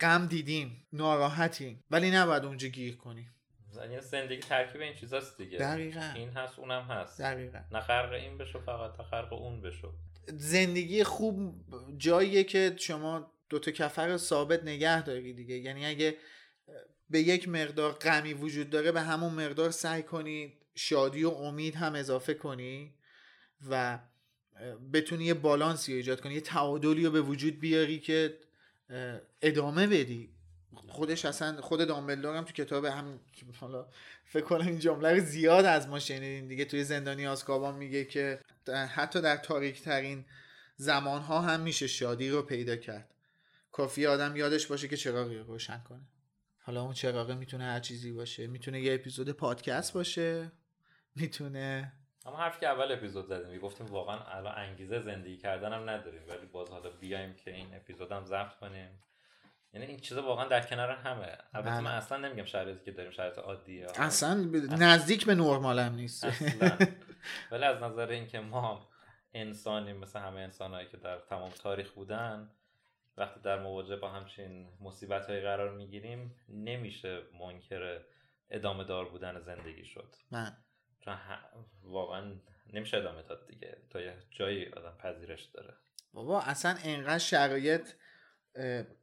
غم 0.00 0.26
دیدیم 0.26 0.86
ناراحتیم 0.92 1.84
ولی 1.90 2.10
نباید 2.10 2.44
اونجا 2.44 2.68
گیر 2.68 2.96
کنیم. 2.96 3.34
یعنی 3.76 4.00
زندگی 4.00 4.40
ترکیب 4.40 4.80
این 4.80 4.94
چیزاست 4.94 5.38
دیگه. 5.38 5.58
دقیقا. 5.58 6.12
این 6.14 6.28
هست 6.28 6.58
اونم 6.58 6.82
هست. 6.82 7.20
دقیقا. 7.20 7.60
نه 7.72 7.80
خرق 7.80 8.12
این 8.12 8.38
بشو 8.38 8.60
فقط 8.60 8.96
تا 8.96 9.02
خرق 9.02 9.32
اون 9.32 9.60
بشو. 9.60 9.92
زندگی 10.28 11.04
خوب 11.04 11.54
جاییه 11.96 12.44
که 12.44 12.74
شما 12.78 13.32
دوتا 13.48 13.70
کفر 13.70 14.16
ثابت 14.16 14.62
نگه 14.62 15.02
داری 15.02 15.32
دیگه. 15.32 15.54
یعنی 15.54 15.86
اگه 15.86 16.16
به 17.10 17.20
یک 17.20 17.48
مقدار 17.48 17.92
غمی 17.92 18.32
وجود 18.32 18.70
داره 18.70 18.92
به 18.92 19.00
همون 19.00 19.32
مقدار 19.34 19.70
سعی 19.70 20.02
کنی 20.02 20.59
شادی 20.82 21.24
و 21.24 21.30
امید 21.30 21.74
هم 21.74 21.94
اضافه 21.94 22.34
کنی 22.34 22.94
و 23.70 23.98
بتونی 24.92 25.24
یه 25.24 25.34
بالانسی 25.34 25.92
ایجاد 25.92 26.20
کنی 26.20 26.34
یه 26.34 26.40
تعادلی 26.40 27.04
رو 27.04 27.10
به 27.10 27.20
وجود 27.20 27.60
بیاری 27.60 27.98
که 27.98 28.38
ادامه 29.42 29.86
بدی. 29.86 30.34
خودش 30.86 31.24
اصلا 31.24 31.60
خود 31.60 31.88
دامبلدور 31.88 32.36
هم 32.36 32.44
تو 32.44 32.52
کتاب 32.52 32.84
هم 32.84 33.20
حالا 33.60 33.88
فکر 34.24 34.44
کنم 34.44 34.66
این 34.66 34.78
جمله 34.78 35.12
رو 35.14 35.20
زیاد 35.20 35.64
از 35.64 35.88
ما 35.88 35.98
شنیدین. 35.98 36.48
دیگه 36.48 36.64
توی 36.64 36.84
زندانی 36.84 37.26
آزکابان 37.26 37.74
میگه 37.74 38.04
که 38.04 38.40
حتی 38.94 39.20
در 39.20 39.36
تاریک 39.36 39.82
ترین 39.82 40.24
زمان 40.76 41.22
ها 41.22 41.40
هم 41.40 41.60
میشه 41.60 41.86
شادی 41.86 42.30
رو 42.30 42.42
پیدا 42.42 42.76
کرد. 42.76 43.14
کافی 43.72 44.06
آدم 44.06 44.36
یادش 44.36 44.66
باشه 44.66 44.88
که 44.88 44.96
چراغی 44.96 45.38
رو 45.38 45.44
روشن 45.44 45.78
کنه. 45.88 46.08
حالا 46.58 46.82
اون 46.82 46.92
چراغه 46.92 47.34
می‌تونه 47.34 47.64
هر 47.64 47.80
چیزی 47.80 48.12
باشه. 48.12 48.46
می‌تونه 48.46 48.80
یه 48.80 48.94
اپیزود 48.94 49.30
پادکست 49.30 49.92
باشه. 49.92 50.52
می‌تونه. 51.14 51.92
اما 52.26 52.36
حرفی 52.36 52.60
که 52.60 52.68
اول 52.68 52.92
اپیزود 52.92 53.26
زدیم 53.26 53.58
گفتیم 53.58 53.86
واقعا 53.86 54.18
الان 54.20 54.54
انگیزه 54.58 55.00
زندگی 55.00 55.36
کردن 55.36 55.72
هم 55.72 55.90
نداریم 55.90 56.22
ولی 56.28 56.46
باز 56.46 56.70
حالا 56.70 56.90
بیایم 56.90 57.34
که 57.34 57.54
این 57.54 57.74
اپیزود 57.74 58.12
هم 58.12 58.24
ضبط 58.24 58.54
کنیم. 58.54 59.02
یعنی 59.72 59.86
این 59.86 60.00
چیزا 60.00 60.22
واقعا 60.22 60.48
در 60.48 60.60
کنار 60.66 60.90
همه. 60.90 61.38
البته 61.54 61.80
من 61.80 61.94
اصلا 61.94 62.18
نمیگم 62.18 62.44
شرایطی 62.44 62.84
که 62.84 62.92
داریم 62.92 63.12
شرایط 63.12 63.38
عادیه. 63.38 63.86
اصلا 63.94 64.48
ب... 64.52 64.56
نزدیک 64.56 65.26
به 65.26 65.34
نرمال 65.34 65.78
هم 65.78 65.94
نیست. 65.94 66.24
اصلا. 66.24 66.78
ولی 67.50 67.64
از 67.64 67.82
نظر 67.82 68.08
اینکه 68.08 68.40
ما 68.40 68.88
انسانیم 69.32 69.96
مثل 69.96 70.18
همه 70.18 70.40
انسانهایی 70.40 70.88
که 70.88 70.96
در 70.96 71.18
تمام 71.18 71.50
تاریخ 71.50 71.92
بودن 71.92 72.50
وقتی 73.16 73.40
در 73.40 73.62
مواجهه 73.62 73.96
با 73.96 74.08
همچین 74.08 74.68
مصیبت 74.80 75.26
های 75.26 75.40
قرار 75.40 75.76
می‌گیریم 75.76 76.34
نمیشه 76.48 77.22
منکر 77.40 78.00
ادامه 78.50 78.84
دار 78.84 79.08
بودن 79.08 79.40
زندگی 79.40 79.84
شد. 79.84 80.16
من 80.30 80.56
چون 81.04 81.14
واقعا 81.82 82.32
نمیشه 82.72 82.96
ادامه 82.96 83.22
داد 83.22 83.46
دیگه. 83.46 83.76
تا 83.90 84.00
یه 84.00 84.16
جایی 84.30 84.66
آدم 84.66 84.96
پذیرش 85.02 85.44
داره. 85.44 85.74
بابا 86.12 86.40
اصلا 86.40 86.76
انقدر 86.84 87.18
شرایط 87.18 87.88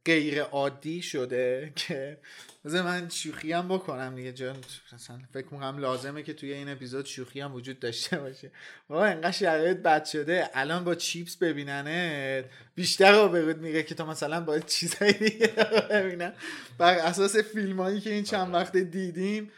غیر 0.04 0.42
عادی 0.42 1.02
شده 1.02 1.72
که 1.76 2.20
مثلا 2.64 2.82
من 2.82 3.08
شوخی 3.08 3.52
هم 3.52 3.68
بکنم 3.68 4.14
دیگه. 4.14 4.32
جان 4.32 4.56
مثلا 4.92 5.20
فکر 5.32 5.44
می‌کنم 5.44 5.78
لازمه 5.78 6.22
که 6.22 6.34
توی 6.34 6.52
این 6.52 6.68
اپیزود 6.68 7.06
شوخی 7.06 7.40
هم 7.40 7.54
وجود 7.54 7.80
داشته 7.80 8.18
باشه. 8.18 8.50
بابا 8.88 9.04
انقدر 9.04 9.30
شرایط 9.30 9.76
بد 9.76 10.04
شده. 10.04 10.50
الان 10.54 10.84
با 10.84 10.94
چیپس 10.94 11.36
ببیننه 11.36 12.44
بیشتر 12.74 13.12
رو 13.12 13.28
بگود 13.28 13.58
میگه 13.58 13.82
که 13.82 13.94
تا 13.94 14.06
مثلا 14.06 14.40
با 14.40 14.58
چیزهای 14.58 15.12
دیگه 15.12 15.46
ببینن 15.90 16.32
بر 16.78 16.94
اساس 16.94 17.36
فیلم 17.36 17.80
هایی 17.80 18.00
که 18.00 18.10
این 18.10 18.24
چند 18.24 18.54
وقت 18.54 18.76
دیدیم 18.76 19.50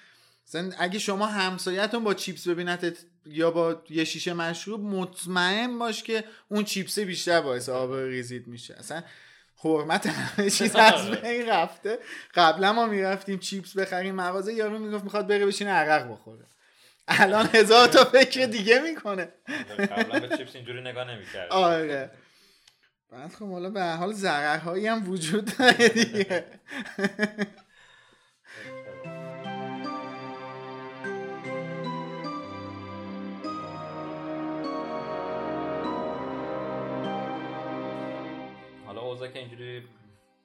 مثلا 0.51 0.70
اگه 0.78 0.98
شما 0.98 1.26
همسایتون 1.26 2.05
با 2.05 2.14
چیپس 2.14 2.48
ببینتت 2.48 2.98
یا 3.26 3.51
با 3.51 3.82
یه 3.90 4.05
شیشه 4.05 4.32
مشروب 4.32 4.80
مطمئن 4.80 5.78
باش 5.78 6.03
که 6.03 6.24
اون 6.48 6.64
چیپس 6.64 6.98
بیشتر 6.98 7.40
باعث 7.40 7.68
آب 7.68 7.94
ریزید 7.94 8.46
میشه. 8.46 8.74
اصلا 8.74 9.03
حرمت 9.64 10.07
همه 10.07 10.51
چیز 10.51 10.76
از 10.94 11.11
بین 11.11 11.48
رفته. 11.48 11.98
قبلا 12.34 12.72
ما 12.72 12.86
می‌رفتیم 12.86 13.38
چیپس 13.38 13.76
بخریم 13.76 14.14
مغازه 14.14 14.53
یارو 14.55 14.78
می‌گفت 14.78 15.05
می‌خواد 15.05 15.26
بره 15.26 15.46
بشینه 15.46 15.70
عرق 15.70 16.12
بخوره. 16.12 16.44
الان 17.09 17.48
هزار 17.55 17.88
تا 17.88 18.05
فکر 18.05 18.46
دیگه 18.46 18.80
می‌کنه. 18.80 19.28
قبلا 19.90 20.20
به 20.20 20.36
چیپس 20.36 20.57
اینجوری 20.57 20.80
نگاه 20.80 21.11
نمی‌کرد. 21.11 21.51
آره. 21.51 22.11
بعد 23.11 23.32
خب 23.32 23.51
حالا 23.51 23.70
به 23.70 23.84
حال 23.84 24.12
ضررهایی 24.12 24.86
هم 24.86 25.11
وجود 25.11 25.57
داره 25.59 25.88
دیگه. 25.88 26.44
اوضاع 39.21 39.33
که 39.33 39.39
اینجوری 39.39 39.89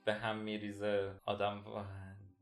به 0.06 0.14
هم 0.14 0.38
میریزه 0.38 1.12
آدم 1.26 1.64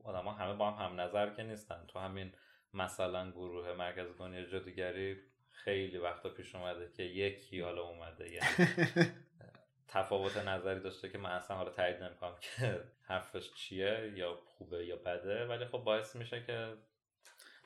آدم 0.04 0.26
ها 0.26 0.32
همه 0.32 0.54
با 0.54 0.72
هم 0.72 0.86
هم 0.86 1.02
نظر 1.02 1.30
که 1.36 1.44
نیستن. 1.44 1.86
تو 1.88 2.00
همین 2.00 2.32
مثلا 2.74 3.32
گروه 3.32 3.74
مرکز 3.74 4.18
دنیا 4.18 4.46
جادوگری 4.46 5.18
خیلی 5.50 5.98
وقتا 5.98 6.30
پیش 6.30 6.56
اومده 6.56 6.92
که 6.98 7.04
یکی 7.04 7.62
حالا 7.62 7.82
اومده. 7.82 8.30
یعنی 8.30 9.12
تفاوت 9.88 10.38
نظری 10.38 10.80
داشته 10.80 11.10
که 11.10 11.18
من 11.18 11.30
اصلا 11.30 11.58
حالا 11.58 11.72
تایید 11.72 12.04
نمی‌کنم 12.04 12.36
که 12.42 12.84
حرفش 13.02 13.54
چیه 13.54 14.14
یا 14.16 14.40
خوبه 14.46 14.86
یا 14.86 14.96
بده 14.96 15.46
ولی 15.46 15.66
خب 15.66 15.78
باعث 15.78 16.16
میشه 16.16 16.44
که 16.44 16.74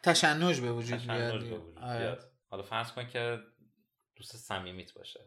تشنج 0.03 0.59
وجود 0.59 0.69
به 0.69 0.71
وجود 0.71 1.77
آره. 1.77 1.99
بیاد. 1.99 2.31
حالا 2.49 2.63
فرض 2.63 2.91
کن 2.91 3.07
که 3.07 3.39
دوست 4.15 4.35
صمیمیت 4.35 4.93
باشه. 4.93 5.19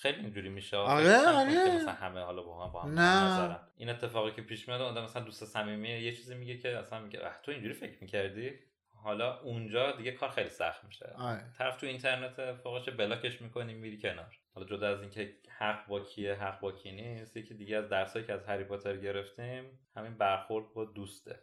خیلی 0.00 0.20
اینجوری 0.20 0.48
میشه 0.48 0.76
آره، 0.76 1.16
آره. 1.16 1.76
مثلا 1.76 1.92
همه 1.92 2.20
حالا 2.20 2.42
با 2.42 2.64
هم 2.64 2.72
با 2.72 2.82
هم 2.82 2.98
نه. 2.98 3.60
این 3.76 3.88
اتفاقی 3.88 4.32
که 4.32 4.42
پیش 4.42 4.68
میاد 4.68 4.80
آدم 4.80 5.04
مثلا 5.04 5.22
دوست 5.22 5.44
صمیمیه 5.44 6.02
یه 6.02 6.12
چیزی 6.12 6.34
میگه 6.34 6.58
که 6.58 6.78
اصلا 6.78 7.00
میگه 7.00 7.26
اه 7.26 7.40
تو 7.42 7.52
اینجوری 7.52 7.74
فکر 7.74 7.98
می‌کردی 8.00 8.52
حالا 8.88 9.40
اونجا 9.40 9.92
دیگه 9.92 10.12
کار 10.12 10.28
خیلی 10.28 10.48
سخت 10.48 10.84
میشه 10.84 11.14
آره. 11.18 11.44
طرف 11.58 11.76
تو 11.76 11.86
اینترنت 11.86 12.52
فوقش 12.52 12.88
بلاکش 12.88 13.42
می‌کنی 13.42 13.74
میری 13.74 13.98
کنار 13.98 14.38
حالا 14.54 14.66
جدا 14.66 14.88
از 14.88 15.00
اینکه 15.00 15.34
حق 15.58 15.86
با 15.86 16.00
کیه 16.00 16.34
حق 16.34 16.60
با 16.60 16.72
کی 16.72 16.92
نیست 16.92 17.36
یکی 17.36 17.54
دیگه 17.54 17.76
از 17.76 17.88
درسایی 17.88 18.24
که 18.24 18.32
از 18.32 18.44
هری 18.44 18.64
پاتر 18.64 18.96
گرفتیم 18.96 19.78
همین 19.96 20.14
برخورد 20.14 20.74
با 20.74 20.84
دوسته 20.84 21.40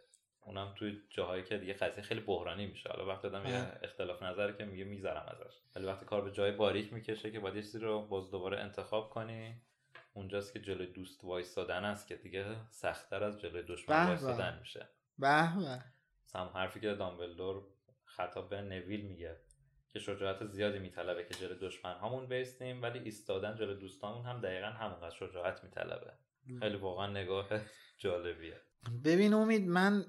اونم 0.48 0.74
توی 0.76 1.02
جاهایی 1.10 1.42
که 1.42 1.58
دیگه 1.58 1.72
قضیه 1.72 2.02
خیلی 2.02 2.20
بحرانی 2.20 2.66
میشه. 2.66 2.88
حالا 2.88 3.06
وقتی 3.06 3.28
آدم 3.28 3.46
یه 3.46 3.56
آره. 3.56 3.80
اختلاف 3.82 4.22
نظره 4.22 4.56
که 4.56 4.64
میگه 4.64 4.84
می‌ذارم 4.84 5.26
ازش. 5.28 5.54
ولی 5.76 5.86
وقتی 5.86 6.06
کار 6.06 6.24
به 6.24 6.30
جای 6.30 6.52
باریک 6.52 6.92
می‌کشه 6.92 7.30
که 7.30 7.40
باید 7.40 7.56
یه 7.56 7.62
چیزی 7.62 7.78
رو 7.78 8.06
باز 8.06 8.30
دوباره 8.30 8.58
انتخاب 8.58 9.10
کنی 9.10 9.62
اونجاست 10.14 10.52
که 10.52 10.60
جلوی 10.60 10.86
دوست 10.86 11.24
وایستادن 11.24 11.84
است 11.84 12.08
که 12.08 12.16
دیگه 12.16 12.44
سختتر 12.70 13.24
از 13.24 13.40
جلوی 13.40 13.62
دشمن. 13.62 14.06
وایستادن 14.06 14.58
میشه. 14.58 14.88
به 15.18 15.56
به. 15.56 16.48
حرفی 16.54 16.80
که 16.80 16.94
دامبلدور 16.94 17.62
خطاب 18.04 18.50
به 18.50 18.60
نویل 18.60 19.00
میگه 19.00 19.36
که 19.88 19.98
شجاعت 19.98 20.46
زیادی 20.46 20.78
میطلبه 20.78 21.24
که 21.24 21.34
جلوی 21.34 21.58
دشمن 21.60 21.94
هامون 21.94 22.26
بیستیم 22.26 22.82
ولی 22.82 22.98
ایستادن 22.98 23.56
جلوی 23.56 23.80
دوستامون 23.80 24.26
هم 24.26 24.40
دقیقا 24.40 24.66
همونقدر 24.66 25.16
شجاعت 25.16 25.64
میطلبه. 25.64 26.12
خیلی 26.58 26.76
واقعا 26.76 27.06
نگاه 27.06 27.48
جالبیه. 28.02 28.60
ببین 29.04 29.34
امید 29.34 29.68
من 29.68 30.04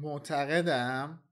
معتقدم 0.00 1.22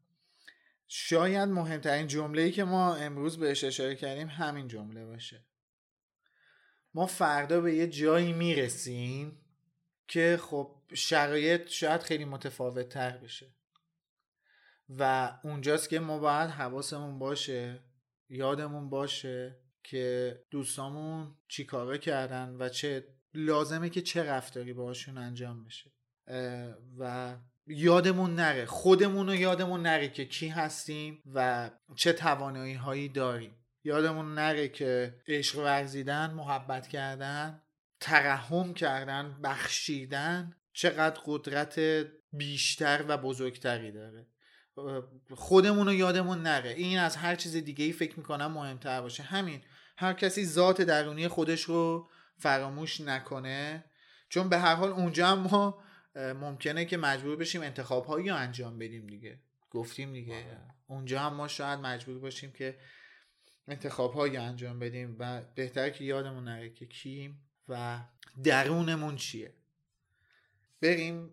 شاید 0.88 1.48
مهمترین 1.48 2.06
جمله‌ای 2.06 2.52
که 2.52 2.64
ما 2.64 2.94
امروز 2.94 3.38
بهش 3.38 3.64
اشاره 3.64 3.94
کردیم 3.94 4.28
همین 4.28 4.68
جمله 4.68 5.04
باشه. 5.04 5.44
ما 6.94 7.06
فردا 7.06 7.60
به 7.60 7.74
یه 7.74 7.86
جایی 7.86 8.32
می‌رسیم 8.32 9.38
که 10.08 10.38
خب 10.42 10.82
شرایط 10.94 11.68
شاید 11.68 12.02
خیلی 12.02 12.24
متفاوت 12.24 12.88
تر 12.88 13.16
بشه 13.18 13.54
و 14.88 15.32
اونجاست 15.44 15.88
که 15.88 16.00
ما 16.00 16.18
باید 16.18 16.50
حواسمون 16.50 17.18
باشه 17.18 17.80
یادمون 18.28 18.90
باشه 18.90 19.58
که 19.82 20.38
دوستامون 20.50 21.36
چی 21.48 21.64
کارا 21.64 21.96
کردن 21.96 22.56
و 22.58 22.68
چه 22.68 23.08
لازمه 23.34 23.90
که 23.90 24.02
چه 24.02 24.22
رفتاری 24.22 24.72
باهاشون 24.72 25.18
انجام 25.18 25.64
بشه. 25.64 25.92
و 26.98 27.36
یادمون 27.66 28.34
نره 28.34 28.66
خودمون 28.66 29.26
رو 29.26 29.34
یادمون 29.34 29.82
نره 29.82 30.08
که 30.08 30.24
کی 30.24 30.48
هستیم 30.48 31.22
و 31.34 31.70
چه 31.96 32.12
توانایی 32.12 32.74
هایی 32.74 33.08
داریم. 33.08 33.56
یادمون 33.84 34.34
نره 34.34 34.68
که 34.68 35.14
عشق 35.28 35.58
ورزیدن 35.58 36.30
محبت 36.30 36.88
کردن 36.88 37.62
ترحم 38.00 38.74
کردن 38.74 39.40
بخشیدن 39.44 40.56
چقدر 40.72 41.20
قدرت 41.26 41.80
بیشتر 42.32 43.04
و 43.08 43.18
بزرگتری 43.18 43.92
داره. 43.92 44.26
خودمون 45.34 45.86
رو 45.86 45.92
یادمون 45.92 46.42
نره. 46.42 46.70
این 46.70 46.98
از 46.98 47.16
هر 47.16 47.34
چیز 47.34 47.56
دیگه 47.56 47.84
ای 47.84 47.92
فکر 47.92 48.16
می‌کنم 48.16 48.52
مهمتر 48.52 49.00
باشه. 49.00 49.22
همین 49.22 49.62
هر 49.96 50.12
کسی 50.12 50.46
ذات 50.46 50.82
درونی 50.82 51.28
خودش 51.28 51.62
رو 51.62 52.08
فراموش 52.38 53.00
نکنه 53.00 53.84
چون 54.28 54.48
به 54.48 54.58
هر 54.58 54.74
حال 54.74 54.88
اونجا 54.88 55.26
هم 55.26 55.38
ما 55.38 55.82
ممکنه 56.16 56.84
که 56.84 56.96
مجبور 56.96 57.36
بشیم 57.36 57.60
انتخاب 57.60 58.04
هایی 58.04 58.28
رو 58.28 58.36
انجام 58.36 58.78
بدیم 58.78 59.06
دیگه. 59.06 59.38
گفتیم 59.70 60.12
دیگه. 60.12 60.44
اونجا 60.86 61.20
هم 61.20 61.34
ما 61.34 61.48
شاید 61.48 61.80
مجبور 61.80 62.18
باشیم 62.18 62.52
که 62.52 62.78
انتخاب 63.68 64.12
هایی 64.12 64.36
انجام 64.36 64.78
بدیم 64.78 65.16
و 65.18 65.42
بهتره 65.54 65.90
که 65.90 66.04
یادمون 66.04 66.44
نره 66.44 66.70
که 66.70 66.86
کیم 66.86 67.48
و 67.68 68.00
درونمون 68.44 69.16
چیه. 69.16 69.54
بریم. 70.80 71.30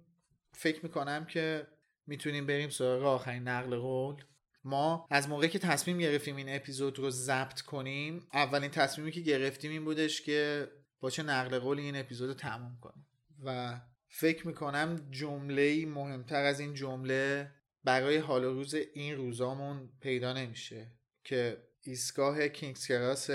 فکر 0.54 0.84
می‌کنم 0.84 1.26
که 1.26 1.68
می‌تونیم 2.08 2.46
بریم 2.46 2.70
سراغ 2.70 3.04
آخرین 3.04 3.48
نقل 3.48 3.78
قول. 3.78 4.24
ما 4.64 5.08
از 5.10 5.30
موقعی 5.30 5.50
که 5.50 5.60
تصمیم 5.60 5.98
گرفتیم 5.98 6.36
این 6.36 6.56
اپیزود 6.56 7.00
رو 7.00 7.10
ضبط 7.10 7.62
کنیم 7.62 8.28
اولین 8.34 8.72
تصمیمی 8.72 9.12
که 9.12 9.22
گرفتیم 9.22 9.72
این 9.72 9.86
بودش 9.86 10.22
که 10.22 10.68
با 11.00 11.10
چه 11.10 11.24
نقل 11.24 11.60
قولی 11.60 11.82
این 11.82 11.96
اپیزود 11.96 12.28
رو 12.28 12.34
تموم 12.34 12.78
کنیم. 12.82 13.08
و 13.44 13.80
فکر 14.10 14.48
می‌کنم 14.48 15.08
جمله 15.12 15.86
مهمتر 15.86 16.44
از 16.44 16.60
این 16.60 16.74
جمله 16.74 17.52
برای 17.84 18.18
حال 18.18 18.44
و 18.44 18.54
روز 18.54 18.74
این 18.74 19.16
روزامون 19.16 19.90
پیدا 20.02 20.34
نمیشه 20.34 20.92
که 21.24 21.64
ایستگاه 21.82 22.48
کینگز 22.48 22.88
کراس 22.88 23.30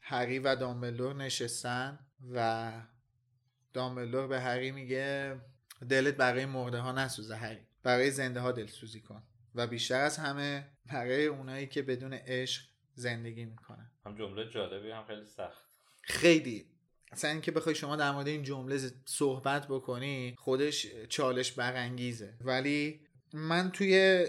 هری 0.00 0.38
و 0.38 0.56
دامبلدور 0.56 1.14
نشستن 1.14 1.98
و 2.34 2.72
دامبلدور 3.72 4.26
به 4.26 4.40
هری 4.40 4.70
میگه 4.70 5.40
دلت 5.88 6.16
برای 6.16 6.46
مرده 6.46 6.78
ها 6.78 6.92
نسوزه 6.92 7.36
هری 7.36 7.66
برای 7.82 8.10
زنده 8.10 8.40
ها 8.40 8.52
دلسوزی 8.52 9.00
کن 9.00 9.22
و 9.54 9.66
بیشتر 9.66 10.00
از 10.00 10.18
همه 10.18 10.68
برای 10.86 11.26
اونایی 11.26 11.66
که 11.66 11.82
بدون 11.82 12.12
عشق 12.12 12.62
زندگی 12.94 13.44
می‌کنن. 13.44 13.90
هم 14.06 14.16
جمله 14.16 14.50
جالبی 14.50 14.90
هم 14.90 15.04
خیلی 15.04 15.26
سخت. 15.26 15.62
خیلی 16.02 16.66
اصلا 17.12 17.30
اینکه 17.30 17.50
بخوای 17.50 17.74
شما 17.74 17.96
در 17.96 18.12
مورد 18.12 18.28
این 18.28 18.42
جمله 18.42 18.78
صحبت 19.04 19.68
بکنی 19.68 20.34
خودش 20.38 20.86
چالش 21.08 21.52
برانگیزه. 21.52 22.34
ولی 22.40 23.00
من 23.32 23.70
توی 23.70 24.26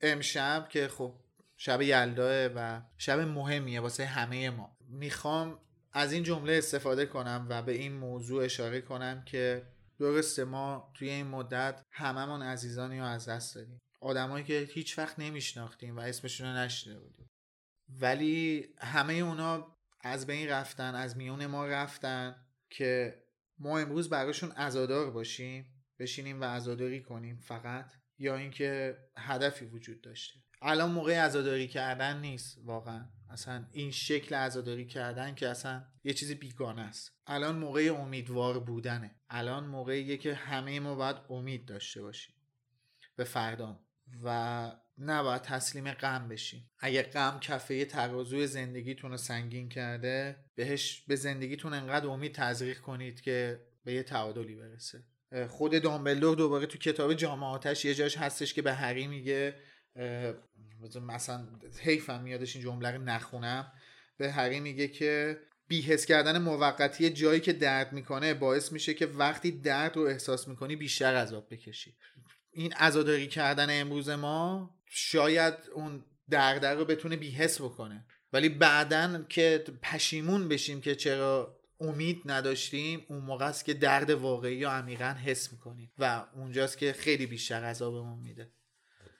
امشب 0.00 0.68
که 0.70 0.88
خب 0.88 1.14
شب 1.56 1.82
یلداه 1.82 2.46
و 2.46 2.80
شب 2.98 3.20
مهمیه 3.20 3.80
واسه 3.80 4.04
همه 4.04 4.50
ما 4.50 4.76
می‌خوام 4.88 5.58
از 5.92 6.12
این 6.12 6.22
جمله 6.22 6.52
استفاده 6.52 7.06
کنم 7.06 7.46
و 7.48 7.62
به 7.62 7.72
این 7.72 7.92
موضوع 7.92 8.44
اشاره 8.44 8.80
کنم 8.80 9.22
که 9.26 9.66
درسته 9.98 10.44
ما 10.44 10.92
توی 10.94 11.10
این 11.10 11.26
مدت 11.26 11.82
هممون 11.90 12.42
عزیزانی 12.42 12.98
رو 12.98 13.04
از 13.04 13.28
دست 13.28 13.54
دادیم. 13.54 13.80
آدمایی 14.00 14.44
که 14.44 14.68
هیچ 14.72 14.98
وقت 14.98 15.18
نمیشناختیم 15.18 15.96
و 15.96 16.00
اسمشون 16.00 16.46
رو 16.46 16.56
نشنیده 16.56 17.00
بودیم. 17.00 17.30
ولی 18.00 18.68
همه 18.78 19.14
اونا 19.14 19.76
از 20.02 20.26
بین 20.26 20.48
رفتن 20.48 20.94
از 20.94 21.16
میون 21.16 21.46
ما 21.46 21.66
رفتن 21.66 22.36
که 22.70 23.22
ما 23.58 23.78
امروز 23.78 24.10
براشون 24.10 24.50
عزادار 24.50 25.10
باشیم 25.10 25.84
بشینیم 25.98 26.40
و 26.40 26.44
عزاداری 26.44 27.02
کنیم 27.02 27.36
فقط 27.36 27.92
یا 28.18 28.36
اینکه 28.36 28.98
هدفی 29.16 29.64
وجود 29.64 30.00
داشته. 30.00 30.40
الان 30.62 30.90
موقع 30.90 31.18
عزاداری 31.18 31.68
کردن 31.68 32.20
نیست 32.20 32.58
واقعا. 32.64 33.08
اصلا 33.30 33.68
این 33.72 33.90
شکل 33.90 34.34
عزاداری 34.34 34.86
کردن 34.86 35.34
که 35.34 35.48
اصلا 35.48 35.84
یه 36.04 36.12
چیز 36.12 36.32
بیگانه 36.32 36.82
است. 36.82 37.12
الان 37.26 37.58
موقع 37.58 37.96
امیدوار 37.98 38.60
بودنه. 38.60 39.20
الان 39.30 39.66
موقعیه 39.66 40.16
که 40.16 40.34
همه 40.34 40.80
ما 40.80 40.94
باید 40.94 41.16
امید 41.30 41.68
داشته 41.68 42.02
باشیم. 42.02 42.34
به 43.16 43.24
فردام 43.24 43.86
و 44.22 44.72
نباید 44.98 45.42
تسلیم 45.42 45.92
غم 45.92 46.28
بشیم. 46.28 46.70
اگه 46.78 47.02
غم 47.02 47.38
کفه 47.40 47.84
ترازوی 47.84 48.46
زندگیتون 48.46 49.10
رو 49.10 49.16
سنگین 49.16 49.68
کرده 49.68 50.36
بهش 50.54 51.04
به 51.08 51.16
زندگیتون 51.16 51.74
انقدر 51.74 52.06
امید 52.06 52.34
تزریق 52.34 52.78
کنید 52.80 53.20
که 53.20 53.60
به 53.84 53.92
یه 53.92 54.02
تعادلی 54.02 54.54
برسه. 54.54 55.02
خود 55.48 55.82
دامبلدور 55.82 56.36
دوباره 56.36 56.66
تو 56.66 56.78
کتاب 56.78 57.14
جام 57.14 57.42
آتش 57.42 57.84
یه 57.84 57.94
جاش 57.94 58.18
هستش 58.18 58.54
که 58.54 58.62
به 58.62 58.72
هری 58.72 59.06
میگه 59.06 59.54
مثلا 61.06 61.48
حیفم 61.80 62.20
میادش 62.22 62.56
این 62.56 62.64
جمله 62.64 62.90
رو 62.90 63.02
نخونم. 63.02 63.72
به 64.16 64.32
هری 64.32 64.60
میگه 64.60 64.88
که 64.88 65.40
بیهس 65.68 66.06
کردن 66.06 66.38
موقتی 66.38 67.10
جایی 67.10 67.40
که 67.40 67.52
درد 67.52 67.92
می‌کنه 67.92 68.34
باعث 68.34 68.72
میشه 68.72 68.94
که 68.94 69.06
وقتی 69.06 69.50
درد 69.50 69.96
رو 69.96 70.02
احساس 70.02 70.48
می‌کنی 70.48 70.76
بیشتر 70.76 71.14
عذاب 71.14 71.46
بکشی. 71.50 71.96
این 72.50 72.72
عزاداری 72.72 73.26
کردن 73.26 73.80
امروز 73.80 74.08
ما 74.08 74.74
شاید 74.94 75.54
اون 75.74 76.04
درد 76.30 76.66
رو 76.66 76.84
بتونه 76.84 77.16
بیهس 77.16 77.60
بکنه. 77.60 78.06
ولی 78.32 78.48
بعدا 78.48 79.22
که 79.28 79.64
پشیمون 79.82 80.48
بشیم 80.48 80.80
که 80.80 80.94
چرا 80.94 81.58
امید 81.80 82.22
نداشتیم 82.24 83.06
اون 83.08 83.18
موقع 83.18 83.46
است 83.46 83.64
که 83.64 83.74
درد 83.74 84.10
واقعی 84.10 84.64
رو 84.64 84.70
عمیقا 84.70 85.16
حس 85.24 85.52
می‌کنیم 85.52 85.92
و 85.98 86.24
اونجاست 86.34 86.78
که 86.78 86.92
خیلی 86.92 87.26
بیشتر 87.26 87.64
عذابمون 87.64 88.18
میده. 88.18 88.52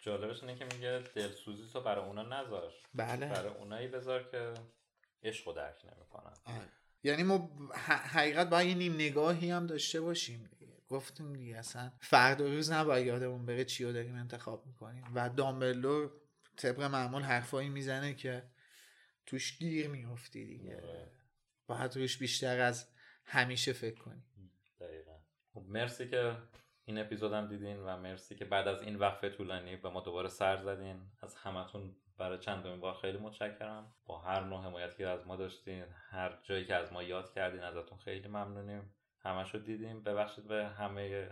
جالبش 0.00 0.42
اینه 0.42 0.54
که 0.54 0.64
میگه 0.64 1.02
دلسوزی 1.14 1.62
تو 1.72 1.80
برای 1.80 2.04
اونا 2.04 2.22
نذار. 2.22 2.72
بله. 2.94 3.26
برای 3.26 3.52
اونایی 3.54 3.88
بذار 3.88 4.22
که 4.30 4.54
عشق 5.22 5.48
رو 5.48 5.54
درک 5.54 5.84
نمی‌کنن. 5.84 6.32
آره. 6.44 6.68
یعنی 7.02 7.22
ما 7.22 7.50
حقیقت 7.86 8.50
باید 8.50 8.68
یه 8.68 8.74
نیم 8.74 8.94
نگاهی 8.94 9.50
هم 9.50 9.66
داشته 9.66 10.00
باشیم. 10.00 10.50
گفتیم 10.92 11.32
دیگه 11.32 11.56
اصلا 11.56 11.92
فردا 12.00 12.46
روز 12.46 12.72
نباید 12.72 13.06
یادمون 13.06 13.46
بره 13.46 13.64
چی 13.64 13.84
رو 13.84 13.92
داریم 13.92 14.14
انتخاب 14.14 14.66
می‌کنیم. 14.66 15.04
و 15.14 15.30
دامبلور 15.30 16.10
طبق 16.56 16.80
معمول 16.80 17.22
حرفایی 17.22 17.68
می‌زنه 17.68 18.14
که 18.14 18.42
توش 19.26 19.58
گیر 19.58 19.88
میفتی 19.88 20.44
دیگه. 20.44 20.76
آره. 20.76 21.10
باید 21.66 21.96
روش 21.96 22.18
بیشتر 22.18 22.60
از 22.60 22.88
همیشه 23.24 23.72
فکر 23.72 24.00
کنی. 24.00 24.22
دقیقا. 24.80 25.18
خب 25.54 25.64
مرسی 25.68 26.08
که 26.08 26.36
این 26.84 26.98
اپیزودم 26.98 27.48
دیدین 27.48 27.76
و 27.76 27.96
مرسی 27.96 28.34
که 28.34 28.44
بعد 28.44 28.68
از 28.68 28.82
این 28.82 28.96
وقفه 28.96 29.30
طولانی 29.30 29.76
به 29.76 29.90
ما 29.90 30.00
دوباره 30.00 30.28
سر 30.28 30.62
زدین. 30.62 31.00
از 31.20 31.34
همتون 31.34 31.96
برای 32.18 32.38
چندمین 32.38 32.80
بار 32.80 32.94
خیلی 32.94 33.18
متشکرم. 33.18 33.94
با 34.04 34.18
هر 34.18 34.44
نوع 34.44 34.64
حمایتی 34.64 34.96
که 34.96 35.06
از 35.06 35.26
ما 35.26 35.36
داشتین 35.36 35.84
هر 36.10 36.38
جایی 36.42 36.64
که 36.64 36.74
از 36.74 36.92
ما 36.92 37.02
یاد 37.02 37.34
کردین 37.34 37.60
ازتون 37.60 37.98
خیلی 37.98 38.28
ممنونیم. 38.28 38.94
همشو 39.24 39.58
دیدیم. 39.58 40.02
ببخشید 40.02 40.48
به 40.48 40.66
همه 40.66 41.30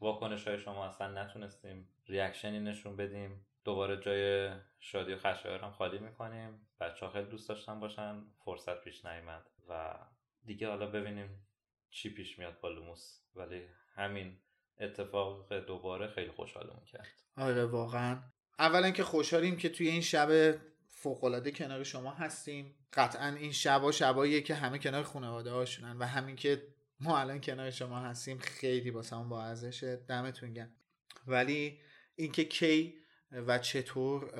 واکنش 0.00 0.48
های 0.48 0.58
شما 0.58 0.86
اصلا 0.86 1.22
نتونستیم 1.22 1.88
ریاکشنی 2.06 2.60
نشون 2.60 2.96
بدیم. 2.96 3.46
دوباره 3.64 3.96
جای 3.96 4.52
شادی 4.80 5.12
و 5.12 5.18
خشایار 5.18 5.60
هم 5.60 5.70
خالی 5.70 5.98
می‌کنیم. 5.98 6.66
بچه 6.80 7.08
خیلی 7.08 7.30
دوست 7.30 7.48
داشتن 7.48 7.80
باشن. 7.80 8.22
فرصت 8.44 8.80
پیش 8.84 9.04
نیامد 9.04 9.50
و 9.68 9.94
دیگه 10.44 10.68
حالا 10.68 10.86
ببینیم 10.86 11.46
چی 11.90 12.14
پیش 12.14 12.38
میاد 12.38 12.60
با 12.60 12.68
لوموس. 12.68 13.20
ولی 13.34 13.62
همین 13.94 14.38
اتفاق 14.80 15.52
دوباره 15.54 16.08
خیلی 16.08 16.30
خوشحالمون 16.30 16.84
کرد. 16.84 17.22
آره 17.36 17.64
واقعا. 17.64 18.18
اولا 18.58 18.90
که 18.90 19.04
خوشحالیم 19.04 19.56
که 19.56 19.68
توی 19.68 19.88
این 19.88 20.00
شب 20.00 20.58
فوقالعاده 20.88 21.50
کنار 21.50 21.84
شما 21.84 22.10
هستیم. 22.10 22.74
قطعا 22.92 23.28
این 23.28 23.52
شبا 23.52 23.92
شباییه 23.92 24.40
که 24.40 24.54
همه 24.54 24.78
کنار 24.78 25.02
خانواده 25.02 25.50
هاشونن 25.50 25.98
و 25.98 26.04
همین 26.04 26.36
که 26.36 26.62
ما 27.00 27.18
الان 27.18 27.40
کنار 27.40 27.70
شما 27.70 27.98
هستیم 28.00 28.38
خیلی 28.38 28.90
با 28.90 29.02
با 29.28 29.44
ارزشه 29.44 29.96
دمتون 29.96 30.52
گرم. 30.52 30.74
ولی 31.26 31.80
اینکه 32.16 32.44
کی 32.44 32.94
و 33.32 33.58
چطور 33.58 34.30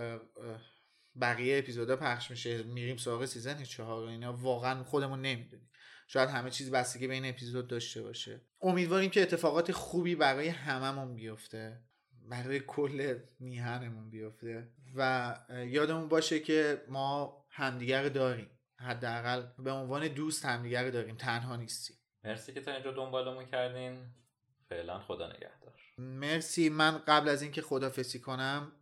بقیه 1.21 1.59
اپیزودا 1.59 1.97
پخش 1.97 2.31
میشه 2.31 2.63
میریم 2.63 2.97
سراغ 2.97 3.25
سیزن 3.25 3.63
چهار 3.63 4.09
اینا 4.09 4.33
واقعا 4.33 4.85
خودمون 4.85 5.21
نمی‌دونیم. 5.21 5.71
شاید 6.07 6.29
همه 6.29 6.51
چیز 6.51 6.71
بستگی 6.71 7.07
به 7.07 7.15
این 7.15 7.25
اپیزود 7.25 7.69
داشته 7.69 8.03
باشه. 8.03 8.41
امیدواریم 8.61 9.11
که 9.11 9.23
اتفاقات 9.23 9.73
خوبی 9.73 10.15
برای 10.15 10.49
هممون 10.49 11.15
بیفته. 11.15 11.81
برای 12.29 12.61
کل 12.61 13.19
میهنمون 13.41 14.11
بیفته. 14.11 14.69
و 14.95 15.37
یادمون 15.67 16.09
باشه 16.09 16.41
که 16.41 16.83
ما 16.89 17.37
همدیگر 17.51 18.09
داریم. 18.09 18.51
حداقل 18.77 19.47
به 19.59 19.71
عنوان 19.71 20.09
دوست 20.09 20.45
همدیگر 20.45 20.91
داریم. 20.91 21.17
تنها 21.17 21.57
نیستیم. 21.57 21.97
مرسی 22.25 22.53
که 22.53 22.61
تا 22.61 22.73
اینجا 22.73 22.93
دنبالمون 22.93 23.47
کردین. 23.47 24.07
فعلا 24.69 25.01
خدا 25.01 25.27
نگهدار. 25.27 25.75
مرسی. 25.99 26.69
من 26.69 26.99
قبل 26.99 27.29
از 27.29 27.43
اینکه 27.43 27.63
خدافسی 27.63 28.21
کنم 28.21 28.73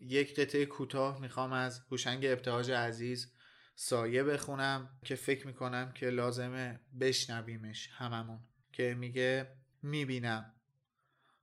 یک 0.00 0.40
قطعه 0.40 0.66
کوتاه 0.66 1.20
می‌خوام 1.20 1.52
از 1.52 1.80
هوشنگ 1.90 2.26
ابتهاج 2.26 2.70
عزیز 2.70 3.32
سایه 3.74 4.24
بخونم 4.24 4.98
که 5.04 5.14
فکر 5.14 5.46
می‌کنم 5.46 5.92
که 5.92 6.10
لازمه 6.10 6.80
بشنویمش 7.00 7.90
هممون 7.92 8.40
که 8.72 8.94
میگه 8.94 9.56
می‌بینم 9.82 10.52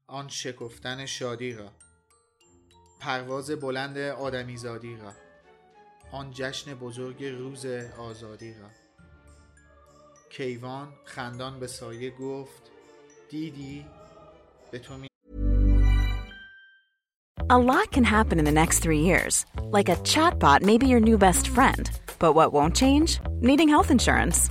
آن 0.07 0.30
شکفتن 0.30 1.05
شادی 1.05 1.53
را 1.53 1.71
پرواز 2.99 3.51
بلند 3.51 3.97
آدمیزادی 3.97 4.97
را 4.97 5.13
آن 6.11 6.32
جشن 6.32 6.74
بزرگ 6.74 7.24
روز 7.24 7.65
آزادی 7.97 8.53
را. 8.53 8.82
کیوان 10.32 10.88
خندان 11.05 11.61
به 11.61 11.66
سایه 11.66 12.11
گفت 12.11 12.62
دیدی 13.30 13.86
به 14.72 14.78
تو 14.78 14.99
می 14.99 15.09
A 17.51 17.57
lot 17.57 17.90
can 17.92 18.05
happen 18.05 18.38
in 18.38 18.44
the 18.44 18.53
next 18.53 18.80
three 18.80 19.01
years. 19.01 19.46
Like 19.76 19.88
a 19.88 19.96
chatbot 20.12 20.61
may 20.61 20.76
be 20.76 20.86
your 20.86 21.01
new 21.01 21.16
best 21.16 21.49
friend. 21.49 21.90
But 22.18 22.34
what 22.34 22.53
won't 22.53 22.76
change? 22.76 23.20
Needing 23.40 23.70
health 23.70 23.90
insurance. 23.90 24.51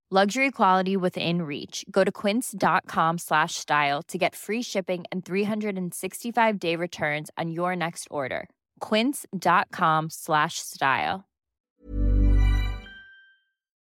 Luxury 0.10 0.52
quality 0.52 0.96
within 0.96 1.42
reach. 1.42 1.84
Go 1.90 2.04
to 2.04 2.12
quince.com 2.12 3.18
slash 3.18 3.56
style 3.56 4.02
to 4.04 4.16
get 4.16 4.36
free 4.36 4.62
shipping 4.62 5.04
and 5.10 5.24
365 5.24 6.58
day 6.60 6.76
returns 6.76 7.28
on 7.36 7.50
your 7.50 7.74
next 7.74 8.06
order. 8.08 8.48
quince.com 8.80 10.10
slash 10.10 10.58
style 10.60 11.24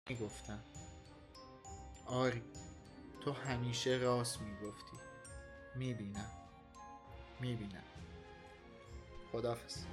میگفتم 0.08 0.58
آری 2.06 2.42
تو 3.24 3.32
همیشه 3.32 3.90
راست 3.90 4.40
میگفتی 4.40 4.96
میبینم 5.76 6.30
میبینم 7.40 7.84
خدافز 9.32 9.84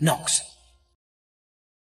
knocks 0.00 0.55